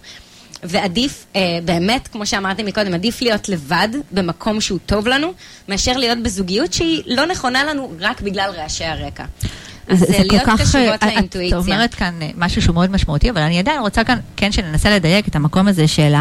ועדיף, 0.63 1.25
אה, 1.35 1.41
באמת, 1.65 2.07
כמו 2.07 2.25
שאמרתי 2.25 2.63
מקודם, 2.63 2.93
עדיף 2.93 3.21
להיות 3.21 3.49
לבד 3.49 3.87
במקום 4.11 4.61
שהוא 4.61 4.79
טוב 4.85 5.07
לנו, 5.07 5.33
מאשר 5.69 5.97
להיות 5.97 6.17
בזוגיות 6.23 6.73
שהיא 6.73 7.03
לא 7.05 7.25
נכונה 7.25 7.63
לנו 7.63 7.93
רק 7.99 8.21
בגלל 8.21 8.51
רעשי 8.55 8.85
הרקע. 8.85 9.25
זה, 9.91 10.05
אה, 10.05 10.11
זה 10.11 10.17
כל 10.17 10.35
להיות 10.35 10.43
כך... 10.45 10.61
קשובות 10.61 10.87
אה, 10.87 10.95
את 10.95 11.03
לאינטואיציה. 11.03 11.57
אומרת 11.57 11.93
כאן 11.93 12.13
אה, 12.21 12.29
משהו 12.37 12.61
שהוא 12.61 12.73
מאוד 12.73 12.91
משמעותי, 12.91 13.29
אבל 13.29 13.41
אני 13.41 13.59
עדיין 13.59 13.81
רוצה 13.81 14.03
כאן, 14.03 14.17
כן, 14.35 14.51
שננסה 14.51 14.95
לדייק 14.95 15.27
את 15.27 15.35
המקום 15.35 15.67
הזה 15.67 15.87
של 15.87 16.13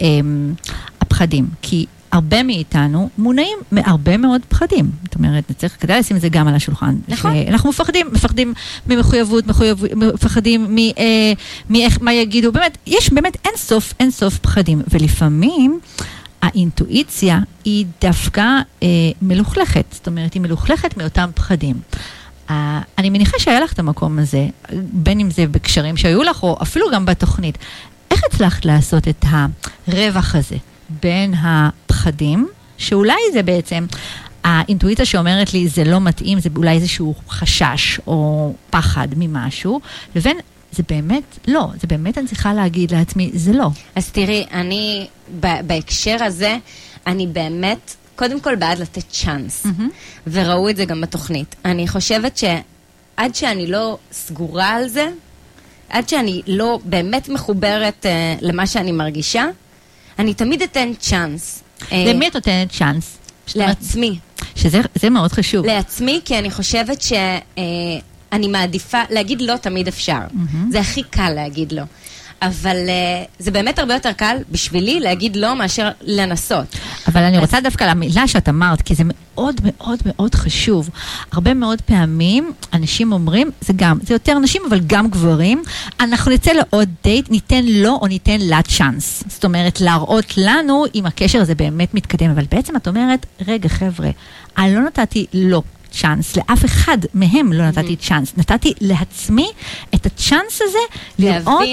אמ, 0.00 0.54
הפחדים. 1.00 1.48
כי 1.62 1.86
הרבה 2.12 2.42
מאיתנו 2.42 3.08
מונעים 3.18 3.58
מהרבה 3.72 4.16
מאוד 4.16 4.40
פחדים. 4.48 4.90
זאת 5.04 5.14
אומרת, 5.14 5.44
צריך, 5.56 5.76
כדאי 5.80 5.98
לשים 5.98 6.16
את 6.16 6.20
זה 6.20 6.28
גם 6.28 6.48
על 6.48 6.54
השולחן. 6.54 6.96
נכון. 7.08 7.32
אנחנו 7.48 7.70
מפחדים, 7.70 8.06
מפחדים 8.12 8.54
ממחויבות, 8.86 9.46
מחויב, 9.46 9.82
מפחדים 9.96 10.74
מ, 10.74 10.78
אה, 10.78 11.32
מאיך, 11.70 11.98
מה 12.00 12.12
יגידו, 12.12 12.52
באמת, 12.52 12.78
יש 12.86 13.12
באמת 13.12 13.36
אין 13.44 13.52
סוף, 13.56 13.94
אין 14.00 14.10
סוף 14.10 14.38
פחדים. 14.38 14.82
ולפעמים... 14.90 15.80
האינטואיציה 16.42 17.38
היא 17.64 17.86
דווקא 18.00 18.42
אה, 18.82 18.88
מלוכלכת, 19.22 19.84
זאת 19.90 20.06
אומרת, 20.06 20.34
היא 20.34 20.42
מלוכלכת 20.42 20.96
מאותם 20.96 21.30
פחדים. 21.34 21.76
אני 22.98 23.10
מניחה 23.10 23.38
שהיה 23.38 23.60
לך 23.60 23.72
את 23.72 23.78
המקום 23.78 24.18
הזה, 24.18 24.46
בין 24.92 25.20
אם 25.20 25.30
זה 25.30 25.46
בקשרים 25.46 25.96
שהיו 25.96 26.22
לך, 26.22 26.42
או 26.42 26.58
אפילו 26.62 26.86
גם 26.92 27.06
בתוכנית. 27.06 27.58
איך 28.10 28.20
הצלחת 28.32 28.64
לעשות 28.64 29.08
את 29.08 29.24
הרווח 29.86 30.34
הזה 30.34 30.56
בין 31.02 31.34
הפחדים, 31.42 32.48
שאולי 32.78 33.18
זה 33.32 33.42
בעצם 33.42 33.86
האינטואיציה 34.44 35.04
שאומרת 35.04 35.52
לי 35.52 35.68
זה 35.68 35.84
לא 35.84 36.00
מתאים, 36.00 36.40
זה 36.40 36.48
אולי 36.56 36.70
איזשהו 36.70 37.14
חשש 37.28 38.00
או 38.06 38.52
פחד 38.70 39.08
ממשהו, 39.16 39.80
לבין 40.14 40.36
זה 40.72 40.82
באמת 40.88 41.38
לא, 41.48 41.68
זה 41.80 41.86
באמת 41.86 42.18
אני 42.18 42.26
צריכה 42.26 42.54
להגיד 42.54 42.90
לעצמי, 42.90 43.30
זה 43.34 43.52
לא. 43.52 43.68
אז 43.94 44.10
תראי, 44.10 44.46
אני, 44.52 45.06
בהקשר 45.40 46.16
הזה, 46.20 46.56
אני 47.06 47.26
באמת, 47.26 47.96
קודם 48.20 48.40
כל 48.40 48.56
בעד 48.56 48.78
לתת 48.78 49.02
צ'אנס, 49.08 49.66
וראו 50.26 50.70
את 50.70 50.76
זה 50.76 50.84
גם 50.84 51.00
בתוכנית. 51.00 51.54
אני 51.64 51.88
חושבת 51.88 52.36
שעד 52.36 53.34
שאני 53.34 53.66
לא 53.66 53.98
סגורה 54.12 54.68
על 54.68 54.88
זה, 54.88 55.08
עד 55.88 56.08
שאני 56.08 56.42
לא 56.46 56.78
באמת 56.84 57.28
מחוברת 57.28 58.06
אה, 58.06 58.34
למה 58.40 58.66
שאני 58.66 58.92
מרגישה, 58.92 59.46
אני 60.18 60.34
תמיד 60.34 60.62
אתן 60.62 60.92
צ'אנס. 60.98 61.62
אה, 61.92 62.04
למי 62.06 62.28
את 62.28 62.34
נותנת 62.34 62.72
צ'אנס? 62.72 63.18
לעצמי. 63.54 64.18
שזה 64.56 64.80
זה 64.94 65.10
מאוד 65.10 65.32
חשוב. 65.32 65.66
לעצמי, 65.66 66.20
כי 66.24 66.38
אני 66.38 66.50
חושבת 66.50 67.02
שאני 67.02 68.48
מעדיפה, 68.48 69.02
להגיד 69.10 69.40
לא 69.40 69.56
תמיד 69.56 69.88
אפשר. 69.88 70.20
זה 70.70 70.80
הכי 70.80 71.02
קל 71.02 71.30
להגיד 71.32 71.72
לא. 71.72 71.82
אבל 72.42 72.76
אה, 72.88 73.24
זה 73.38 73.50
באמת 73.50 73.78
הרבה 73.78 73.94
יותר 73.94 74.12
קל 74.12 74.36
בשבילי 74.50 75.00
להגיד 75.00 75.36
לא 75.36 75.56
מאשר 75.56 75.88
לנסות. 76.02 76.76
אבל 77.08 77.22
אני 77.22 77.38
רוצה 77.38 77.60
דווקא 77.60 77.84
למילה 77.84 78.28
שאת 78.28 78.48
אמרת, 78.48 78.82
כי 78.82 78.94
זה 78.94 79.04
מאוד 79.06 79.60
מאוד 79.64 79.98
מאוד 80.06 80.34
חשוב. 80.34 80.90
הרבה 81.32 81.54
מאוד 81.54 81.80
פעמים 81.80 82.52
אנשים 82.72 83.12
אומרים, 83.12 83.50
זה 83.60 83.72
גם, 83.76 83.98
זה 84.02 84.14
יותר 84.14 84.38
נשים, 84.38 84.62
אבל 84.68 84.80
גם 84.86 85.08
גברים, 85.08 85.62
אנחנו 86.00 86.32
נצא 86.32 86.52
לעוד 86.52 86.88
דייט, 87.04 87.30
ניתן 87.30 87.64
לו 87.64 87.98
או 88.02 88.06
ניתן 88.06 88.40
לה 88.40 88.62
צ'אנס. 88.62 89.24
זאת 89.28 89.44
אומרת, 89.44 89.80
להראות 89.80 90.34
לנו 90.36 90.84
אם 90.94 91.06
הקשר 91.06 91.40
הזה 91.40 91.54
באמת 91.54 91.94
מתקדם. 91.94 92.30
אבל 92.30 92.44
בעצם 92.50 92.76
את 92.76 92.88
אומרת, 92.88 93.26
רגע 93.46 93.68
חבר'ה, 93.68 94.10
אני 94.58 94.74
לא 94.74 94.80
נתתי 94.80 95.26
לו. 95.34 95.62
צ'אנס, 95.92 96.36
לאף 96.36 96.64
אחד 96.64 96.98
מהם 97.14 97.52
לא 97.52 97.68
נתתי 97.68 97.96
צ'אנס, 97.96 98.32
נתתי 98.36 98.72
לעצמי 98.80 99.48
את 99.94 100.06
הצ'אנס 100.06 100.60
הזה 100.62 100.78
לראות 101.18 101.68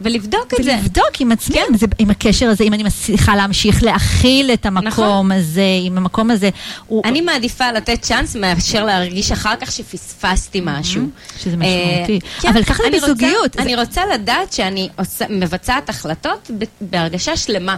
ולבדוק 0.00 0.54
את 0.60 0.64
זה. 0.64 0.72
ולבדוק 0.72 1.20
עם 1.20 1.32
עצמי, 1.32 1.54
כן. 1.56 1.76
זה, 1.76 1.86
עם 1.98 2.10
הקשר 2.10 2.46
הזה, 2.48 2.64
אם 2.64 2.74
אני 2.74 2.82
מצליחה 2.82 3.36
להמשיך 3.36 3.82
להכיל 3.82 4.50
את 4.52 4.66
המקום 4.66 4.86
נכון. 4.88 5.32
הזה, 5.32 5.64
אם 5.86 5.96
המקום 5.98 6.30
הזה 6.30 6.50
הוא... 6.86 7.02
אני 7.04 7.20
מעדיפה 7.20 7.72
לתת 7.72 8.02
צ'אנס 8.02 8.36
מאשר 8.36 8.84
להרגיש 8.84 9.32
אחר 9.32 9.54
כך 9.60 9.72
שפספסתי 9.72 10.60
משהו. 10.64 11.02
שזה 11.38 11.50
אה, 11.50 11.56
משמעותי. 11.56 12.18
כן, 12.40 12.48
אבל 12.48 12.64
ככה 12.64 12.82
זה 12.82 12.96
בזוגיות. 12.96 13.56
אני 13.58 13.76
רוצה 13.76 14.02
לדעת 14.14 14.52
שאני 14.52 14.88
עושה- 14.98 15.24
מבצעת 15.30 15.88
החלטות 15.88 16.50
בהרגשה 16.80 17.36
שלמה. 17.36 17.76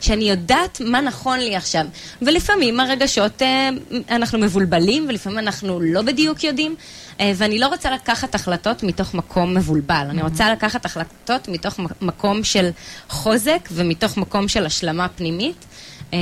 שאני 0.00 0.24
יודעת 0.24 0.80
מה 0.80 1.00
נכון 1.00 1.38
לי 1.38 1.56
עכשיו. 1.56 1.86
ולפעמים 2.22 2.80
הרגשות, 2.80 3.42
אה, 3.42 3.68
אנחנו 4.10 4.38
מבולבלים, 4.38 5.06
ולפעמים 5.08 5.38
אנחנו 5.38 5.80
לא 5.80 6.02
בדיוק 6.02 6.44
יודעים, 6.44 6.74
אה, 7.20 7.32
ואני 7.36 7.58
לא 7.58 7.66
רוצה 7.66 7.90
לקחת 7.90 8.34
החלטות 8.34 8.82
מתוך 8.82 9.14
מקום 9.14 9.54
מבולבל. 9.54 10.06
אני 10.10 10.22
רוצה 10.22 10.52
לקחת 10.52 10.84
החלטות 10.84 11.48
מתוך 11.48 11.80
מקום 12.00 12.44
של 12.44 12.70
חוזק 13.08 13.68
ומתוך 13.72 14.16
מקום 14.16 14.48
של 14.48 14.66
השלמה 14.66 15.08
פנימית. 15.08 15.64
אה, 16.12 16.18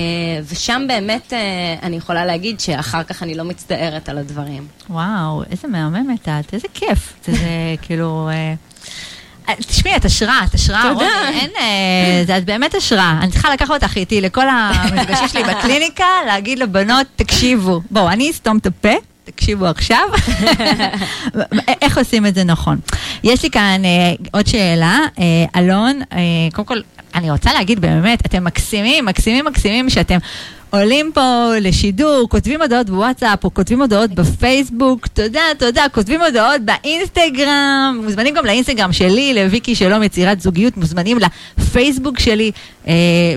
ושם 0.48 0.82
באמת 0.88 1.32
אני 1.82 1.96
יכולה 1.96 2.26
להגיד 2.26 2.60
שאחר 2.60 3.02
כך 3.02 3.22
אני 3.22 3.34
לא 3.34 3.44
מצטערת 3.44 4.08
על 4.08 4.18
הדברים. 4.18 4.66
וואו, 4.90 5.42
איזה 5.50 5.68
מהממת 5.68 6.28
את, 6.28 6.54
איזה 6.54 6.68
כיף. 6.74 7.14
זה, 7.26 7.32
כאילו... 7.82 8.30
תשמעי, 9.58 9.96
את 9.96 10.04
השראה, 10.04 10.40
את 10.48 10.54
השראה, 10.54 10.82
תודה. 10.92 11.28
אין, 11.28 11.50
אה, 12.28 12.38
את 12.38 12.44
באמת 12.44 12.74
השראה. 12.74 13.18
אני 13.22 13.30
צריכה 13.30 13.52
לקחת 13.52 13.70
אותך 13.70 13.96
איתי 13.96 14.20
לכל 14.20 14.48
המפגשים 14.48 15.28
שלי 15.28 15.42
בקליניקה, 15.44 16.04
להגיד 16.26 16.58
לבנות, 16.58 17.06
תקשיבו. 17.16 17.80
בואו, 17.90 18.08
אני 18.08 18.30
אסתום 18.30 18.58
את 18.58 18.66
הפה, 18.66 18.94
תקשיבו 19.24 19.66
עכשיו. 19.66 20.08
איך 21.82 21.98
עושים 21.98 22.26
את 22.26 22.34
זה 22.34 22.44
נכון? 22.44 22.78
יש 23.24 23.42
לי 23.42 23.50
כאן 23.50 23.82
אה, 23.84 24.14
עוד 24.32 24.46
שאלה. 24.46 24.98
אה, 25.18 25.60
אלון, 25.60 26.00
אה, 26.12 26.18
קודם 26.52 26.66
כל, 26.66 26.80
אני 27.14 27.30
רוצה 27.30 27.52
להגיד 27.52 27.80
באמת, 27.80 28.26
אתם 28.26 28.44
מקסימים, 28.44 29.04
מקסימים, 29.04 29.44
מקסימים 29.44 29.90
שאתם... 29.90 30.18
עולים 30.70 31.10
פה 31.14 31.50
לשידור, 31.60 32.26
כותבים 32.28 32.62
הודעות 32.62 32.90
בוואטסאפ 32.90 33.44
או 33.44 33.54
כותבים 33.54 33.80
הודעות 33.80 34.10
בפייסבוק, 34.10 35.06
תודה, 35.06 35.40
תודה, 35.58 35.84
כותבים 35.92 36.20
הודעות 36.20 36.60
באינסטגרם, 36.64 38.00
מוזמנים 38.04 38.34
גם 38.34 38.46
לאינסטגרם 38.46 38.92
שלי, 38.92 39.34
לוויקי 39.34 39.74
שלום 39.74 40.02
יצירת 40.02 40.40
זוגיות, 40.40 40.76
מוזמנים 40.76 41.18
לפייסבוק 41.58 42.18
שלי, 42.18 42.50
אה, 42.88 42.92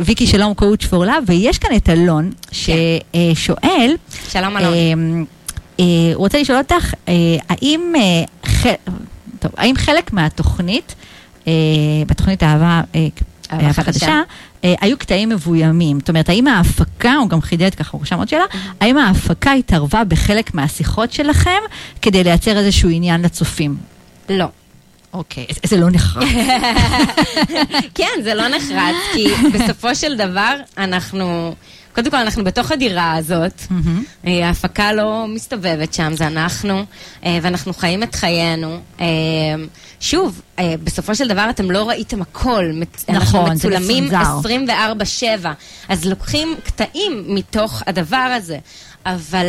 ויקי 0.06 0.28
שלום 0.28 0.54
קואוצ' 0.54 0.86
פור 0.86 1.06
לאב, 1.06 1.24
ויש 1.28 1.58
כאן 1.58 1.76
את 1.76 1.90
אלון 1.90 2.32
ששואל, 2.52 3.96
שלום 4.30 4.58
אלון. 4.58 4.74
אה, 4.74 4.94
אה, 5.80 5.86
רוצה 6.16 6.40
לשאול 6.42 6.58
אותך, 6.58 6.94
אה, 7.08 7.14
האם, 7.50 7.94
אה, 7.96 8.24
ח- 8.50 8.92
טוב, 9.40 9.52
האם 9.58 9.76
חלק 9.76 10.14
מהתוכנית, 10.14 10.96
אה, 11.48 11.54
בתוכנית 12.08 12.44
אהבה, 12.44 12.82
אה, 12.96 13.08
אהבה 13.52 13.64
אהבה 13.68 13.74
חדשה. 13.74 14.22
אה, 14.64 14.74
היו 14.82 14.98
קטעים 14.98 15.30
מבוימים. 15.30 16.00
זאת 16.00 16.10
אומרת, 16.10 16.30
האם 16.30 16.48
ההפקה, 16.48 17.14
הוא 17.14 17.30
גם 17.30 17.42
חידד 17.42 17.76
ככה, 17.76 17.90
הוא 17.92 18.02
רשם 18.02 18.18
עוד 18.18 18.30
שאלה, 18.30 18.44
האם 18.82 18.98
ההפקה 18.98 19.52
התערבה 19.52 20.04
בחלק 20.04 20.54
מהשיחות 20.54 21.12
שלכם 21.14 21.60
כדי 22.02 22.24
לייצר 22.24 22.58
איזשהו 22.58 22.90
עניין 22.90 23.22
לצופים? 23.22 23.76
לא. 24.30 24.46
אוקיי, 25.14 25.46
זה- 25.52 25.60
זה 25.64 25.78
לא 25.78 25.90
נחרץ. 25.90 26.28
כן, 27.96 28.20
זה 28.24 28.34
לא 28.34 28.48
נחרץ, 28.48 28.96
כי 29.14 29.28
בסופו 29.54 29.96
של 29.96 30.16
דבר 30.18 30.54
אנחנו, 30.78 31.56
קודם 31.96 32.12
כל 32.12 32.18
אנחנו 32.18 32.44
בתוך 32.44 32.72
הדירה 32.72 33.16
הזאת, 33.16 33.62
אה, 34.28 34.48
ההפקה 34.48 34.94
לא 34.94 35.26
מסתובבת 35.30 35.94
שם, 35.94 36.16
זה 36.16 36.28
אנחנו, 36.28 36.86
אה, 37.26 37.40
ואנחנו 37.42 37.74
חיים 37.74 38.04
את 38.04 38.16
חיינו. 38.16 38.80
אה, 39.00 39.06
שוב, 40.00 40.42
בסופו 40.84 41.16
של 41.16 41.28
דבר 41.28 41.50
אתם 41.50 41.72
לא 41.72 41.90
ראיתם 41.90 42.22
הכל, 42.22 42.72
נכון, 42.74 43.16
אנחנו 43.16 43.44
מצולמים 43.44 44.06
מצונזר. 44.06 45.46
24-7, 45.46 45.48
אז 45.90 46.06
לוקחים 46.06 46.56
קטעים 46.64 47.24
מתוך 47.28 47.84
הדבר 47.88 48.18
הזה. 48.38 48.58
אבל, 49.06 49.46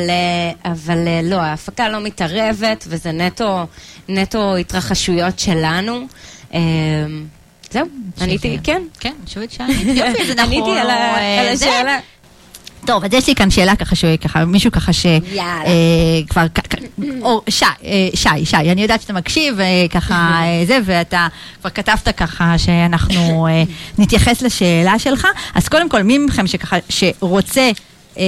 אבל 0.64 0.98
לא, 1.22 1.36
ההפקה 1.36 1.88
לא 1.88 2.00
מתערבת, 2.00 2.84
וזה 2.88 3.12
נטו, 3.12 3.66
נטו 4.08 4.56
התרחשויות 4.56 5.38
שלנו. 5.38 6.06
זהו, 7.70 7.86
עניתי, 8.20 8.58
כן. 8.64 8.82
כן, 9.00 9.12
אני 9.18 9.26
חושבת 9.26 9.50
שעניתי. 9.50 9.90
יופי, 9.90 10.26
זה 10.26 10.34
נכון. 10.34 10.52
עניתי 10.52 10.78
על. 10.80 10.90
השאלה. 11.54 11.98
טוב, 12.86 13.04
אז 13.04 13.12
יש 13.12 13.28
לי 13.28 13.34
כאן 13.34 13.50
שאלה 13.50 13.76
ככה, 13.76 13.94
שככה, 13.96 14.44
מישהו 14.44 14.72
ככה 14.72 14.92
ש... 14.92 15.06
יאללה. 15.06 15.62
אה, 15.66 15.70
שי, 17.50 17.64
אה, 17.84 18.08
שי, 18.14 18.44
שי, 18.44 18.56
אני 18.56 18.82
יודעת 18.82 19.02
שאתה 19.02 19.12
מקשיב, 19.12 19.60
אה, 19.60 19.86
ככה, 19.90 20.40
זה, 20.66 20.78
ואתה 20.84 21.28
כבר 21.60 21.70
כתבת 21.70 22.08
ככה 22.16 22.58
שאנחנו 22.58 23.46
נתייחס 23.98 24.42
לשאלה 24.42 24.98
שלך. 24.98 25.26
אז 25.54 25.68
קודם 25.68 25.88
כל, 25.88 26.02
מי 26.02 26.18
מכם 26.18 26.46
שככה, 26.46 26.76
שרוצה... 26.88 27.70
אה, 28.18 28.24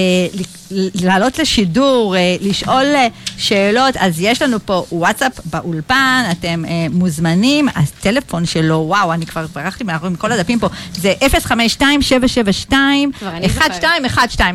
לעלות 0.95 1.39
לשידור, 1.39 2.17
אה, 2.17 2.37
לשאול 2.41 2.85
אה, 2.95 3.07
שאלות, 3.37 3.97
אז 3.97 4.21
יש 4.21 4.43
לנו 4.43 4.59
פה 4.65 4.85
וואטסאפ 4.93 5.33
באולפן, 5.45 6.25
אתם 6.31 6.65
מוזמנים, 6.91 7.69
הטלפון 7.75 8.47
שלו, 8.47 8.85
וואו, 8.89 9.13
אני 9.13 9.27
כבר 9.27 9.47
ברחתי 9.53 9.85
מאחורי 9.85 10.11
מכל 10.11 10.33
הדפים 10.33 10.59
פה, 10.59 10.69
זה 10.93 11.15
052-772-1212, 11.21 12.73
כבר 13.19 13.29
אני 13.29 13.49
זוכרת. 13.49 13.73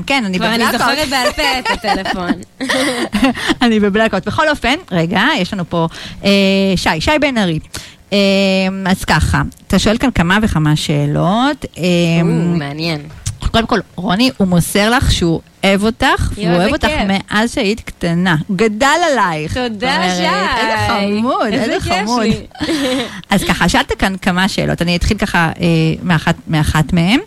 כן, 0.07 0.25
אני 0.25 0.39
כבר 0.39 0.55
אני. 0.55 0.65
זוכרת 0.71 1.09
בעל 1.09 1.31
פה 1.31 1.41
את 1.59 1.65
הטלפון. 1.69 2.31
אני 3.61 3.79
בבלקאוט. 3.79 4.27
בכל 4.27 4.49
אופן, 4.49 4.75
רגע, 4.91 5.23
יש 5.37 5.53
לנו 5.53 5.69
פה 5.69 5.87
שי, 6.75 7.01
שי 7.01 7.11
בן 7.21 7.37
ארי. 7.37 7.59
אז 8.85 9.05
ככה, 9.07 9.41
אתה 9.67 9.79
שואל 9.79 9.97
כאן 9.97 10.11
כמה 10.11 10.37
וכמה 10.41 10.75
שאלות. 10.75 11.65
מעניין. 12.57 13.01
קודם 13.51 13.67
כל, 13.67 13.79
רוני, 13.95 14.31
הוא 14.37 14.47
מוסר 14.47 14.89
לך 14.89 15.11
שהוא 15.11 15.41
אוהב 15.63 15.83
אותך, 15.83 16.31
והוא 16.35 16.55
אוהב 16.55 16.73
אותך. 16.73 16.87
מאז 17.07 17.53
שהיית 17.53 17.81
קטנה. 17.81 18.35
גדל 18.55 18.87
עלייך. 19.11 19.57
תודה, 19.57 19.97
שי. 20.15 20.23
איזה 20.61 20.77
חמוד, 20.87 21.47
איזה 21.53 21.79
חמוד. 21.79 22.27
אז 23.29 23.43
ככה, 23.43 23.69
שאלת 23.69 23.91
כאן 23.99 24.15
כמה 24.21 24.47
שאלות, 24.47 24.81
אני 24.81 24.95
אתחיל 24.95 25.17
ככה 25.17 25.51
אה, 25.59 26.25
מאחת, 26.47 26.93
מהן. 26.93 27.19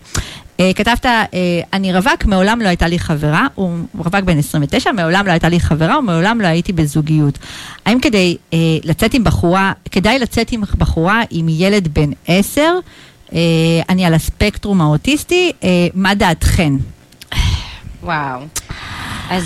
אה, 0.60 0.70
כתבת, 0.74 1.06
אה, 1.06 1.26
אני 1.72 1.92
רווק, 1.92 2.24
מעולם 2.24 2.60
לא 2.60 2.68
הייתה 2.68 2.88
לי 2.88 2.98
חברה, 2.98 3.46
הוא 3.54 3.78
רווק 3.98 4.24
בן 4.24 4.38
29, 4.38 4.92
מעולם 4.92 5.26
לא 5.26 5.30
הייתה 5.32 5.48
לי 5.48 5.60
חברה 5.60 5.98
ומעולם 5.98 6.40
לא 6.40 6.46
הייתי 6.46 6.72
בזוגיות. 6.72 7.38
האם 7.86 8.00
כדי 8.00 8.36
אה, 8.52 8.58
לצאת 8.84 9.14
עם 9.14 9.24
בחורה, 9.24 9.72
כדאי 9.90 10.18
לצאת 10.18 10.52
עם 10.52 10.62
בחורה 10.78 11.22
עם 11.30 11.46
ילד 11.48 11.88
בן 11.94 12.10
10, 12.26 12.60
אה, 12.60 12.68
אני 13.88 14.04
על 14.04 14.14
הספקטרום 14.14 14.80
האוטיסטי, 14.80 15.52
אה, 15.64 15.68
מה 15.94 16.14
דעתכן? 16.14 16.72
וואו. 18.02 18.40
אז 19.30 19.44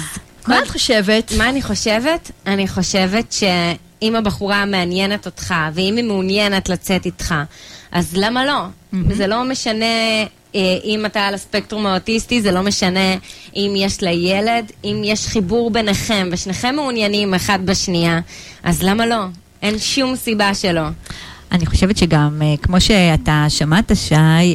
מה 0.48 0.58
את 0.62 0.68
חושבת? 0.68 1.32
מה 1.38 1.48
אני 1.48 1.62
חושבת? 1.62 2.30
אני 2.46 2.68
חושבת 2.68 3.32
שאם 3.32 4.16
הבחורה 4.16 4.64
מעניינת 4.64 5.26
אותך, 5.26 5.54
ואם 5.74 5.96
היא 5.96 6.04
מעוניינת 6.04 6.68
לצאת 6.68 7.06
איתך, 7.06 7.34
אז 7.92 8.16
למה 8.16 8.46
לא? 8.46 8.64
זה 9.10 9.26
לא 9.26 9.44
משנה 9.44 9.84
אה, 10.54 10.60
אם 10.84 11.06
אתה 11.06 11.20
על 11.20 11.34
הספקטרום 11.34 11.86
האוטיסטי, 11.86 12.42
זה 12.42 12.52
לא 12.52 12.62
משנה 12.62 13.14
אם 13.56 13.74
יש 13.76 14.02
לה 14.02 14.10
ילד, 14.10 14.72
אם 14.84 15.02
יש 15.04 15.26
חיבור 15.26 15.70
ביניכם, 15.70 16.28
ושניכם 16.32 16.74
מעוניינים 16.74 17.34
אחד 17.34 17.58
בשנייה, 17.64 18.20
אז 18.62 18.82
למה 18.82 19.06
לא? 19.06 19.24
אין 19.62 19.78
שום 19.78 20.16
סיבה 20.16 20.54
שלא. 20.54 20.88
אני 21.52 21.66
חושבת 21.66 21.96
שגם, 21.96 22.42
אה, 22.42 22.54
כמו 22.62 22.80
שאתה 22.80 23.46
שמעת, 23.48 23.92
שי... 23.94 24.14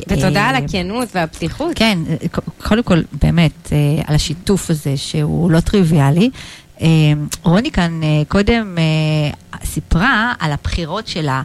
ותודה 0.10 0.42
אה, 0.42 0.50
על 0.50 0.56
הכנות 0.56 1.10
והפתיחות. 1.16 1.72
כן, 1.76 1.98
אה, 2.10 2.16
קודם 2.58 2.84
כל, 2.84 3.02
באמת, 3.22 3.72
אה, 3.72 3.78
על 4.08 4.16
השיתוף 4.16 4.70
הזה 4.70 4.98
שהוא 4.98 5.52
לא 5.52 5.60
טריוויאלי. 5.60 6.30
אה, 6.82 6.88
רוני 7.44 7.72
כאן 7.72 8.02
קודם 8.28 8.78
סיפרה 9.64 10.34
על 10.40 10.52
הבחירות 10.52 11.08
שלה, 11.08 11.42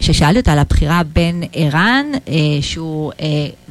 ששאלתי 0.00 0.38
אותה 0.38 0.52
על 0.52 0.58
הבחירה 0.58 1.02
בין 1.02 1.42
ערן, 1.52 2.06
שהוא 2.60 3.12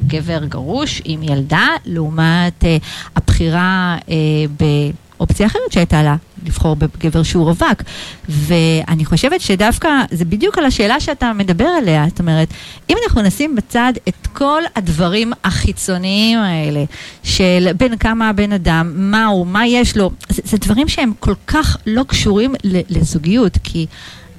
גבר 0.06 0.44
גרוש 0.44 1.02
עם 1.04 1.22
ילדה, 1.22 1.66
לעומת 1.84 2.64
הבחירה 3.16 3.96
אה, 4.08 4.16
באופציה 5.20 5.46
אחרת 5.46 5.72
שהייתה 5.72 6.02
לה, 6.02 6.16
לבחור 6.46 6.76
בגבר 6.76 7.22
שהוא 7.22 7.44
רווק. 7.44 7.82
ואני 8.28 9.04
חושבת 9.04 9.40
שדווקא 9.40 9.88
זה 10.10 10.24
בדיוק 10.24 10.58
על 10.58 10.64
השאלה 10.64 11.00
שאתה 11.00 11.32
מדבר 11.32 11.64
עליה. 11.64 12.04
זאת 12.08 12.20
אומרת, 12.20 12.48
אם 12.90 12.96
אנחנו 13.04 13.22
נשים 13.22 13.56
בצד 13.56 13.92
את 14.08 14.26
כל 14.32 14.62
הדברים 14.76 15.32
החיצוניים 15.44 16.38
האלה, 16.38 16.84
של 17.22 17.68
בין 17.76 17.96
כמה 17.96 18.28
הבן 18.28 18.52
אדם, 18.52 18.92
מה 18.96 19.26
הוא, 19.26 19.46
מה 19.46 19.66
יש 19.66 19.96
לו, 19.96 20.10
זה, 20.28 20.42
זה 20.44 20.56
דברים 20.56 20.88
שהם 20.88 21.12
כל 21.20 21.34
כך 21.46 21.76
לא 21.86 22.02
קשורים 22.08 22.54
לזוגיות, 22.64 23.58
כי... 23.64 23.86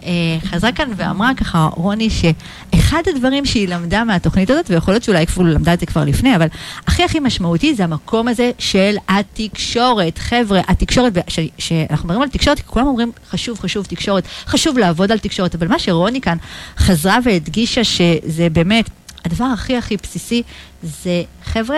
אה, 0.04 0.10
חזרה 0.50 0.72
כאן 0.72 0.90
ואמרה 0.96 1.32
ככה 1.38 1.70
רוני 1.76 2.10
שאחד 2.10 3.02
הדברים 3.16 3.46
שהיא 3.46 3.68
למדה 3.68 4.04
מהתוכנית 4.04 4.50
הזאת, 4.50 4.66
ויכול 4.70 4.94
להיות 4.94 5.04
שאולי 5.04 5.24
אפילו 5.24 5.46
למדה 5.46 5.74
את 5.74 5.80
זה 5.80 5.86
כבר 5.86 6.04
לפני, 6.06 6.36
אבל 6.36 6.48
הכי 6.88 7.04
הכי 7.04 7.20
משמעותי 7.20 7.76
זה 7.76 7.84
המקום 7.84 8.28
הזה 8.28 8.52
של 8.60 8.96
התקשורת. 9.10 10.18
חבר'ה, 10.18 10.62
התקשורת, 10.68 11.14
ש- 11.28 11.40
שאנחנו 11.58 12.08
מדברים 12.08 12.22
על 12.22 12.30
תקשורת, 12.30 12.58
כי 12.60 12.66
כולם 12.68 12.88
אומרים 12.88 13.12
חשוב, 13.30 13.60
חשוב 13.60 13.86
תקשורת, 13.86 14.24
חשוב 14.46 14.78
לעבוד 14.78 15.12
על 15.12 15.20
תקשורת, 15.20 15.56
אבל 15.56 15.68
מה 15.68 15.80
שרוני 15.80 16.22
כאן 16.22 16.38
חזרה 16.78 17.18
והדגישה 17.26 17.84
שזה 17.84 18.48
באמת 18.52 18.90
הדבר 19.26 19.46
הכי 19.46 19.78
הכי 19.78 19.98
בסיסי, 19.98 20.44
זה 20.84 21.24
חבר'ה, 21.44 21.78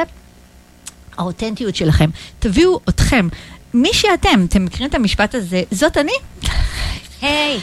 האותנטיות 1.17 1.76
שלכם. 1.76 2.09
תביאו 2.39 2.80
אתכם. 2.89 3.28
מי 3.74 3.89
שאתם, 3.93 4.45
אתם 4.49 4.65
מכירים 4.65 4.89
את 4.89 4.95
המשפט 4.95 5.36
הזה, 5.36 5.61
זאת 5.71 5.97
אני? 5.97 6.11
היי, 7.21 7.59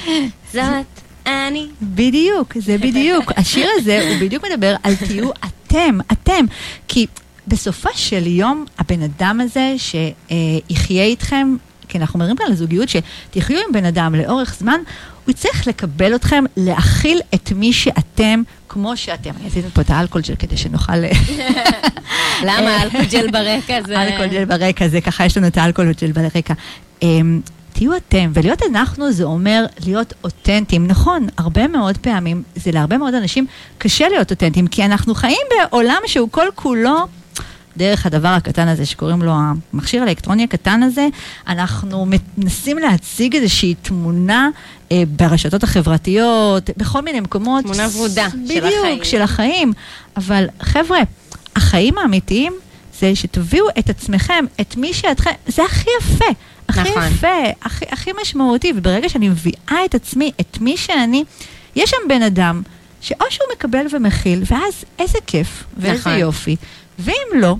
זאת 0.53 1.01
אני. 1.27 1.69
בדיוק, 1.83 2.59
זה 2.59 2.79
בדיוק. 2.85 3.33
השיר 3.37 3.69
הזה, 3.77 4.09
הוא 4.09 4.17
בדיוק 4.21 4.45
מדבר 4.53 4.75
על 4.83 4.95
תהיו 4.97 5.31
אתם, 5.45 5.99
אתם. 6.13 6.45
כי 6.89 7.07
בסופו 7.49 7.89
של 7.95 8.27
יום, 8.27 8.65
הבן 8.79 9.03
אדם 9.03 9.41
הזה 9.41 9.75
שיחיה 9.79 11.05
איתכם, 11.05 11.57
כי 11.89 11.99
אנחנו 11.99 12.19
מדברים 12.19 12.37
כאן 12.37 12.47
על 12.47 12.55
זוגיות, 12.55 12.89
שתחיו 12.89 13.59
עם 13.67 13.73
בן 13.73 13.85
אדם 13.85 14.15
לאורך 14.15 14.55
זמן, 14.59 14.81
הוא 15.25 15.31
יצטרך 15.31 15.67
לקבל 15.67 16.15
אתכם, 16.15 16.45
להכיל 16.57 17.21
את 17.35 17.53
מי 17.53 17.73
שאתם, 17.73 18.43
כמו 18.69 18.97
שאתם. 18.97 19.31
אני 19.41 19.49
עשיתי 19.49 19.69
פה 19.73 19.81
את 19.81 19.91
האלכוהול 19.91 20.23
ג'ל 20.29 20.35
כדי 20.35 20.57
שנוכל... 20.57 20.93
למה 22.47 22.83
אלכוהול 22.83 23.07
ג'ל 23.07 23.31
ברקע 23.31 23.83
זה... 23.87 23.99
אלכוהול 24.03 24.27
ג'ל 24.27 24.45
ברקע, 24.45 24.89
זה 24.89 25.01
ככה, 25.01 25.25
יש 25.25 25.37
לנו 25.37 25.47
את 25.47 25.59
האלכוהול 25.59 25.93
ג'ל 26.03 26.13
ברקע. 26.13 26.55
תהיו 27.73 27.97
אתם, 27.97 28.31
ולהיות 28.35 28.63
אנחנו 28.71 29.13
זה 29.13 29.25
אומר 29.25 29.67
להיות 29.87 30.15
אותנטיים. 30.25 30.87
נכון, 30.87 31.27
הרבה 31.39 31.69
מאוד 31.69 31.99
פעמים, 31.99 32.43
זה 32.57 32.73
להרבה 32.73 32.99
מאוד 32.99 33.15
אנשים 33.15 33.47
קשה 33.79 34.09
להיות 34.09 34.31
אותנטיים, 34.31 34.67
כי 34.67 34.85
אנחנו 34.85 35.15
חיים 35.15 35.47
בעולם 35.51 36.01
שהוא 36.07 36.29
כל 36.31 36.47
כולו... 36.55 37.07
דרך 37.77 38.07
הדבר 38.07 38.29
הקטן 38.29 38.69
הזה 38.69 38.87
שקוראים 38.87 39.23
לו 39.23 39.33
המכשיר 39.73 40.03
האלקטרוני 40.03 40.45
הקטן 40.45 40.83
הזה, 40.83 41.09
אנחנו 41.49 42.07
מנסים 42.39 42.79
להציג 42.79 43.37
איזושהי 43.37 43.75
תמונה 43.83 44.49
אה, 44.93 45.03
ברשתות 45.09 45.63
החברתיות, 45.63 46.71
בכל 46.77 47.01
מיני 47.01 47.21
מקומות. 47.21 47.65
תמונה 47.65 47.87
ורודה 47.97 48.29
של 48.31 48.65
החיים. 48.65 48.83
בדיוק, 48.83 49.05
של 49.05 49.23
החיים. 49.23 49.73
אבל 50.17 50.47
חבר'ה, 50.63 50.99
החיים 51.57 51.99
האמיתיים 51.99 52.53
זה 53.01 53.17
שתביאו 53.17 53.67
את 53.79 53.91
עצמכם, 53.91 54.45
את 54.61 54.77
מי 54.77 54.95
שאתכם, 54.95 55.31
זה 55.47 55.63
הכי 55.65 55.91
יפה. 56.01 56.25
הכי 56.71 56.91
נכון. 56.91 57.03
יפה, 57.03 57.29
הכי, 57.63 57.85
הכי 57.91 58.11
משמעותי, 58.23 58.73
וברגע 58.77 59.09
שאני 59.09 59.29
מביאה 59.29 59.85
את 59.85 59.95
עצמי, 59.95 60.33
את 60.41 60.59
מי 60.61 60.77
שאני, 60.77 61.25
יש 61.77 61.91
שם 61.91 62.09
בן 62.09 62.23
אדם 62.23 62.63
שאו 63.01 63.27
שהוא 63.31 63.47
מקבל 63.57 63.87
ומכיל, 63.91 64.43
ואז 64.47 64.85
איזה 64.99 65.19
כיף, 65.27 65.65
ואיזה 65.77 66.01
נכון. 66.01 66.13
יופי, 66.13 66.57
ואם 66.99 67.15
לא, 67.35 67.57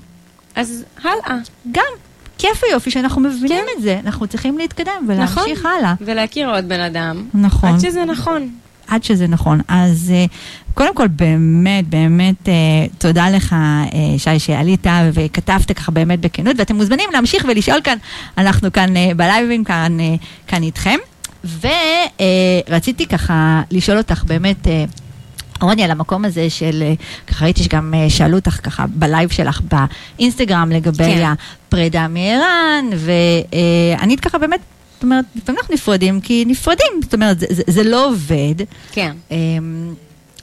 אז 0.55 0.83
הלאה. 1.03 1.37
גם 1.71 1.91
כיף 2.37 2.63
ויופי 2.63 2.91
שאנחנו 2.91 3.21
מבינים 3.21 3.65
כן. 3.65 3.77
את 3.77 3.83
זה, 3.83 3.99
אנחנו 4.05 4.27
צריכים 4.27 4.57
להתקדם 4.57 4.91
נכון. 4.91 5.07
ולהמשיך 5.07 5.65
הלאה. 5.65 5.93
ולהכיר 6.01 6.49
עוד 6.55 6.69
בן 6.69 6.79
אדם. 6.79 7.25
נכון. 7.33 7.69
עד 7.69 7.79
שזה 7.79 8.05
נכון. 8.05 8.49
עד 8.87 9.03
שזה 9.03 9.27
נכון. 9.27 9.61
אז 9.67 10.11
אה, 10.15 10.25
קודם 10.73 10.95
כל, 10.95 11.07
באמת, 11.07 11.89
באמת, 11.89 12.49
אה, 12.49 12.53
תודה 12.97 13.29
לך, 13.29 13.53
אה, 13.53 13.89
שי, 14.17 14.39
שעלית 14.39 14.87
וכתבת 15.13 15.71
ככה 15.71 15.91
באמת 15.91 16.19
בכנות, 16.19 16.55
ואתם 16.59 16.75
מוזמנים 16.75 17.09
להמשיך 17.13 17.45
ולשאול 17.49 17.81
כאן, 17.83 17.97
אנחנו 18.37 18.71
כאן 18.71 18.97
אה, 18.97 19.11
בלייבים, 19.15 19.63
כאן, 19.63 19.99
אה, 19.99 20.15
כאן 20.47 20.63
איתכם. 20.63 20.97
ורציתי 21.43 23.05
ככה 23.05 23.61
לשאול 23.71 23.97
אותך 23.97 24.23
באמת, 24.23 24.67
אה, 24.67 24.85
רוני, 25.61 25.83
על 25.83 25.91
המקום 25.91 26.25
הזה 26.25 26.49
של, 26.49 26.83
אה, 26.83 26.93
ככה 27.27 27.45
ראיתי 27.45 27.63
שגם 27.63 27.93
אה, 27.93 28.09
שאלו 28.09 28.37
אותך 28.37 28.59
ככה 28.63 28.85
בלייב 28.87 29.29
שלך 29.29 29.61
באינסטגרם 30.17 30.71
לגבי 30.71 31.03
כן. 31.03 31.33
הפרידה 31.67 32.07
מערן, 32.07 32.89
וענית 32.95 34.19
ככה 34.19 34.37
באמת, 34.37 34.59
זאת 34.93 35.03
אומרת, 35.03 35.25
לפעמים 35.35 35.59
אנחנו 35.59 35.73
נפרדים 35.73 36.21
כי 36.21 36.43
נפרדים, 36.47 36.87
זאת 37.01 37.13
אומרת, 37.13 37.39
זה, 37.39 37.45
זה, 37.49 37.63
זה 37.67 37.83
לא 37.83 38.07
עובד. 38.07 38.55
כן. 38.91 39.11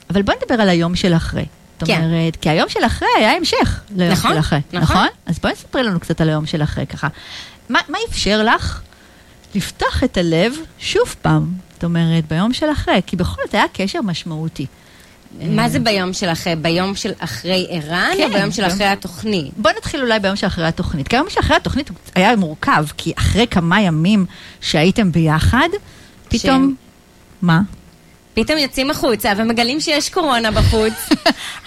אבל 0.09 0.21
בואי 0.21 0.37
נדבר 0.41 0.61
על 0.61 0.69
היום 0.69 0.95
של 0.95 1.15
אחרי. 1.15 1.45
זאת 1.79 1.87
כן. 1.87 2.03
אומרת, 2.03 2.35
כי 2.35 2.49
היום 2.49 2.69
של 2.69 2.79
אחרי 2.85 3.07
היה 3.17 3.31
המשך 3.31 3.81
ליום 3.95 4.11
נכון, 4.11 4.31
של 4.31 4.39
אחרי, 4.39 4.59
נכון. 4.73 4.81
נכון? 4.81 5.07
אז 5.25 5.39
בואי 5.39 5.53
נספרי 5.53 5.83
לנו 5.83 5.99
קצת 5.99 6.21
על 6.21 6.29
היום 6.29 6.45
של 6.45 6.63
אחרי 6.63 6.85
ככה. 6.85 7.07
מה, 7.69 7.79
מה 7.89 7.97
אפשר 8.09 8.43
לך 8.43 8.81
לפתוח 9.55 10.03
את 10.03 10.17
הלב 10.17 10.53
שוב 10.79 11.15
פעם? 11.21 11.53
זאת 11.73 11.83
אומרת, 11.83 12.27
ביום 12.27 12.53
של 12.53 12.71
אחרי, 12.71 13.01
כי 13.05 13.15
בכל 13.15 13.41
זאת 13.45 13.53
היה 13.53 13.65
קשר 13.73 14.01
משמעותי. 14.01 14.65
מה 15.41 15.69
זה 15.69 15.79
ביום 15.79 16.13
של 16.13 16.29
אחרי? 16.29 16.55
ביום 16.55 16.95
של 16.95 17.11
אחרי 17.19 17.67
ערן, 17.69 18.11
כן, 18.17 18.23
או 18.23 18.33
ביום 18.33 18.51
של 18.51 18.65
אחרי 18.67 18.85
התוכנית? 18.85 19.53
בוא 19.57 19.71
נתחיל 19.77 20.01
אולי 20.01 20.19
ביום 20.19 20.35
שאחרי 20.35 20.65
התוכנית. 20.65 21.07
כי 21.07 21.15
היום 21.15 21.29
שאחרי 21.29 21.55
התוכנית 21.55 21.89
הוא 21.89 21.97
היה 22.15 22.35
מורכב, 22.35 22.85
כי 22.97 23.13
אחרי 23.17 23.47
כמה 23.47 23.81
ימים 23.81 24.25
שהייתם 24.61 25.11
ביחד, 25.11 25.69
פתאום... 26.29 26.75
מה? 27.41 27.61
פתאום 28.43 28.57
יוצאים 28.57 28.89
החוצה 28.89 29.31
ומגלים 29.37 29.79
שיש 29.79 30.09
קורונה 30.09 30.51
בחוץ. 30.51 30.93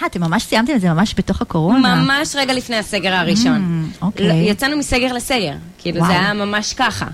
אה, 0.03 0.07
אתם 0.07 0.21
ממש 0.21 0.43
סיימתם 0.43 0.73
את 0.75 0.81
זה 0.81 0.89
ממש 0.89 1.15
בתוך 1.19 1.43
הקורונה. 1.43 1.95
ממש 1.95 2.37
רגע 2.37 2.55
לפני 2.55 2.77
הסגר 2.77 3.15
הראשון. 3.15 3.89
Mm, 4.01 4.05
אוקיי. 4.05 4.51
יצאנו 4.51 4.77
מסגר 4.77 5.13
לסגר. 5.13 5.55
כאילו. 5.79 6.07
זה 6.07 6.13
היה 6.13 6.33
ממש 6.33 6.75
ככה. 6.75 7.07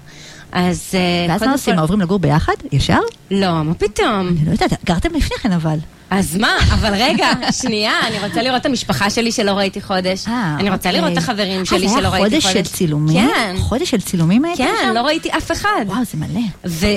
אז 0.53 0.91
אה, 0.95 1.27
ואז 1.29 1.43
מה 1.43 1.53
עושים? 1.53 1.79
עוברים 1.79 2.01
לגור 2.01 2.19
ביחד? 2.19 2.53
ישר? 2.73 3.01
לא, 3.31 3.63
מה 3.63 3.75
פתאום? 3.75 4.29
אני 4.29 4.47
לא 4.47 4.51
יודעת, 4.51 4.85
גרתם 4.85 5.15
לפני 5.15 5.37
כן 5.37 5.53
אבל. 5.53 5.79
אז 6.11 6.37
מה? 6.37 6.57
אבל 6.73 6.95
רגע, 6.95 7.29
שנייה, 7.63 7.93
אני 8.07 8.19
רוצה 8.29 8.43
לראות 8.43 8.61
את 8.61 8.67
המשפחה 8.67 9.11
שלי 9.11 9.33
שלא 9.33 9.51
ראיתי 9.51 9.81
חודש. 9.81 10.29
אה, 10.29 10.57
אני 10.61 10.71
רוצה 10.71 10.89
אוקיי. 10.89 11.01
לראות 11.01 11.13
את 11.13 11.19
החברים 11.19 11.65
שלי 11.65 11.87
אה, 11.87 11.93
שלא 11.93 12.09
ראיתי 12.09 12.41
זה 12.41 12.41
חודש. 12.41 12.45
היה 12.47 12.53
חודש 12.55 12.71
של 12.71 12.77
צילומים? 12.77 13.29
כן. 13.29 13.57
חודש 13.59 13.91
של 13.91 14.01
צילומים 14.01 14.45
הייתם 14.45 14.65
שם? 14.65 14.71
כן, 14.83 14.95
לא 14.95 15.01
ראיתי 15.01 15.29
אף 15.37 15.53
אחד. 15.53 15.85
וואו, 15.87 16.05
זה 16.05 16.19
מלא. 16.19 16.41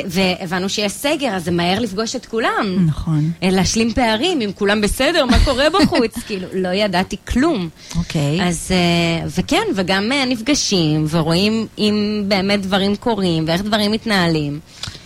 והבנו 0.07 0.69
שיש 0.69 0.91
סגר, 0.91 1.27
אז 1.27 1.45
זה 1.45 1.51
מהר 1.51 1.79
לפגוש 1.79 2.15
את 2.15 2.25
כולם. 2.25 2.85
נכון. 2.87 3.31
אה, 3.43 3.49
להשלים 3.51 3.93
פערים, 3.93 4.41
אם 4.41 4.51
כולם 4.55 4.81
בסדר, 4.81 5.25
מה 5.25 5.37
קורה 5.45 5.65
בחוץ? 5.69 6.15
כאילו, 6.27 6.47
לא 6.53 6.69
ידעתי 6.69 7.15
כלום. 7.27 7.69
אוקיי. 7.95 8.47
אז, 8.47 8.67
אה, 8.71 9.27
וכן, 9.37 9.63
וגם 9.75 10.11
אה, 10.11 10.25
נפגשים, 10.25 11.05
ורואים 11.09 11.67
אם 11.77 12.23
באמת 12.27 12.61
דברים 12.61 12.95
קורים, 12.95 13.43
ואיך 13.47 13.61
דברים 13.61 13.91
מתנהלים. 13.91 14.59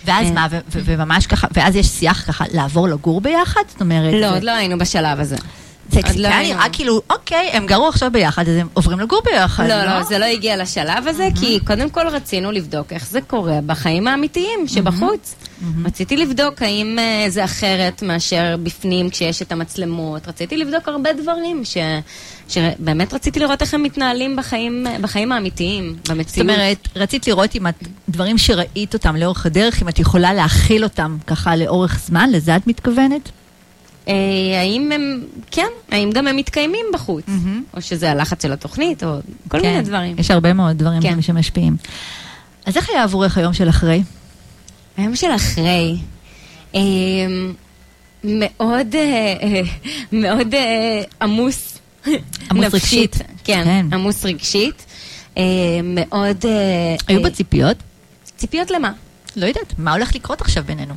ואז 0.05 0.27
אה. 0.27 0.31
מה, 0.31 0.47
וממש 0.71 1.27
ככה, 1.27 1.47
ואז 1.53 1.75
יש 1.75 1.87
שיח 1.87 2.23
ככה 2.27 2.45
לעבור 2.53 2.87
לגור 2.87 3.21
ביחד? 3.21 3.61
זאת 3.67 3.81
אומרת... 3.81 4.13
לא, 4.13 4.35
עוד 4.35 4.43
לא 4.43 4.51
היינו 4.51 4.77
בשלב 4.77 5.19
הזה. 5.19 5.35
זה 5.89 5.99
לא 6.15 6.27
היה. 6.27 6.53
נראה 6.53 6.69
כאילו, 6.71 7.01
אוקיי, 7.09 7.49
הם 7.53 7.65
גרו 7.65 7.87
עכשיו 7.87 8.11
ביחד, 8.11 8.47
אז 8.47 8.55
הם 8.55 8.67
עוברים 8.73 8.99
לגור 8.99 9.21
ביחד, 9.25 9.67
לא, 9.67 9.83
לא, 9.85 10.03
זה 10.03 10.19
לא 10.19 10.25
הגיע 10.25 10.57
לשלב 10.57 11.07
הזה, 11.07 11.27
כי 11.39 11.59
קודם 11.67 11.89
כל 11.89 12.07
רצינו 12.07 12.51
לבדוק 12.51 12.93
איך 12.93 13.07
זה 13.07 13.21
קורה 13.21 13.59
בחיים 13.65 14.07
האמיתיים 14.07 14.67
שבחוץ. 14.67 15.35
רציתי 15.85 16.17
לבדוק 16.17 16.61
האם 16.61 16.99
אה, 16.99 17.29
זה 17.29 17.43
אחרת 17.43 18.01
מאשר 18.01 18.55
בפנים 18.63 19.09
כשיש 19.09 19.41
את 19.41 19.51
המצלמות. 19.51 20.27
רציתי 20.27 20.57
לבדוק 20.57 20.87
הרבה 20.87 21.13
דברים 21.13 21.65
ש... 21.65 21.77
שבאמת 22.49 23.13
רציתי 23.13 23.39
לראות 23.39 23.61
איך 23.61 23.73
הם 23.73 23.83
מתנהלים 23.83 24.35
בחיים, 24.35 24.87
בחיים 25.01 25.31
האמיתיים, 25.31 25.95
זאת 25.97 26.09
במציאות. 26.09 26.49
אומרת, 26.49 26.87
רצית 26.95 27.27
לראות 27.27 27.55
אם 27.55 27.67
את, 27.67 27.83
דברים 28.09 28.37
שראית 28.37 28.93
אותם 28.93 29.15
לאורך 29.15 29.45
הדרך, 29.45 29.81
אם 29.81 29.89
את 29.89 29.99
יכולה 29.99 30.33
להכיל 30.33 30.83
אותם 30.83 31.17
ככה 31.27 31.55
לאורך 31.55 31.99
זמן, 32.05 32.29
לזה 32.31 32.55
את 32.55 32.67
מתכוונת? 32.67 33.29
אה, 34.07 34.13
האם 34.59 34.91
הם, 34.91 35.23
כן, 35.51 35.67
האם 35.91 36.11
גם 36.11 36.27
הם 36.27 36.35
מתקיימים 36.35 36.85
בחוץ. 36.93 37.25
או 37.73 37.81
שזה 37.81 38.11
הלחץ 38.11 38.43
של 38.43 38.53
התוכנית, 38.53 39.03
או 39.03 39.17
כל 39.47 39.61
מיני 39.61 39.81
דברים. 39.81 40.15
כן, 40.15 40.21
יש 40.21 40.31
הרבה 40.31 40.53
מאוד 40.53 40.77
דברים 40.77 41.01
כן. 41.01 41.21
שמשפיעים. 41.21 41.77
אז 42.65 42.77
איך 42.77 42.89
היה 42.89 43.03
עבורך 43.03 43.37
היום 43.37 43.53
של 43.53 43.69
אחרי? 43.69 44.03
היום 44.97 45.15
של 45.15 45.27
אחרי, 45.35 45.97
אה, 46.75 46.81
מאוד, 48.23 48.95
אה, 48.95 49.61
מאוד 50.11 50.53
עמוס. 51.21 51.77
עמוס. 52.51 52.73
רגשית. 52.73 53.15
כן, 53.43 53.61
כן. 53.63 53.85
עמוס 53.93 54.25
רגשית. 54.25 54.85
מאוד... 55.83 56.45
היו 57.07 57.21
בו 57.21 57.31
ציפיות? 57.31 57.77
ציפיות 58.37 58.71
למה? 58.71 58.91
לא 59.35 59.45
יודעת, 59.45 59.73
מה 59.77 59.93
הולך 59.93 60.15
לקרות 60.15 60.41
עכשיו 60.41 60.63
בינינו? 60.63 60.93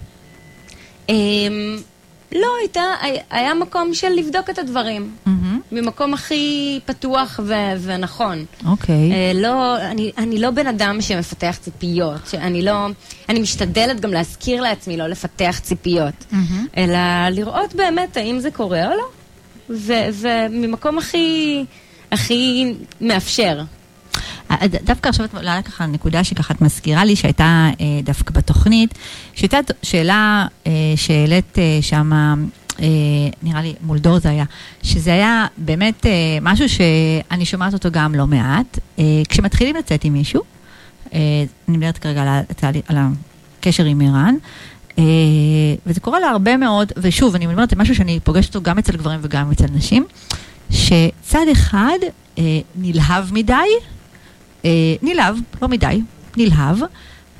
לא, 2.32 2.46
הייתה, 2.60 2.82
היה- 3.30 3.54
מקום 3.54 3.94
של 3.94 4.08
לבדוק 4.08 4.50
את 4.50 4.58
הדברים. 4.58 5.10
מהמם. 5.26 5.60
ממקום 5.72 6.14
הכי 6.14 6.44
פתוח 6.86 7.40
ו- 7.44 7.54
ונכון. 7.80 8.44
אוקיי. 8.66 9.12
אה, 9.12 9.32
לא, 9.34 9.76
אני, 9.80 10.12
אני 10.18 10.38
לא 10.40 10.50
בן 10.50 10.66
אדם 10.66 11.00
שמפתח 11.00 11.56
ציפיות, 11.60 12.20
שאני 12.30 12.62
לא, 12.62 12.86
אני 13.28 13.40
משתדלת 13.40 14.00
גם 14.00 14.12
להזכיר 14.12 14.62
לעצמי 14.62 14.96
לא 14.96 15.06
לפתח 15.06 15.60
ציפיות, 15.62 16.14
מהמם. 16.32 16.66
אלא 16.76 16.98
לראות 17.30 17.74
באמת 17.74 18.16
האם 18.16 18.38
זה 18.40 18.50
קורה 18.50 18.86
או 18.86 18.92
לא, 18.96 19.04
וממקום 20.14 20.98
הכי, 20.98 21.64
הכי 22.12 22.72
מאפשר. 23.00 23.60
אה, 24.50 24.56
דווקא 24.84 25.08
עכשיו 25.08 25.24
את 25.24 25.34
מעלה 25.34 25.62
ככה 25.62 25.86
נקודה 25.86 26.24
שככה 26.24 26.54
את 26.54 26.60
מזכירה 26.60 27.04
לי 27.04 27.16
שהייתה 27.16 27.68
אה, 27.80 27.86
דווקא 28.02 28.34
בתוכנית, 28.34 28.94
שהייתה 29.34 29.58
שאלה 29.82 30.46
אה, 30.66 30.72
שהעלית 30.96 31.58
שמה, 31.80 32.34
אה, 32.80 32.86
נראה 33.42 33.62
לי 33.62 33.74
מול 33.82 33.98
דור 33.98 34.18
זה 34.18 34.30
היה, 34.30 34.44
שזה 34.82 35.12
היה 35.12 35.46
באמת 35.56 36.06
משהו 36.42 36.68
שאני 36.68 37.44
שומעת 37.44 37.72
אותו 37.72 37.90
גם 37.90 38.14
לא 38.14 38.26
מעט, 38.26 38.78
כשמתחילים 39.28 39.76
לצאת 39.76 40.04
עם 40.04 40.12
מישהו, 40.12 40.42
אני 41.12 41.46
מדברת 41.68 41.98
כרגע 41.98 42.42
על, 42.88 42.96
הקשר 43.58 43.84
עם 43.84 44.00
ערן, 44.00 44.34
וזה 45.86 46.00
קורה 46.00 46.20
להרבה 46.20 46.56
מאוד, 46.56 46.92
ושוב, 46.96 47.34
אני 47.34 47.46
אומרת, 47.46 47.70
זה 47.70 47.76
משהו 47.76 47.94
שאני 47.94 48.20
פוגשת 48.24 48.54
אותו 48.54 48.70
גם 48.70 48.78
אצל 48.78 48.96
גברים 48.96 49.20
וגם 49.22 49.50
אצל 49.50 49.66
נשים, 49.72 50.04
שצד 50.70 51.46
אחד 51.52 51.98
נלהב 52.76 53.32
מדי, 53.32 53.54
אה, 54.64 54.70
נלהב, 55.02 55.36
לא 55.62 55.68
מדי, 55.68 56.00
נלהב, 56.36 56.76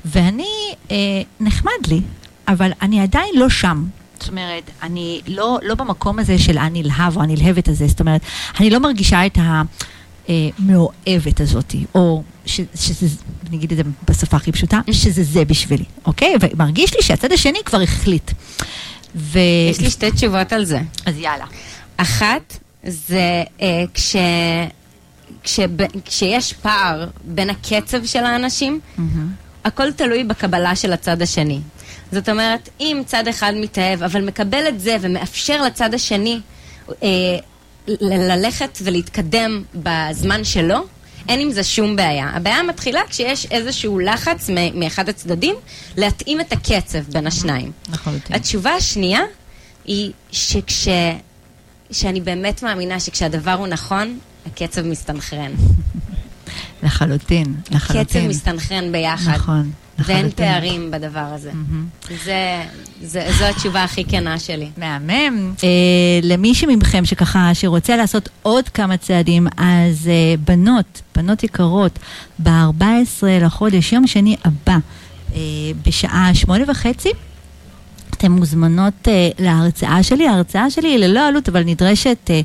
ואני, 0.05 0.73
אה, 0.91 0.95
נחמד 1.39 1.87
לי, 1.87 2.01
אבל 2.47 2.71
אני 2.81 3.01
עדיין 3.01 3.35
לא 3.35 3.49
שם. 3.49 3.85
זאת 4.19 4.29
אומרת, 4.29 4.71
אני 4.83 5.21
לא, 5.27 5.59
לא 5.63 5.75
במקום 5.75 6.19
הזה 6.19 6.37
של 6.37 6.57
הנלהב 6.57 7.17
או 7.17 7.21
הנלהבת 7.21 7.67
הזה, 7.67 7.87
זאת 7.87 7.99
אומרת, 7.99 8.21
אני 8.59 8.69
לא 8.69 8.79
מרגישה 8.79 9.25
את 9.25 9.37
המאוהבת 10.29 11.41
הזאת, 11.41 11.75
או 11.95 12.23
ש, 12.45 12.61
שזה, 12.75 13.07
אני 13.49 13.57
אגיד 13.57 13.71
את 13.71 13.77
זה 13.77 13.83
בשפה 14.07 14.37
הכי 14.37 14.51
פשוטה, 14.51 14.79
שזה 14.91 15.23
זה 15.23 15.45
בשבילי, 15.45 15.83
אוקיי? 16.05 16.35
ומרגיש 16.41 16.95
לי 16.95 17.01
שהצד 17.01 17.31
השני 17.31 17.59
כבר 17.65 17.81
החליט. 17.81 18.31
ו... 19.15 19.39
יש 19.71 19.79
לי 19.79 19.89
שתי 19.89 20.11
תשובות 20.11 20.53
על 20.53 20.65
זה. 20.65 20.79
אז 21.05 21.17
יאללה. 21.17 21.45
אחת, 21.97 22.57
זה 22.83 23.43
אה, 23.61 23.83
כש... 23.93 24.15
כשב... 25.49 25.69
כשיש 26.05 26.53
פער 26.53 27.07
בין 27.23 27.49
הקצב 27.49 28.05
של 28.05 28.23
האנשים, 28.23 28.79
הכל 29.65 29.91
תלוי 29.91 30.23
בקבלה 30.23 30.75
של 30.75 30.93
הצד 30.93 31.21
השני. 31.21 31.59
זאת 32.11 32.29
אומרת, 32.29 32.69
אם 32.79 33.01
צד 33.05 33.27
אחד 33.27 33.53
מתאהב, 33.55 34.03
אבל 34.03 34.21
מקבל 34.25 34.67
את 34.67 34.79
זה 34.79 34.97
ומאפשר 35.01 35.61
לצד 35.63 35.93
השני 35.93 36.39
אה, 37.03 37.07
ללכת 38.01 38.79
ולהתקדם 38.83 39.63
בזמן 39.75 40.43
שלו, 40.43 40.77
אין 41.29 41.39
עם 41.39 41.51
זה 41.51 41.63
שום 41.63 41.95
בעיה. 41.95 42.29
הבעיה 42.33 42.63
מתחילה 42.63 43.01
כשיש 43.09 43.45
איזשהו 43.51 43.99
לחץ 43.99 44.49
מ- 44.49 44.79
מאחד 44.79 45.09
הצדדים 45.09 45.55
להתאים 45.97 46.41
את 46.41 46.51
הקצב 46.53 46.99
בין 46.99 47.27
השניים. 47.27 47.71
לחלוטין. 47.93 48.35
התשובה 48.35 48.71
השנייה 48.73 49.21
היא 49.85 50.11
שכש... 50.31 50.87
שאני 51.91 52.21
באמת 52.21 52.63
מאמינה 52.63 52.99
שכשהדבר 52.99 53.51
הוא 53.53 53.67
נכון, 53.67 54.19
הקצב 54.45 54.81
מסתנכרן. 54.81 55.51
לחלוטין, 56.83 57.55
לחלוטין. 57.71 58.03
קצב 58.21 58.29
מסתנכרן 58.29 58.91
ביחד. 58.91 59.31
נכון, 59.31 59.71
ואין 59.99 60.17
לחלוטין. 60.25 60.45
פערים 60.45 60.91
בדבר 60.91 61.19
הזה. 61.19 61.51
זה, 62.25 62.63
זה, 63.01 63.27
זו 63.37 63.45
התשובה 63.45 63.83
הכי 63.83 64.03
כנה 64.05 64.39
שלי. 64.39 64.69
מהמם. 64.77 65.53
אה, 65.63 65.69
למישהי 66.23 66.75
מכם 66.75 67.05
שככה, 67.05 67.51
שרוצה 67.53 67.97
לעשות 67.97 68.29
עוד 68.41 68.69
כמה 68.69 68.97
צעדים, 68.97 69.47
אז 69.57 70.07
אה, 70.07 70.35
בנות, 70.45 71.01
בנות 71.15 71.43
יקרות, 71.43 71.99
ב-14 72.43 73.23
לחודש, 73.41 73.93
יום 73.93 74.07
שני 74.07 74.35
הבא, 74.45 74.77
אה, 75.35 75.39
בשעה 75.85 76.31
שמונה 76.33 76.63
וחצי, 76.67 77.09
אתן 78.19 78.31
מוזמנות 78.31 79.07
אה, 79.07 79.29
להרצאה 79.39 80.03
שלי. 80.03 80.27
ההרצאה 80.27 80.69
שלי 80.69 80.87
היא 80.87 80.97
ללא 80.97 81.27
עלות, 81.27 81.49
אבל 81.49 81.63
נדרשת 81.63 82.17
אה, 82.29 82.41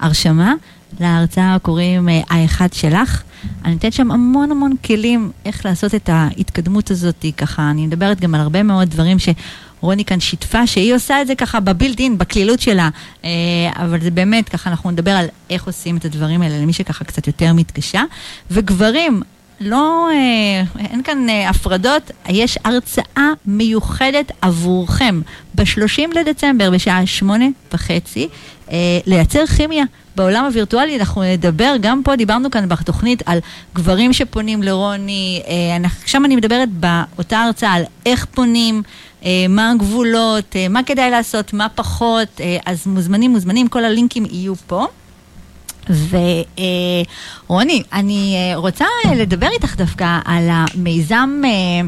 הרשמה. 0.00 0.54
להרצאה 1.00 1.56
קוראים 1.62 2.08
אה, 2.08 2.20
האחד 2.30 2.72
שלך. 2.72 3.22
אני 3.64 3.72
נותנת 3.74 3.92
שם 3.92 4.10
המון 4.10 4.50
המון 4.50 4.72
כלים 4.84 5.30
איך 5.44 5.66
לעשות 5.66 5.94
את 5.94 6.08
ההתקדמות 6.12 6.90
הזאת, 6.90 7.24
ככה, 7.36 7.70
אני 7.70 7.86
מדברת 7.86 8.20
גם 8.20 8.34
על 8.34 8.40
הרבה 8.40 8.62
מאוד 8.62 8.90
דברים 8.90 9.16
שרוני 9.18 10.04
כאן 10.04 10.20
שיתפה, 10.20 10.66
שהיא 10.66 10.94
עושה 10.94 11.22
את 11.22 11.26
זה 11.26 11.34
ככה 11.34 11.60
בבילד 11.60 12.00
אין, 12.00 12.18
בקלילות 12.18 12.60
שלה, 12.60 12.88
אה, 13.24 13.30
אבל 13.76 14.00
זה 14.00 14.10
באמת, 14.10 14.48
ככה 14.48 14.70
אנחנו 14.70 14.90
נדבר 14.90 15.10
על 15.10 15.26
איך 15.50 15.66
עושים 15.66 15.96
את 15.96 16.04
הדברים 16.04 16.42
האלה 16.42 16.58
למי 16.58 16.72
שככה 16.72 17.04
קצת 17.04 17.26
יותר 17.26 17.52
מתקשה. 17.52 18.02
וגברים, 18.50 19.22
לא, 19.60 20.08
אה, 20.12 20.84
אין 20.90 21.02
כאן 21.02 21.26
הפרדות, 21.48 22.10
יש 22.28 22.58
הרצאה 22.64 23.28
מיוחדת 23.46 24.32
עבורכם 24.42 25.20
ב-30 25.54 26.18
לדצמבר 26.20 26.70
בשעה 26.70 27.06
שמונה 27.06 27.44
וחצי, 27.72 28.28
לייצר 29.06 29.46
כימיה. 29.46 29.84
בעולם 30.16 30.44
הווירטואלי 30.44 30.98
אנחנו 30.98 31.22
נדבר, 31.22 31.74
גם 31.80 32.02
פה 32.04 32.16
דיברנו 32.16 32.50
כאן 32.50 32.68
בתוכנית 32.68 33.22
על 33.26 33.38
גברים 33.74 34.12
שפונים 34.12 34.62
לרוני, 34.62 35.42
אה, 35.46 35.88
שם 36.06 36.24
אני 36.24 36.36
מדברת 36.36 36.68
באותה 36.70 37.38
הרצאה 37.38 37.72
על 37.72 37.82
איך 38.06 38.26
פונים, 38.34 38.82
אה, 39.24 39.46
מה 39.48 39.70
הגבולות, 39.70 40.56
אה, 40.56 40.68
מה 40.68 40.82
כדאי 40.82 41.10
לעשות, 41.10 41.52
מה 41.52 41.68
פחות, 41.68 42.40
אה, 42.40 42.56
אז 42.66 42.86
מוזמנים, 42.86 43.30
מוזמנים, 43.30 43.68
כל 43.68 43.84
הלינקים 43.84 44.24
יהיו 44.30 44.54
פה. 44.66 44.86
ורוני, 47.48 47.82
אני 47.92 48.34
אה, 48.36 48.56
רוצה 48.56 48.84
אה, 49.04 49.14
לדבר 49.14 49.48
איתך 49.48 49.76
דווקא 49.76 50.18
על 50.24 50.48
המיזם, 50.50 51.40
אה, 51.44 51.50
אה, 51.50 51.80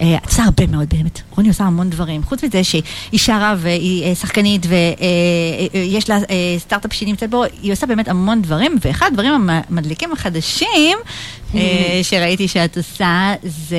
עושה 0.00 0.42
הרבה 0.44 0.66
מאוד 0.66 0.88
באמת, 0.88 1.20
רוני 1.30 1.48
עושה 1.48 1.64
המון 1.64 1.90
דברים, 1.90 2.22
חוץ 2.22 2.44
מזה 2.44 2.64
שהיא 2.64 2.82
שרה 3.16 3.54
והיא 3.58 4.04
אה, 4.04 4.14
שחקנית 4.14 4.66
ויש 4.66 6.10
לה 6.10 6.16
אה, 6.16 6.58
סטארט-אפ 6.58 6.92
שהיא 6.92 7.08
נמצאת 7.08 7.30
בו, 7.30 7.44
היא 7.62 7.72
עושה 7.72 7.86
באמת 7.86 8.08
המון 8.08 8.42
דברים, 8.42 8.76
ואחד 8.84 9.06
הדברים 9.06 9.50
המדליקים 9.50 10.12
החדשים 10.12 10.98
אה, 11.54 12.00
שראיתי 12.02 12.48
שאת 12.48 12.76
עושה 12.76 13.34
זה... 13.42 13.76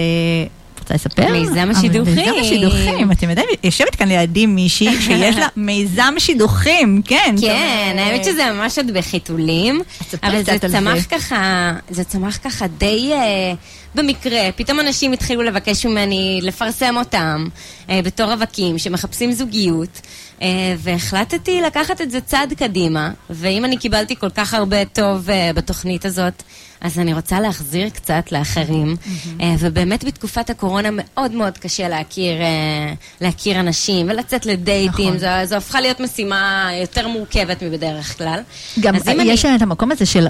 רוצה 0.82 0.94
לספר? 0.94 1.32
מיזם 1.32 1.70
השידוכים. 1.72 2.16
מיזם 2.16 2.32
השידוכים, 2.42 3.12
אתם 3.12 3.30
יודעים, 3.30 3.48
יושבת 3.64 3.96
כאן 3.96 4.08
לידי 4.08 4.46
מישהי 4.46 5.02
שיש 5.06 5.36
לה 5.36 5.48
מיזם 5.56 6.14
שידוכים, 6.18 7.02
כן. 7.06 7.36
כן, 7.42 7.96
האמת 8.00 8.26
שזה 8.26 8.52
ממש 8.52 8.78
עוד 8.78 8.92
בחיתולים, 8.92 9.82
אבל 10.24 10.44
זה 10.44 10.60
צמח. 10.60 11.06
ככה, 11.10 11.74
זה 11.90 12.04
צמח 12.04 12.38
ככה 12.44 12.68
די 12.68 13.12
אה, 13.14 13.54
במקרה. 13.96 14.50
פתאום 14.56 14.80
אנשים 14.80 15.14
התחילו 15.14 15.42
לבקש 15.42 15.86
ממני 15.86 16.40
לפרסם 16.44 16.98
אותם 16.98 17.48
אה, 17.90 18.02
בתור 18.04 18.32
רווקים 18.32 18.78
שמחפשים 18.78 19.32
זוגיות, 19.32 20.02
אה, 20.42 20.48
והחלטתי 20.78 21.62
לקחת 21.62 22.02
את 22.02 22.12
זה 22.12 22.22
צעד 22.22 22.54
קדימה, 22.54 23.12
ואם 23.30 23.66
אני 23.66 23.78
קיבלתי 23.78 24.16
כל 24.16 24.30
כך 24.30 24.54
הרבה 24.54 24.86
טוב 24.86 25.30
אה, 25.30 25.52
בתוכנית 25.56 26.06
הזאת, 26.06 26.44
אז 26.82 27.00
אני 27.00 27.14
רוצה 27.14 27.40
להחזיר 27.40 27.90
קצת 27.90 28.32
לאחרים, 28.32 28.96
אה, 29.42 29.56
ובאמת 29.60 30.04
בתקופת 30.04 30.50
הקורונה 30.50 30.90
מאוד 30.92 31.32
מאוד 31.32 31.58
קשה 31.58 31.88
להכיר, 31.88 32.42
אה, 32.42 32.94
להכיר 33.22 33.60
אנשים 33.60 34.10
ולצאת 34.10 34.46
לדייטים, 34.46 35.08
נכון. 35.08 35.18
זו, 35.18 35.28
זו 35.46 35.56
הפכה 35.56 35.82
להיות 35.82 36.00
משימה 36.00 36.70
יותר 36.82 37.08
מורכבת 37.08 37.64
מבדרך 37.64 38.18
כלל. 38.18 38.42
גם 38.80 38.96
אז 38.96 39.02
יש 39.24 39.46
אני... 39.46 39.56
את 39.56 39.62
המקום 39.62 39.92
הזה 39.92 40.06
של 40.06 40.28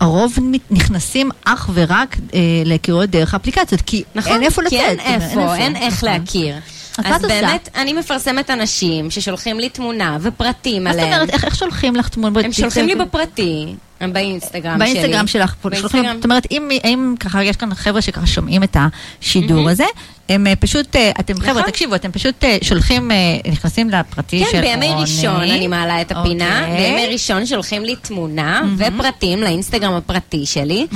הרוב 0.00 0.38
נכנסים 0.70 1.30
אך 1.44 1.70
ורק 1.74 2.16
אה, 2.34 2.40
להיכרויות 2.64 3.10
דרך 3.10 3.34
האפליקציות, 3.34 3.80
כי 3.80 4.02
נכון, 4.14 4.32
אין 4.32 4.42
איפה 4.42 4.62
לצאת. 4.62 4.70
כי 4.70 4.80
אין 4.80 5.20
זאת 5.20 5.36
אומרת, 5.36 5.50
איפה, 5.50 5.56
אין 5.56 5.76
איך 5.76 5.94
נכון. 5.94 6.08
להכיר. 6.08 6.56
אז 6.98 7.04
אז 7.06 7.16
את 7.16 7.24
עושה? 7.24 7.40
באמת, 7.40 7.68
אני 7.74 7.92
מפרסמת 7.92 8.50
אנשים 8.50 9.10
ששולחים 9.10 9.60
לי 9.60 9.68
תמונה 9.68 10.18
ופרטים 10.20 10.84
מה 10.84 10.92
זאת 10.92 11.00
עליהם. 11.00 11.14
אומרת, 11.14 11.30
איך 11.30 11.44
איך 11.44 11.54
שולחים 11.54 11.96
לך 11.96 12.08
תמונות? 12.08 12.44
הם 12.44 12.52
שולחים 12.52 12.86
לי 12.86 12.94
בפרטי, 12.94 13.74
באינסטגרם 14.12 14.78
שלי. 14.78 14.94
באינסטגרם 14.94 15.26
שלך, 15.26 15.54
פה 15.62 15.68
שולחים, 15.76 15.80
באינסטגרם. 15.82 16.16
זאת 16.16 16.24
אומרת, 16.24 16.46
אם, 16.50 16.68
אם 16.84 17.14
ככה, 17.20 17.44
יש 17.44 17.56
כאן 17.56 17.74
חבר'ה 17.74 18.02
שככה 18.02 18.26
שומעים 18.26 18.62
את 18.62 18.76
השידור 19.20 19.70
הזה, 19.70 19.84
הם 20.28 20.46
אה, 20.46 20.56
פשוט, 20.56 20.96
אה, 20.96 21.10
אתם, 21.20 21.40
חבר'ה, 21.40 21.52
נכון. 21.52 21.70
תקשיבו, 21.70 21.94
אתם 21.94 22.12
פשוט 22.12 22.44
אה, 22.44 22.56
שולחים, 22.62 23.10
נכנסים 23.52 23.90
לפרטי 23.90 24.44
של 24.44 24.50
כן, 24.52 24.58
רוני. 24.58 24.76
בימי 24.88 25.00
ראשון 25.00 25.40
אני 25.40 25.66
מעלה 25.66 26.00
את 26.00 26.12
הפינה, 26.12 26.60
אוקיי. 26.60 26.90
בימי 26.90 27.06
ראשון 27.12 27.46
שולחים 27.46 27.84
לי 27.84 27.96
תמונה 27.96 28.62
ופרטים 28.78 29.42
לאינסטגרם 29.42 29.92
הפרטי 29.92 30.46
שלי, 30.46 30.86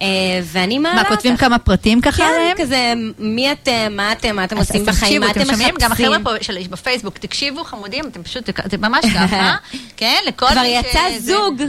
אה, 0.00 0.06
ואני 0.44 0.78
מעלה... 0.78 0.94
מה, 1.02 1.04
כותבים 1.04 1.36
ככה. 1.36 1.46
כמה 1.46 1.58
פרטים 1.58 2.00
ככה 2.00 2.16
כן, 2.16 2.28
עליהם? 2.34 2.56
כזה, 2.56 2.92
מי 3.18 3.52
אתם, 3.52 3.72
מה 3.90 4.12
אתם, 4.12 4.36
מה 4.36 4.44
אתם 4.44 4.56
עושים 4.56 4.86
בחיים, 4.86 5.20
מה 5.20 5.30
אתם 5.30 5.44
שומעים? 5.44 5.74
גם 5.80 5.90
מחפשים. 5.90 6.12
החבר'ה 6.12 6.36
פה 6.38 6.44
של 6.44 6.58
בפייסבוק, 6.70 7.18
תקשיבו 7.18 7.64
חמודים, 7.64 8.04
אתם 8.10 8.22
פשוט, 8.22 8.50
זה 8.70 8.76
ממש 8.78 9.04
ככה, 9.14 9.54
כן? 9.96 10.16
לכל 10.26 10.46
כבר 10.50 10.64
יצא 10.64 11.00
זוג 11.18 11.62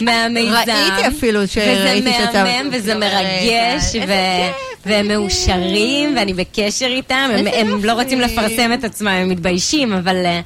מהמיזם. 0.00 0.54
ראיתי 0.56 1.08
אפילו 1.16 1.48
שראיתי 1.48 2.08
וזה 2.08 2.18
שיצא- 2.18 2.44
מהמם 2.44 2.70
וזה 2.72 2.94
רגע, 2.94 3.06
מרגש, 3.06 3.96
והם 4.86 5.08
מאושרים, 5.08 6.16
ואני 6.16 6.32
בקשר 6.52 6.86
איתם. 6.86 7.14
הם- 7.32 7.46
איזה 7.46 7.50
הם 7.60 7.84
לא 7.84 7.92
יופי. 7.92 8.02
רוצים 8.04 8.20
לפרסם 8.20 8.70
את 8.72 8.84
עצמם, 8.84 9.08
הם 9.08 9.28
מתביישים, 9.28 9.92
אבל 9.92 10.16
אה, 10.26 10.40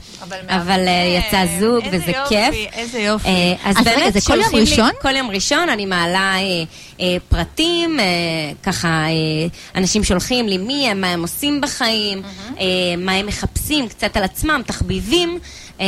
אבל 0.49 0.81
אה, 0.89 1.19
יצא 1.19 1.45
זוג 1.61 1.85
איזה 1.85 1.97
וזה 1.97 2.11
יופי, 2.13 2.29
כיף. 2.35 2.55
איזה 2.73 2.99
יופי. 2.99 3.29
אה, 3.29 3.55
אז 3.65 3.77
אז 3.77 3.87
רגע, 3.87 3.97
באמת 3.99 4.13
זה 4.13 4.21
כל 4.27 4.33
יום 4.35 4.43
שולחים 4.43 4.59
לי- 4.59 4.71
ראשון? 4.71 4.91
כל 5.03 5.17
יום 5.17 5.31
ראשון 5.31 5.69
אני 5.69 5.87
מעלה 5.87 6.35
אה, 6.37 6.41
אה, 7.01 7.17
פרטים, 7.29 8.01
אה, 8.01 8.05
ככה 8.63 8.89
אה, 8.89 9.11
אנשים 9.81 10.05
שולחים 10.05 10.49
לי 10.49 10.59
מי 10.59 10.89
הם, 10.91 11.01
מה 11.01 11.07
הם 11.11 11.23
עושים 11.23 11.61
בחיים, 11.61 12.23
אה, 12.61 12.65
מה 12.99 13.13
הם 13.13 13.27
מחפשים, 13.27 13.89
קצת 13.89 14.17
על 14.17 14.25
עצמם, 14.25 14.61
תחביבים. 14.67 15.39
אה, 15.81 15.87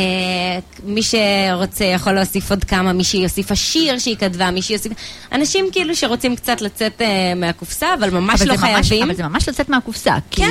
מי 0.83 1.01
שרוצה 1.03 1.85
יכול 1.85 2.13
להוסיף 2.13 2.49
עוד 2.51 2.63
כמה, 2.63 2.93
מי 2.93 3.03
שיוסיף 3.03 3.51
השיר 3.51 3.99
שהיא 3.99 4.15
כתבה, 4.15 4.51
מי 4.51 4.61
שיוסיף... 4.61 4.91
אנשים 5.31 5.65
כאילו 5.71 5.95
שרוצים 5.95 6.35
קצת 6.35 6.61
לצאת 6.61 7.01
אה, 7.01 7.07
מהקופסה, 7.35 7.87
אבל 7.99 8.09
ממש 8.09 8.41
אבל 8.41 8.49
לא 8.51 8.57
זה 8.57 8.65
ממש- 8.67 8.87
חייבים. 8.87 9.03
אבל 9.09 9.15
זה 9.17 9.23
ממש 9.23 9.49
לצאת 9.49 9.69
מהקופסה, 9.69 10.15
כי 10.31 10.41
כן, 10.41 10.49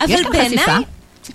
אה, 0.00 0.06
יש 0.08 0.20
כאן. 0.32 0.44
חשיפה. 0.48 0.76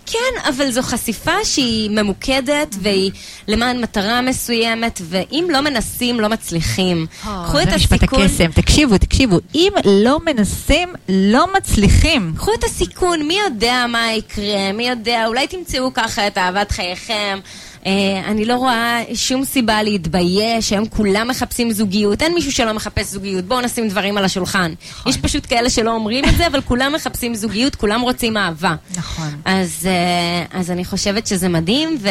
כן, 0.05 0.49
אבל 0.49 0.71
זו 0.71 0.81
חשיפה 0.81 1.45
שהיא 1.45 1.89
ממוקדת 1.89 2.75
והיא 2.81 3.11
למען 3.47 3.81
מטרה 3.81 4.21
מסוימת, 4.21 5.01
ואם 5.09 5.47
לא 5.49 5.61
מנסים, 5.61 6.19
לא 6.19 6.29
מצליחים. 6.29 7.05
קחו 7.21 7.59
את 7.59 7.69
זה 7.69 7.75
משפט 7.75 7.97
הסיכון. 7.97 8.21
הקסם, 8.21 8.51
תקשיבו, 8.51 8.97
תקשיבו, 8.97 9.39
אם 9.55 9.71
לא 9.85 10.19
מנסים, 10.25 10.89
לא 11.09 11.53
מצליחים. 11.57 12.33
קחו 12.37 12.51
את 12.59 12.63
הסיכון, 12.63 13.27
מי 13.27 13.37
יודע 13.47 13.85
מה 13.89 14.13
יקרה, 14.13 14.71
מי 14.73 14.89
יודע, 14.89 15.25
אולי 15.27 15.47
תמצאו 15.47 15.93
ככה 15.93 16.27
את 16.27 16.37
אהבת 16.37 16.71
חייכם. 16.71 17.39
אה, 17.85 18.21
אני 18.27 18.45
לא 18.45 18.55
רואה 18.55 19.01
שום 19.13 19.45
סיבה 19.45 19.83
להתבייש, 19.83 20.71
היום 20.71 20.87
כולם 20.87 21.27
מחפשים 21.27 21.71
זוגיות, 21.71 22.21
אין 22.21 22.33
מישהו 22.33 22.51
שלא 22.51 22.73
מחפש 22.73 23.05
זוגיות, 23.05 23.45
בואו 23.45 23.61
נשים 23.61 23.89
דברים 23.89 24.17
על 24.17 24.25
השולחן. 24.25 24.73
נכון. 24.89 25.11
יש 25.11 25.17
פשוט 25.17 25.45
כאלה 25.49 25.69
שלא 25.69 25.91
אומרים 25.91 26.25
את 26.25 26.37
זה, 26.37 26.47
אבל 26.47 26.61
כולם 26.61 26.93
מחפשים 26.95 27.35
זוגיות, 27.35 27.75
כולם 27.75 28.01
רוצים 28.01 28.37
אהבה. 28.37 28.75
נכון. 28.97 29.29
אז, 29.45 29.85
אה, 29.85 30.59
אז 30.59 30.71
אני 30.71 30.85
חושבת 30.85 31.27
שזה 31.27 31.49
מדהים, 31.49 31.97
ו, 32.01 32.09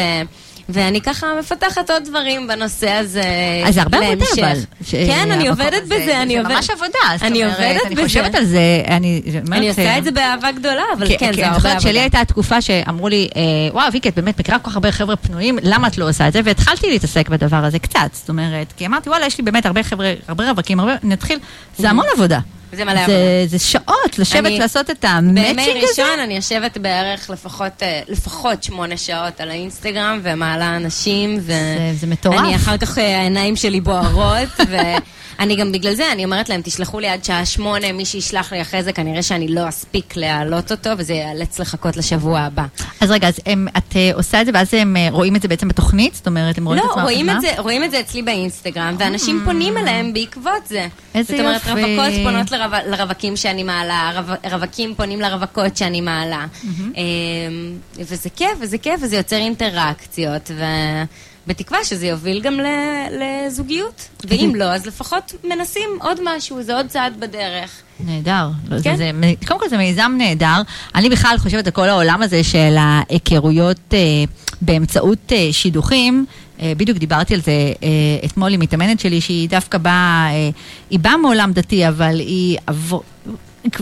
ואני 0.69 1.01
ככה 1.01 1.27
מפתחת 1.39 1.89
עוד 1.89 2.03
דברים 2.05 2.47
בנושא 2.47 2.89
הזה 2.89 3.23
אז 3.65 3.73
זה 3.73 3.81
הרבה 3.81 3.97
עבודה. 3.97 4.25
אבל. 4.39 4.59
ש- 4.85 4.95
כן, 4.95 5.31
אני 5.31 5.47
עובדת. 5.47 5.83
בזה, 5.85 6.21
אני 6.21 6.33
זה 6.33 6.39
עובדת. 6.39 6.55
ממש 6.55 6.69
עבודה, 6.69 6.87
זאת 7.13 7.23
אני 7.23 7.43
אומרת, 7.45 7.81
אני. 7.85 7.95
חושבת 8.03 8.35
על 8.35 8.45
זה, 8.45 8.59
אני. 8.87 9.21
אני 9.51 9.69
עושה 9.69 9.97
את 9.97 10.03
זה 10.03 10.11
באהבה 10.11 10.51
גדולה, 10.51 10.81
אבל 10.97 11.07
כי- 11.07 11.17
כן, 11.17 11.29
כי 11.31 11.35
זה 11.35 11.41
אני 11.41 11.47
הרבה 11.47 11.59
זוכרת 11.59 11.81
שלי 11.81 11.89
עבודה. 11.89 12.01
הייתה 12.01 12.25
תקופה 12.25 12.61
שאמרו 12.61 13.07
לי, 13.09 13.27
אה, 13.35 13.41
וואו, 13.73 13.93
ויקי, 13.93 14.09
את 14.09 14.15
באמת 14.15 14.39
מכירה 14.39 14.59
כל 14.59 14.69
כך 14.69 14.75
הרבה 14.75 14.91
חבר'ה 14.91 15.15
פנויים, 15.15 15.59
למה 15.63 15.87
את 15.87 15.97
לא 15.97 16.09
עושה 16.09 16.27
את 16.27 16.33
זה? 16.33 16.41
והתחלתי 16.43 16.89
להתעסק 16.89 17.29
בדבר 17.29 17.65
הזה 17.65 17.79
קצת, 17.79 17.99
זאת 18.13 18.29
אומרת, 18.29 18.73
כי 18.77 18.85
אמרתי, 18.85 19.09
וואלה, 19.09 19.25
יש 19.25 19.37
לי 19.37 19.43
באמת 19.43 19.65
הרבה 19.65 19.83
חבר'ה, 19.83 20.13
הרבה 20.27 20.49
רווקים, 20.49 20.79
הרבה, 20.79 20.95
נתחיל, 21.03 21.39
זה 21.77 21.89
המון 21.89 22.05
עבודה. 22.13 22.39
זה 22.75 22.85
מלא 22.85 22.95
זה- 22.95 23.01
עבודה. 23.01 23.17
זה 23.47 23.59
שעות 23.59 24.19
לשבת 24.19 24.45
אני- 24.45 24.59
לעשות 24.59 24.89
את 24.89 25.05
בימי 25.05 25.41
המצ'ינג 25.49 25.83
הזה. 25.83 26.03
ראשון 26.03 26.19
אני 26.19 26.35
יושבת 26.35 26.77
בערך 26.77 27.29
לפחות, 27.29 27.71
אה, 27.83 28.01
לפחות 28.07 28.63
שמונה 28.63 28.97
שעות 28.97 29.41
על 29.41 29.49
האינסטגרם 29.49 30.19
ומעלה 30.23 30.75
אנשים 30.75 31.37
ו... 31.41 31.45
זה- 31.47 31.55
זה 31.99 32.07
מטורף. 32.07 32.39
אני 32.39 32.55
אחר 32.55 32.77
כך 32.77 32.97
אה, 32.97 33.19
העיניים 33.19 33.55
שלי 33.55 33.81
בוערות 33.81 34.49
ואני 35.39 35.55
גם 35.55 35.71
בגלל 35.71 35.93
זה, 35.93 36.11
אני 36.11 36.25
אומרת 36.25 36.49
להם, 36.49 36.61
תשלחו 36.63 36.99
לי 36.99 37.07
עד 37.07 37.23
שעה 37.23 37.45
שמונה, 37.45 37.91
מי 37.91 38.05
שישלח 38.05 38.53
לי 38.53 38.61
אחרי 38.61 38.83
זה 38.83 38.93
כנראה 38.93 39.21
שאני 39.21 39.47
לא 39.47 39.69
אספיק 39.69 40.15
להעלות 40.15 40.71
אותו 40.71 40.89
וזה 40.97 41.13
ייאלץ 41.13 41.59
לחכות 41.59 41.97
לשבוע 41.97 42.39
הבא. 42.39 42.65
אז 43.01 43.11
רגע, 43.11 43.27
אז 43.27 43.39
הם, 43.45 43.67
את 43.77 43.95
אה, 43.95 44.11
עושה 44.13 44.41
את 44.41 44.45
זה 44.45 44.51
ואז 44.53 44.73
הם 44.73 44.97
אה, 44.97 45.07
רואים 45.11 45.35
את 45.35 45.41
זה 45.41 45.47
בעצם 45.47 45.67
בתוכנית? 45.67 46.15
זאת 46.15 46.27
אומרת, 46.27 46.57
הם 46.57 46.65
רואים 46.65 46.79
לא, 46.79 46.85
את 46.85 46.89
עצמם? 46.91 47.03
רואים? 47.03 47.29
את, 47.29 47.41
זה, 47.41 47.47
רואים 47.57 47.83
את 47.83 47.91
זה 47.91 47.99
אצלי 47.99 48.21
באינסטגרם, 48.21 48.95
ואנשים 48.99 49.41
פונים 49.45 49.77
אליהם 49.77 50.13
בעקבות 50.13 50.67
זה. 50.67 50.87
איזה 51.15 51.37
זאת 51.37 51.45
אומרת, 51.45 51.61
יופי. 51.67 51.81
רווקות 51.81 52.13
פונות 52.23 52.51
לרו, 52.51 52.91
לרווקים 52.91 53.35
שאני 53.35 53.63
מעלה, 53.63 54.11
רו, 54.27 54.51
רווקים 54.51 54.95
פונים 54.95 55.21
לרווקות 55.21 55.77
שאני 55.77 56.01
מעלה. 56.01 56.45
אמ, 56.63 56.93
וזה 57.97 58.29
כיף, 58.29 58.57
וזה 58.61 58.77
כיף, 58.77 58.99
וזה 59.03 59.15
יוצר 59.15 59.35
אינטראקציות, 59.35 60.51
ובתקווה 61.47 61.83
שזה 61.83 62.07
יוביל 62.07 62.41
גם 62.41 62.59
לזוגיות. 63.11 64.09
ואם 64.29 64.53
לא, 64.55 64.63
אז 64.63 64.85
לפחות 64.85 65.33
מנסים 65.43 65.89
עוד 66.01 66.19
משהו, 66.23 66.63
זה 66.63 66.75
עוד 66.75 66.87
צעד 66.87 67.19
בדרך. 67.19 67.71
נהדר. 67.99 68.49
לא, 68.69 68.81
כן. 68.83 68.95
זה, 68.95 69.11
קודם 69.47 69.59
כל 69.59 69.69
זה 69.69 69.77
מיזם 69.77 70.11
נהדר. 70.17 70.61
אני 70.95 71.09
בכלל 71.09 71.35
חושבת 71.37 71.65
על 71.67 71.71
כל 71.71 71.89
העולם 71.89 72.21
הזה 72.21 72.43
של 72.43 72.75
ההיכרויות 72.77 73.93
אה, 73.93 73.99
באמצעות 74.61 75.31
אה, 75.31 75.49
שידוכים. 75.51 76.25
אה, 76.59 76.73
בדיוק 76.77 76.97
דיברתי 76.97 77.33
על 77.33 77.41
זה 77.41 77.73
אתמול 78.25 78.53
עם 78.53 78.59
מתאמנת 78.59 78.99
שלי, 78.99 79.21
שהיא 79.21 79.49
דווקא 79.49 79.77
באה, 79.77 80.29
אה, 80.31 80.49
היא 80.89 80.99
באה 80.99 81.17
מעולם 81.17 81.51
דתי, 81.53 81.87
אבל 81.87 82.19
היא 82.19 82.57
עבור, 82.67 83.03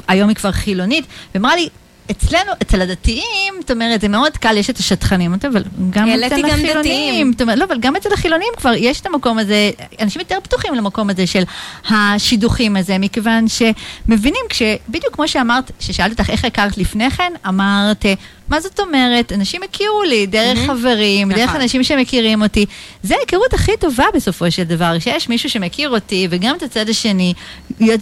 היום 0.07 0.29
היא 0.29 0.35
כבר 0.35 0.51
חילונית, 0.51 1.05
ואמרה 1.35 1.55
לי, 1.55 1.69
אצלנו, 2.11 2.51
אצל 2.61 2.81
הדתיים, 2.81 3.53
זאת 3.59 3.71
אומרת, 3.71 4.01
זה 4.01 4.07
מאוד 4.07 4.37
קל, 4.37 4.57
יש 4.57 4.69
את 4.69 4.77
השטחנים, 4.77 5.33
אבל 5.51 5.63
גם 5.89 6.09
אצל 6.09 6.45
החילונים, 6.45 7.31
אומרת, 7.41 7.57
לא, 7.57 7.65
אבל 7.65 7.77
גם 7.79 7.95
אצל 7.95 8.13
החילונים 8.13 8.47
כבר 8.57 8.73
יש 8.77 9.01
את 9.01 9.05
המקום 9.05 9.39
הזה, 9.39 9.71
אנשים 10.01 10.19
יותר 10.19 10.37
פתוחים 10.43 10.73
למקום 10.73 11.09
הזה 11.09 11.27
של 11.27 11.43
השידוכים 11.89 12.75
הזה, 12.75 12.97
מכיוון 12.97 13.45
שמבינים, 13.47 14.45
בדיוק 14.89 15.15
כמו 15.15 15.27
שאמרת, 15.27 15.71
ששאלת 15.79 16.19
אותך 16.19 16.29
איך 16.29 16.45
הכרת 16.45 16.77
לפני 16.77 17.11
כן, 17.11 17.33
אמרת, 17.47 18.05
מה 18.51 18.61
זאת 18.61 18.79
אומרת? 18.79 19.31
אנשים 19.31 19.63
הכירו 19.63 20.03
לי 20.03 20.25
דרך 20.25 20.57
מהמם. 20.57 20.79
חברים, 20.79 21.31
דרך 21.31 21.49
נכון. 21.49 21.61
אנשים 21.61 21.83
שמכירים 21.83 22.41
אותי. 22.41 22.65
זה 23.03 23.15
ההיכרות 23.15 23.53
הכי 23.53 23.71
טובה 23.79 24.05
בסופו 24.13 24.51
של 24.51 24.63
דבר, 24.63 24.99
שיש 24.99 25.29
מישהו 25.29 25.49
שמכיר 25.49 25.89
אותי, 25.89 26.27
וגם 26.29 26.55
את 26.55 26.63
הצד 26.63 26.89
השני, 26.89 27.33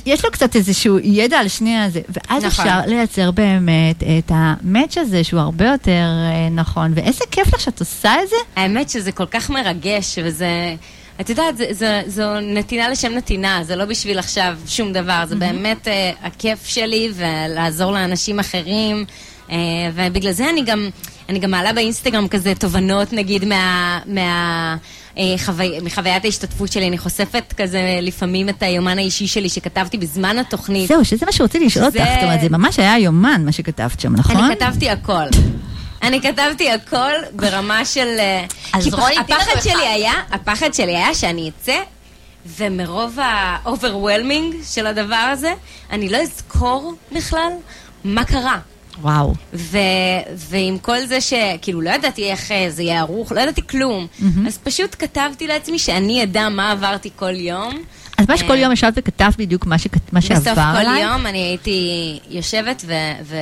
יש 0.06 0.26
לו 0.26 0.32
קצת 0.32 0.56
איזשהו 0.56 1.00
ידע 1.04 1.38
על 1.40 1.48
שני 1.48 1.78
הזה, 1.78 2.02
ואז 2.10 2.44
נכון. 2.46 2.68
אפשר 2.68 2.80
לייצר 2.88 3.32
באמת 3.32 4.04
את 4.04 4.32
המאץ' 4.36 4.98
הזה, 4.98 5.24
שהוא 5.24 5.40
הרבה 5.40 5.66
יותר 5.66 5.92
אה, 5.92 6.50
נכון, 6.52 6.92
ואיזה 6.96 7.26
כיף 7.32 7.54
לך 7.54 7.60
שאת 7.60 7.80
עושה 7.80 8.24
את 8.24 8.30
זה. 8.30 8.36
האמת 8.56 8.90
שזה 8.90 9.12
כל 9.12 9.26
כך 9.26 9.50
מרגש, 9.50 10.20
וזה... 10.24 10.76
את 11.22 11.30
יודעת, 11.30 11.58
זה, 11.58 11.66
זה, 11.72 12.02
זו 12.08 12.40
נתינה 12.40 12.90
לשם 12.90 13.12
נתינה, 13.12 13.64
זה 13.64 13.76
לא 13.76 13.86
בשביל 13.86 14.20
עכשיו 14.20 14.58
שום 14.68 14.94
דבר, 14.94 15.24
זה 15.28 15.36
באמת 15.36 15.88
uh, 15.88 15.90
הכיף 16.26 16.66
שלי 16.66 17.12
ולעזור 17.16 17.92
לאנשים 17.92 18.40
אחרים, 18.40 19.06
ובגלל 19.94 20.32
זה 20.32 20.50
אני 20.50 20.62
גם, 20.64 20.90
אני 21.30 21.40
גם 21.40 21.52
מעלה 21.52 21.74
באינסטגרם 21.74 22.28
כזה 22.28 22.54
תובנות, 22.60 23.14
נגיד, 23.14 23.46
מה... 23.46 24.00
מה 24.06 24.76
אה, 25.18 25.36
חווי, 25.46 25.80
מחוויית 25.84 26.26
ההשתתפות 26.26 26.72
שלי, 26.72 26.88
אני 26.88 26.98
חושפת 26.98 27.54
כזה 27.58 28.00
לפעמים 28.02 28.50
את 28.50 28.64
היומן 28.64 28.98
האישי 28.98 29.28
שלי 29.28 29.50
שכתבתי 29.50 29.98
בזמן 29.98 30.40
התוכנית. 30.40 30.88
זהו, 30.88 31.06
שזה 31.06 31.26
מה 31.26 31.32
שרציתי 31.32 31.66
לשאול 31.66 31.92
זה- 31.92 32.00
אותך, 32.00 32.12
זאת 32.14 32.24
אומרת, 32.24 32.42
זה 32.42 32.50
ממש 32.50 32.80
היה 32.80 32.98
יומן 33.00 33.42
מה 33.46 33.52
שכתבת 33.52 34.00
שם, 34.00 34.16
נכון? 34.16 34.36
אני 34.38 34.56
כתבתי 34.56 34.90
הכל. 34.90 35.24
אני 36.04 36.22
כתבתי 36.22 36.72
הכל 36.72 37.12
ברמה 37.34 37.86
של... 37.86 38.08
אה, 38.20 38.46
אז 38.74 38.84
תני 38.88 38.92
לנו 38.98 39.06
הפחד 39.20 39.36
אחד. 39.54 39.62
שלי 39.62 39.88
היה, 39.88 40.14
הפחד 40.32 40.74
שלי 40.74 40.96
היה 40.98 41.14
שאני 41.16 41.50
אצא, 41.50 41.78
ומרוב 42.58 43.20
ה-overwhelming 43.20 44.56
של 44.74 44.88
הדבר 44.88 45.16
הזה, 45.32 45.54
אני 45.92 46.10
לא 46.10 46.18
אזכור 46.18 46.94
בכלל 47.16 47.52
מה 48.04 48.24
קרה. 48.26 48.60
וואו. 49.02 49.34
ו- 49.54 49.78
ועם 50.36 50.78
כל 50.78 51.06
זה 51.06 51.22
שכאילו 51.22 51.82
לא 51.82 51.90
ידעתי 51.90 52.32
איך 52.32 52.52
אה, 52.52 52.66
זה 52.70 52.84
יהיה 52.84 53.00
ערוך, 53.00 53.32
לא 53.32 53.40
ידעתי 53.42 53.62
כלום, 53.68 54.08
אז 54.48 54.58
פשוט 54.58 54.96
כתבתי 55.00 55.48
לעצמי 55.48 55.80
שאני 55.80 56.24
אדע 56.24 56.50
מה 56.50 56.72
עברתי 56.72 57.10
כל 57.16 57.36
יום. 57.36 57.74
אז 58.18 58.26
מה 58.30 58.38
שכל 58.38 58.52
אה, 58.52 58.58
יום 58.58 58.72
ישבת 58.72 58.94
וכתבת 58.96 59.38
בדיוק 59.38 59.66
מה 59.66 59.78
שכת- 59.78 60.14
מה 60.14 60.22
שעבר 60.22 60.40
בסוף 60.42 60.54
כל 60.56 60.62
עליי? 60.62 61.04
יום 61.04 61.26
אני 61.26 61.38
הייתי 61.38 61.90
יושבת 62.30 62.84
ו- 62.88 63.34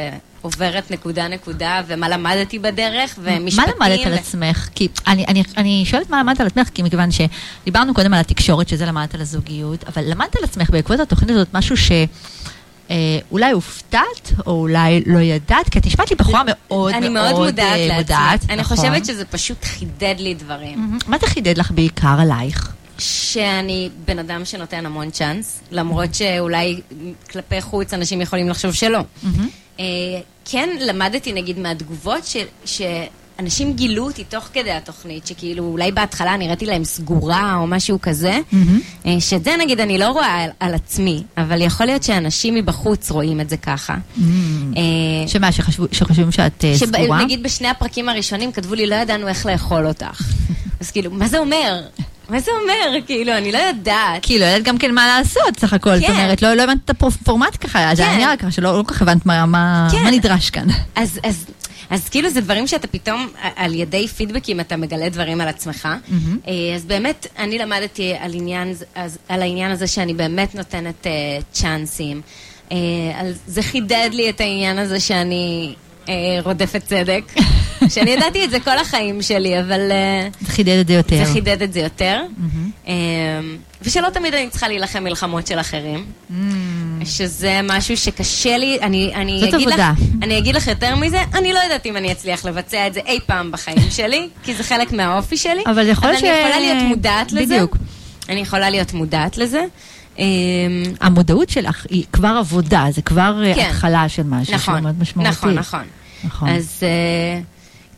ועוברת 0.41 0.91
נקודה-נקודה, 0.91 1.81
ומה 1.87 2.09
למדתי 2.09 2.59
בדרך, 2.59 3.19
מה 3.23 3.31
ומשפטים. 3.39 3.73
למדת 3.81 4.05
על 4.05 4.11
ו- 4.11 4.15
עצמך? 4.15 4.69
כי 4.75 4.87
אני, 5.07 5.25
אני, 5.27 5.43
אני 5.57 5.83
שואלת 5.85 6.09
מה 6.09 6.19
למדת 6.19 6.41
על 6.41 6.47
עצמך, 6.47 6.69
כי 6.73 6.83
מכיוון 6.83 7.09
שדיברנו 7.11 7.93
קודם 7.93 8.13
על 8.13 8.19
התקשורת, 8.19 8.69
שזה 8.69 8.85
למדת 8.85 9.15
על 9.15 9.21
הזוגיות, 9.21 9.83
אבל 9.87 10.03
למדת 10.05 10.35
על 10.35 10.43
עצמך 10.43 10.69
בעקבות 10.69 10.99
התוכנית 10.99 11.31
הזאת 11.31 11.47
משהו 11.53 11.77
ש... 11.77 11.91
אה, 12.91 12.95
אולי 13.31 13.51
הופתעת, 13.51 14.31
או 14.45 14.51
אולי 14.51 15.03
לא 15.05 15.19
ידעת, 15.19 15.69
כי 15.69 15.79
את 15.79 15.85
נשמעת 15.85 16.09
לי 16.09 16.15
בחורה 16.15 16.43
מאוד 16.45 16.93
אני 16.93 17.09
מאוד 17.09 17.31
מאוד 17.31 17.45
מודעת 17.45 17.59
אה, 17.59 17.87
לעצמי. 17.87 17.97
מודעת, 17.97 18.45
אני 18.49 18.61
נכון. 18.61 18.77
חושבת 18.77 19.05
שזה 19.05 19.25
פשוט 19.25 19.63
חידד 19.63 20.15
לי 20.17 20.33
דברים. 20.33 20.79
מהמם. 20.79 20.97
מה 21.07 21.17
זה 21.21 21.27
חידד 21.27 21.57
לך 21.57 21.71
בעיקר 21.71 22.15
עלייך? 22.19 22.73
שאני 22.99 23.89
בן 24.05 24.19
אדם 24.19 24.45
שנותן 24.45 24.85
המון 24.85 25.09
צ'אנס, 25.09 25.61
למרות 25.71 26.15
שאולי 26.15 26.81
כלפי 27.31 27.61
חוץ 27.61 27.93
אנשים 27.93 28.21
יכולים 28.21 28.49
לחשוב 28.49 28.73
שלא. 28.73 28.99
אה, 29.79 29.85
כן 30.45 30.69
למדתי 30.79 31.33
נגיד 31.33 31.59
מהתגובות 31.59 32.25
ש... 32.65 32.81
שאנשים 33.37 33.73
גילו 33.73 34.03
אותי 34.05 34.23
תוך 34.23 34.43
כדי 34.53 34.71
התוכנית, 34.71 35.27
שכאילו 35.27 35.63
אולי 35.63 35.91
בהתחלה 35.91 36.37
נראיתי 36.37 36.65
להם 36.65 36.83
סגורה 36.83 37.55
או 37.55 37.67
משהו 37.67 38.01
כזה, 38.01 38.39
אה, 39.05 39.15
שאת 39.19 39.43
זה 39.43 39.51
נגיד 39.59 39.79
אני 39.79 39.97
לא 39.97 40.09
רואה 40.09 40.43
על, 40.43 40.49
על 40.59 40.73
עצמי, 40.73 41.23
אבל 41.37 41.61
יכול 41.61 41.85
להיות 41.85 42.03
שאנשים 42.03 42.55
מבחוץ 42.55 43.11
רואים 43.11 43.41
את 43.41 43.49
זה 43.49 43.57
ככה. 43.57 43.95
אה, 44.77 44.81
שמה, 45.27 45.51
שחשבו- 45.51 45.87
שחושבים 45.91 46.31
שאת 46.31 46.65
אה, 46.65 46.77
סגורה? 46.77 47.19
שנגיד 47.21 47.43
בשני 47.43 47.67
הפרקים 47.67 48.09
הראשונים 48.09 48.51
כתבו 48.51 48.75
לי, 48.75 48.87
לא 48.87 48.95
ידענו 48.95 49.27
איך 49.27 49.45
לאכול 49.45 49.87
אותך. 49.87 50.21
אז 50.81 50.91
כאילו, 50.91 51.11
מה 51.11 51.27
זה 51.27 51.37
אומר? 51.39 51.81
מה 52.29 52.39
זה 52.39 52.51
אומר? 52.61 52.97
כאילו, 53.05 53.37
אני 53.37 53.51
לא 53.51 53.57
יודעת. 53.57 54.21
כי 54.21 54.39
לא 54.39 54.45
יודעת 54.45 54.63
גם 54.63 54.77
כן 54.77 54.93
מה 54.95 55.07
לעשות, 55.07 55.59
סך 55.59 55.73
הכל. 55.73 55.95
זאת 55.97 56.05
כן. 56.05 56.11
אומרת, 56.13 56.41
לא 56.41 56.53
לא 56.53 56.63
הבנת 56.63 56.77
את 56.85 56.89
הפורמט 56.89 57.57
ככה, 57.65 57.95
זה 57.95 58.03
כן. 58.03 58.09
היה 58.09 58.17
נראה 58.17 58.37
ככה, 58.37 58.51
שלא 58.51 58.77
לא 58.77 58.83
כל 58.83 58.93
כך 58.93 59.01
הבנת 59.01 59.25
מה- 59.25 59.45
מה 59.45 59.87
כן. 59.91 60.07
נדרש 60.07 60.49
כאן. 60.49 60.67
אז, 60.95 61.19
אז, 61.23 61.45
אז 61.89 62.09
כאילו 62.09 62.29
זה 62.29 62.41
דברים 62.41 62.67
שאתה 62.67 62.87
פתאום, 62.87 63.27
על 63.55 63.73
ידי 63.73 64.07
פידבקים 64.07 64.59
אתה 64.59 64.77
מגלה 64.77 65.09
דברים 65.09 65.41
על 65.41 65.47
עצמך. 65.47 65.87
אה, 66.47 66.75
אז 66.75 66.85
באמת, 66.85 67.27
אני 67.39 67.57
למדתי 67.57 68.13
על, 68.19 68.31
עניין, 68.33 68.73
אז, 68.95 69.17
על 69.29 69.41
העניין 69.41 69.71
הזה 69.71 69.87
שאני 69.87 70.13
באמת 70.13 70.55
נותנת 70.55 71.03
uh, 71.05 71.07
צ'אנסים. 71.51 72.21
Uh, 72.69 72.73
זה 73.47 73.61
חידד 73.61 74.09
לי 74.13 74.29
את 74.29 74.41
העניין 74.41 74.77
הזה 74.77 74.99
שאני 74.99 75.75
uh, 76.05 76.09
רודפת 76.43 76.83
צדק. 76.85 77.23
שאני 77.89 78.11
ידעתי 78.11 78.45
את 78.45 78.49
זה 78.49 78.59
כל 78.59 78.77
החיים 78.77 79.21
שלי, 79.21 79.59
אבל 79.59 79.79
uh, 79.91 80.45
זה 80.45 80.51
חידד 80.51 80.77
את 80.79 80.87
זה 80.87 80.93
יותר. 80.93 81.25
זה 81.25 81.33
חידד 81.33 81.61
את 81.61 81.73
זה 81.73 81.79
יותר. 81.79 82.21
Uh, 82.85 82.89
ושלא 83.81 84.09
תמיד 84.09 84.33
אני 84.33 84.49
צריכה 84.49 84.67
להילחם 84.67 85.03
מלחמות 85.03 85.47
של 85.47 85.59
אחרים. 85.59 86.05
שזה 87.05 87.59
משהו 87.63 87.97
שקשה 87.97 88.57
לי, 88.57 88.77
אני, 88.81 89.11
אני 89.15 89.39
זאת 89.39 89.53
אגיד 89.53 89.67
עבודה. 89.67 89.93
לך, 89.97 90.03
אני 90.23 90.37
אגיד 90.37 90.55
לך 90.55 90.67
יותר 90.67 90.95
מזה, 90.95 91.17
אני 91.35 91.53
לא 91.53 91.59
יודעת 91.59 91.85
אם 91.85 91.97
אני 91.97 92.11
אצליח 92.11 92.45
לבצע 92.45 92.87
את 92.87 92.93
זה 92.93 92.99
אי 93.05 93.19
פעם 93.25 93.51
בחיים 93.51 93.91
שלי, 93.91 94.29
כי 94.43 94.53
זה 94.55 94.63
חלק 94.63 94.91
מהאופי 94.91 95.37
שלי. 95.37 95.61
אבל 95.65 95.87
יכול 95.87 96.09
להיות 96.09 96.23
אני 96.23 96.31
ש- 96.31 96.39
יכולה 96.39 96.59
להיות 96.59 96.83
מודעת 96.83 97.31
לזה. 97.31 97.55
בדיוק. 97.55 97.77
אני 98.29 98.39
יכולה 98.39 98.69
להיות 98.69 98.93
מודעת 98.93 99.37
לזה. 99.37 99.63
אמ, 100.19 100.23
המודעות 101.01 101.49
שלך 101.49 101.85
היא 101.89 102.03
כבר 102.13 102.35
עבודה, 102.39 102.85
זה 102.91 103.01
כבר 103.01 103.43
אה, 103.45 103.55
כן. 103.55 103.65
התחלה 103.69 104.09
של 104.09 104.23
משהו 104.23 104.45
שהוא 104.45 104.55
נכון, 104.55 104.83
מאוד 104.83 104.95
משמעותי. 105.01 105.29
נכון, 105.29 105.53
נכון. 105.53 105.83
נכון. 106.23 106.49
אז 106.49 106.79
אה, 106.83 107.41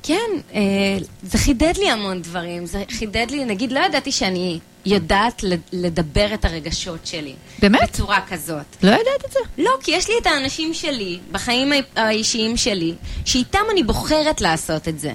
כן, 0.04 0.30
אה, 0.54 0.98
זה 1.24 1.38
חידד 1.38 1.74
לי 1.78 1.90
המון 1.90 2.22
דברים. 2.22 2.66
זה 2.66 2.84
חידד 2.92 3.28
לי, 3.32 3.46
נגיד, 3.46 3.72
לא 3.72 3.80
ידעתי 3.80 4.12
שאני 4.12 4.60
יודעת 4.86 5.44
לד- 5.44 5.60
לדבר 5.74 6.34
את 6.34 6.46
הרגשות 6.46 7.08
שלי. 7.08 7.34
באמת? 7.60 7.80
בצורה 7.84 8.20
כזאת. 8.30 8.66
לא 8.84 8.90
ידעת 8.90 9.26
את 9.26 9.32
זה? 9.32 9.40
לא, 9.58 9.72
כי 9.84 9.92
יש 9.92 10.08
לי 10.10 10.14
את 10.22 10.28
האנשים 10.28 10.74
שלי, 10.74 11.20
בחיים 11.32 11.72
האישיים 11.96 12.58
שלי, 12.58 12.94
שאיתם 13.26 13.60
אני 13.72 13.84
בוחרת 13.84 14.42
לעשות 14.42 14.88
את 14.88 15.00
זה, 15.00 15.12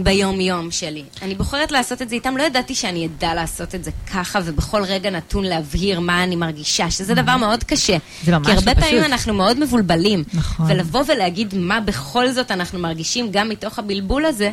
ביום-יום 0.00 0.70
שלי. 0.70 1.04
אני 1.22 1.34
בוחרת 1.34 1.72
לעשות 1.72 2.02
את 2.02 2.08
זה 2.08 2.14
איתם, 2.14 2.36
לא 2.36 2.42
ידעתי 2.42 2.74
שאני 2.74 3.06
אדע 3.06 3.34
לעשות 3.34 3.74
את 3.74 3.84
זה 3.84 3.90
ככה, 4.12 4.38
ובכל 4.44 4.82
רגע 4.82 5.10
נתון 5.10 5.44
להבהיר 5.44 6.00
מה 6.00 6.24
אני 6.24 6.36
מרגישה, 6.36 6.90
שזה 6.90 7.14
דבר 7.14 7.36
מאוד 7.36 7.64
קשה. 7.64 7.96
זה 8.24 8.32
ממש 8.38 8.46
כי 8.46 8.52
הרבה 8.52 8.70
לא 8.70 8.80
פעמים 8.80 8.94
פשוט. 9.00 9.04
אנחנו 9.12 9.34
מאוד 9.34 9.58
מבולבלים. 9.60 10.24
נכון. 10.34 10.70
ולבוא 10.70 11.02
ולהגיד 11.08 11.54
מה 11.54 11.80
בכל 11.80 12.30
זאת 12.32 12.50
אנחנו 12.50 12.78
מרגישים, 12.78 13.28
גם 13.32 13.48
מתוך 13.48 13.78
הבלבול 13.78 14.24
הזה, 14.24 14.50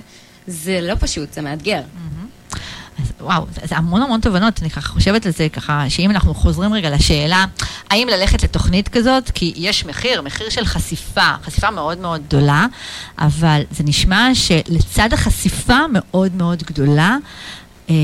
זה 0.47 0.79
לא 0.81 0.93
פשוט, 0.99 1.33
זה 1.33 1.41
מאתגר. 1.41 1.81
אז 3.01 3.11
וואו, 3.21 3.45
זה, 3.65 3.77
המון 3.77 4.01
המון 4.01 4.21
תובנות, 4.21 4.61
אני 4.61 4.69
ככה 4.69 4.89
חושבת 4.89 5.25
על 5.25 5.31
זה 5.31 5.49
ככה, 5.49 5.85
שאם 5.89 6.11
אנחנו 6.11 6.33
חוזרים 6.33 6.73
רגע 6.73 6.89
לשאלה, 6.89 7.45
האם 7.89 8.07
ללכת 8.07 8.43
לתוכנית 8.43 8.89
כזאת, 8.89 9.31
כי 9.31 9.53
יש 9.55 9.85
מחיר, 9.85 10.21
מחיר 10.21 10.49
של 10.49 10.65
חשיפה, 10.65 11.31
חשיפה 11.43 11.71
מאוד 11.71 11.97
מאוד 11.97 12.21
גדולה, 12.27 12.65
אבל 13.19 13.61
זה 13.71 13.83
נשמע 13.83 14.29
שלצד 14.33 15.13
החשיפה 15.13 15.79
מאוד 15.93 16.35
מאוד 16.35 16.63
גדולה, 16.63 17.17
אה, 17.89 17.95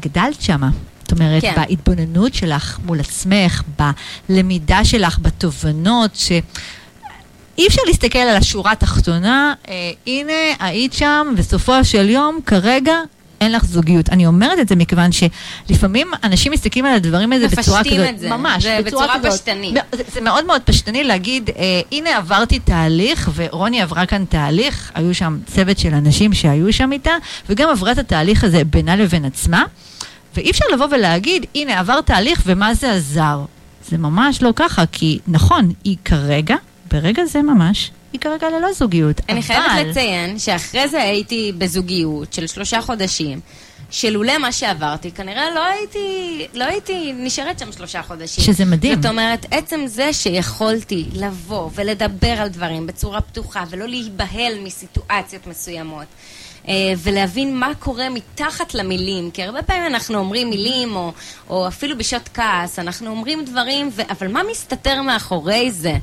גדלת 0.00 0.40
שמה. 0.40 0.68
זאת 1.02 1.12
אומרת, 1.18 1.42
כן. 1.42 1.52
כן. 1.54 1.60
בהתבוננות 1.60 2.34
שלך 2.34 2.78
מול 2.84 3.00
עצמך, 3.00 3.62
בלמידה 4.28 4.84
שלך, 4.84 5.18
בתובנות, 5.18 6.10
ש... 6.14 6.32
אי 7.58 7.66
אפשר 7.66 7.82
להסתכל 7.86 8.18
על 8.18 8.36
השורה 8.36 8.72
התחתונה, 8.72 9.54
אה, 9.68 9.90
הנה, 10.06 10.32
היית 10.60 10.92
שם, 10.92 11.34
בסופו 11.36 11.84
של 11.84 12.08
יום, 12.08 12.38
כרגע, 12.46 12.94
אין 13.40 13.52
לך 13.52 13.64
זוגיות. 13.64 14.10
אני 14.10 14.26
אומרת 14.26 14.58
את 14.58 14.68
זה 14.68 14.76
מכיוון 14.76 15.10
שלפעמים 15.12 16.10
אנשים 16.24 16.52
מסתכלים 16.52 16.84
על 16.84 16.94
הדברים 16.94 17.32
האלה 17.32 17.48
בצורה 17.48 17.62
כזאת. 17.64 17.86
מפשטים 17.86 18.14
את 18.14 18.18
זה. 18.18 18.30
ממש, 18.30 18.62
זה 18.62 18.78
בצורה 18.84 19.18
כזאת. 19.18 19.32
פשטנית. 19.32 19.74
זה, 19.92 20.02
זה 20.12 20.20
מאוד 20.20 20.46
מאוד 20.46 20.62
פשטני 20.62 21.04
להגיד, 21.04 21.50
אה, 21.56 21.80
הנה 21.92 22.16
עברתי 22.16 22.58
תהליך, 22.58 23.30
ורוני 23.34 23.82
עברה 23.82 24.06
כאן 24.06 24.24
תהליך, 24.24 24.92
היו 24.94 25.14
שם 25.14 25.38
צוות 25.46 25.78
של 25.78 25.94
אנשים 25.94 26.32
שהיו 26.32 26.72
שם 26.72 26.92
איתה, 26.92 27.12
וגם 27.48 27.68
עברה 27.68 27.92
את 27.92 27.98
התהליך 27.98 28.44
הזה 28.44 28.64
בינה 28.64 28.96
לבין 28.96 29.24
עצמה, 29.24 29.64
ואי 30.36 30.50
אפשר 30.50 30.64
לבוא 30.72 30.86
ולהגיד, 30.90 31.46
הנה 31.54 31.78
עבר 31.78 32.00
תהליך 32.00 32.42
ומה 32.46 32.74
זה 32.74 32.92
עזר. 32.92 33.44
זה 33.88 33.98
ממש 33.98 34.42
לא 34.42 34.52
ככה, 34.56 34.86
כי 34.92 35.18
נכון, 35.28 35.72
היא 35.84 35.96
כרגע, 36.04 36.56
ברגע 36.92 37.24
זה 37.24 37.42
ממש, 37.42 37.90
היא 38.12 38.20
כרגע 38.20 38.50
ללא 38.50 38.72
זוגיות. 38.72 39.20
אני 39.28 39.40
אבל... 39.40 39.46
חייבת 39.46 39.86
לציין 39.86 40.38
שאחרי 40.38 40.88
זה 40.88 41.02
הייתי 41.02 41.52
בזוגיות 41.58 42.32
של 42.32 42.46
שלושה 42.46 42.80
חודשים, 42.80 43.40
שלולא 43.90 44.38
מה 44.38 44.52
שעברתי, 44.52 45.10
כנראה 45.10 45.50
לא 45.54 45.64
הייתי, 45.64 46.46
לא 46.54 46.64
הייתי 46.64 47.12
נשארת 47.16 47.58
שם 47.58 47.72
שלושה 47.72 48.02
חודשים. 48.02 48.44
שזה 48.44 48.64
מדהים. 48.64 49.02
זאת 49.02 49.10
אומרת, 49.10 49.46
עצם 49.50 49.80
זה 49.86 50.12
שיכולתי 50.12 51.04
לבוא 51.12 51.70
ולדבר 51.74 52.40
על 52.40 52.48
דברים 52.48 52.86
בצורה 52.86 53.20
פתוחה 53.20 53.64
ולא 53.70 53.86
להיבהל 53.86 54.52
מסיטואציות 54.62 55.46
מסוימות. 55.46 56.06
אה, 56.68 56.74
ולהבין 56.98 57.56
מה 57.56 57.72
קורה 57.78 58.08
מתחת 58.08 58.74
למילים, 58.74 59.30
כי 59.30 59.42
הרבה 59.42 59.62
פעמים 59.62 59.86
אנחנו 59.86 60.18
אומרים 60.18 60.50
מילים, 60.50 60.96
או, 60.96 61.12
או 61.50 61.68
אפילו 61.68 61.98
בשעות 61.98 62.28
כעס, 62.34 62.78
אנחנו 62.78 63.10
אומרים 63.10 63.44
דברים, 63.44 63.90
ו... 63.92 64.02
אבל 64.10 64.28
מה 64.28 64.40
מסתתר 64.50 65.02
מאחורי 65.02 65.70
זה? 65.70 65.96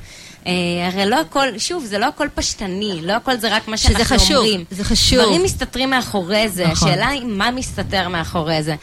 אה, 0.47 0.87
הרי 0.87 1.05
לא 1.05 1.21
הכל, 1.21 1.47
שוב, 1.57 1.85
זה 1.85 1.97
לא 1.97 2.05
הכל 2.05 2.27
פשטני, 2.35 2.99
לא 3.03 3.13
הכל 3.13 3.37
זה 3.37 3.55
רק 3.55 3.67
מה 3.67 3.77
שזה 3.77 3.93
שאנחנו 3.93 4.17
חשוב, 4.17 4.37
אומרים. 4.37 4.63
זה 4.71 4.83
חשוב. 4.83 5.19
דברים 5.19 5.43
מסתתרים 5.43 5.89
מאחורי 5.89 6.49
זה, 6.49 6.67
נכון. 6.67 6.89
השאלה 6.89 7.07
היא 7.07 7.25
מה 7.25 7.51
מסתתר 7.51 8.07
מאחורי 8.07 8.63
זה. 8.63 8.75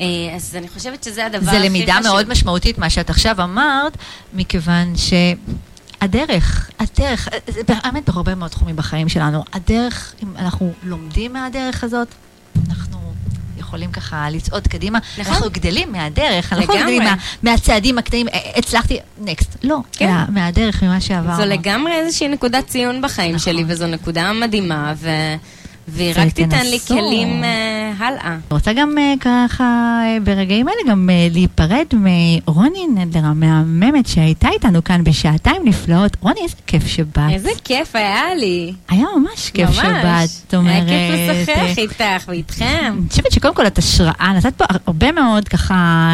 אה, 0.00 0.04
אז 0.36 0.56
אני 0.56 0.68
חושבת 0.68 1.04
שזה 1.04 1.26
הדבר 1.26 1.44
זה 1.44 1.50
הכי 1.50 1.68
למידה 1.68 1.92
חשוב. 1.92 2.06
מאוד 2.06 2.28
משמעותית, 2.28 2.78
מה 2.78 2.90
שאת 2.90 3.10
עכשיו 3.10 3.42
אמרת, 3.42 3.96
מכיוון 4.32 4.94
שהדרך, 4.96 6.70
הדרך, 6.78 7.28
זה 7.48 7.60
באמת 7.62 8.08
בהרבה 8.10 8.34
מאוד 8.34 8.50
תחומים 8.50 8.76
בחיים 8.76 9.08
שלנו, 9.08 9.44
הדרך, 9.52 10.14
אם 10.22 10.28
אנחנו 10.38 10.72
לומדים 10.82 11.32
מהדרך 11.32 11.84
הזאת, 11.84 12.08
אנחנו 12.68 13.13
יכולים 13.64 13.92
ככה 13.92 14.30
לצעוד 14.30 14.68
קדימה. 14.68 14.98
נכון. 15.18 15.32
אנחנו 15.34 15.50
גדלים 15.52 15.92
מהדרך, 15.92 16.52
אנחנו 16.52 16.64
לגמרי. 16.74 16.82
גדלים 16.82 17.02
מה, 17.02 17.14
מהצעדים 17.42 17.98
הקטנים, 17.98 18.28
"אה, 18.28 18.38
הצלחתי, 18.56 18.98
נקסט. 19.20 19.56
לא, 19.62 19.78
כן. 19.92 20.06
מה, 20.06 20.26
מהדרך, 20.28 20.82
ממה 20.82 21.00
שעברנו. 21.00 21.36
זו 21.36 21.44
לגמרי 21.44 21.92
איזושהי 21.92 22.28
נקודת 22.28 22.66
ציון 22.66 23.02
בחיים 23.02 23.34
נכון. 23.34 23.52
שלי, 23.52 23.64
וזו 23.66 23.86
נקודה 23.86 24.32
מדהימה, 24.32 24.92
ו... 24.96 25.08
והיא 25.88 26.12
רק 26.16 26.32
תיתן 26.32 26.66
לי. 26.66 26.78
כלים 26.88 27.44
אה, 27.44 27.92
הלאה. 27.98 28.26
אני 28.26 28.40
רוצה 28.50 28.72
גם 28.72 28.98
אה, 28.98 29.14
ככה 29.20 29.64
אה, 30.04 30.18
ברגעים 30.24 30.68
האלה 30.68 30.80
גם 30.90 31.10
להיפרד 31.30 31.86
מרוני 31.92 32.86
נדלר 32.94 33.24
המהממת 33.24 34.06
שהייתה 34.06 34.48
איתנו 34.48 34.84
כאן 34.84 35.04
בשעתיים 35.04 35.62
נפלאות. 35.64 36.16
רוני, 36.20 36.40
איזה 36.42 36.56
כיף 36.66 36.86
שבאת. 36.86 37.30
איזה 37.30 37.50
כיף 37.64 37.96
היה 37.96 38.34
לי. 38.34 38.72
היה 38.88 39.06
ממש 39.16 39.50
כיף 39.50 39.68
ממש. 39.68 39.76
שבאת. 39.76 40.28
זאת 40.28 40.54
אומרת... 40.54 40.88
היה 40.88 41.46
כיף 41.46 41.48
לשחק 41.48 41.78
איתך 41.78 42.28
ואיתכם. 42.28 42.96
אני 42.98 43.08
חושבת 43.08 43.32
שקודם 43.32 43.54
כל 43.54 43.66
את 43.66 43.78
השראה, 43.78 44.32
נתת 44.36 44.54
פה 44.56 44.64
הרבה 44.86 45.12
מאוד 45.12 45.48
ככה, 45.48 46.10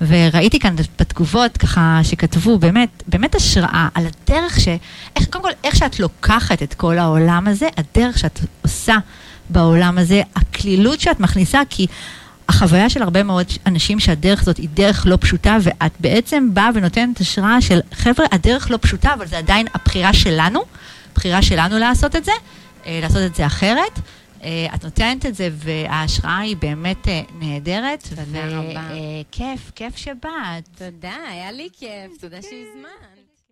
וראיתי 0.00 0.58
כאן 0.58 0.74
בתגובות 0.98 1.56
ככה 1.56 2.00
שכתבו, 2.02 2.58
באמת, 2.58 3.02
באמת 3.06 3.34
השראה 3.34 3.88
על 3.94 4.04
הדרך 4.06 4.60
ש... 4.60 4.68
איך, 5.16 5.26
קודם 5.30 5.44
כל, 5.44 5.50
איך 5.64 5.76
שאת 5.76 6.00
לוקחת 6.00 6.62
את 6.62 6.74
כל 6.74 6.98
העולם 6.98 7.48
הזה, 7.48 7.68
הדרך 7.76 8.18
שאת 8.18 8.40
עושה 8.62 8.81
בעולם 9.50 9.98
הזה, 9.98 10.22
הקלילות 10.36 11.00
שאת 11.00 11.20
מכניסה, 11.20 11.60
כי 11.70 11.86
החוויה 12.48 12.90
של 12.90 13.02
הרבה 13.02 13.22
מאוד 13.22 13.46
אנשים 13.66 14.00
שהדרך 14.00 14.42
הזאת 14.42 14.56
היא 14.56 14.68
דרך 14.74 15.06
לא 15.06 15.18
פשוטה, 15.20 15.56
ואת 15.62 15.92
בעצם 16.00 16.54
באה 16.54 16.70
ונותנת 16.74 17.20
השראה 17.20 17.60
של, 17.60 17.80
חבר'ה, 17.92 18.26
הדרך 18.32 18.70
לא 18.70 18.78
פשוטה, 18.80 19.14
אבל 19.14 19.26
זה 19.26 19.38
עדיין 19.38 19.66
הבחירה 19.74 20.12
שלנו, 20.12 20.60
בחירה 21.14 21.42
שלנו 21.42 21.78
לעשות 21.78 22.16
את 22.16 22.24
זה, 22.24 22.32
אה, 22.86 22.98
לעשות 23.02 23.22
את 23.26 23.34
זה 23.34 23.46
אחרת. 23.46 23.98
אה, 24.44 24.66
את 24.74 24.84
נותנת 24.84 25.26
את 25.26 25.34
זה, 25.34 25.48
וההשראה 25.52 26.38
היא 26.38 26.56
באמת 26.56 27.08
אה, 27.08 27.22
נהדרת. 27.38 28.08
תודה 28.08 28.46
רבה. 28.46 28.88
וכיף, 28.90 29.70
כיף 29.74 29.96
שבאת. 29.96 30.68
תודה, 30.78 31.16
היה 31.30 31.52
לי 31.52 31.68
כיף, 31.78 32.20
תודה 32.20 32.42
שהזמנת. 32.42 33.11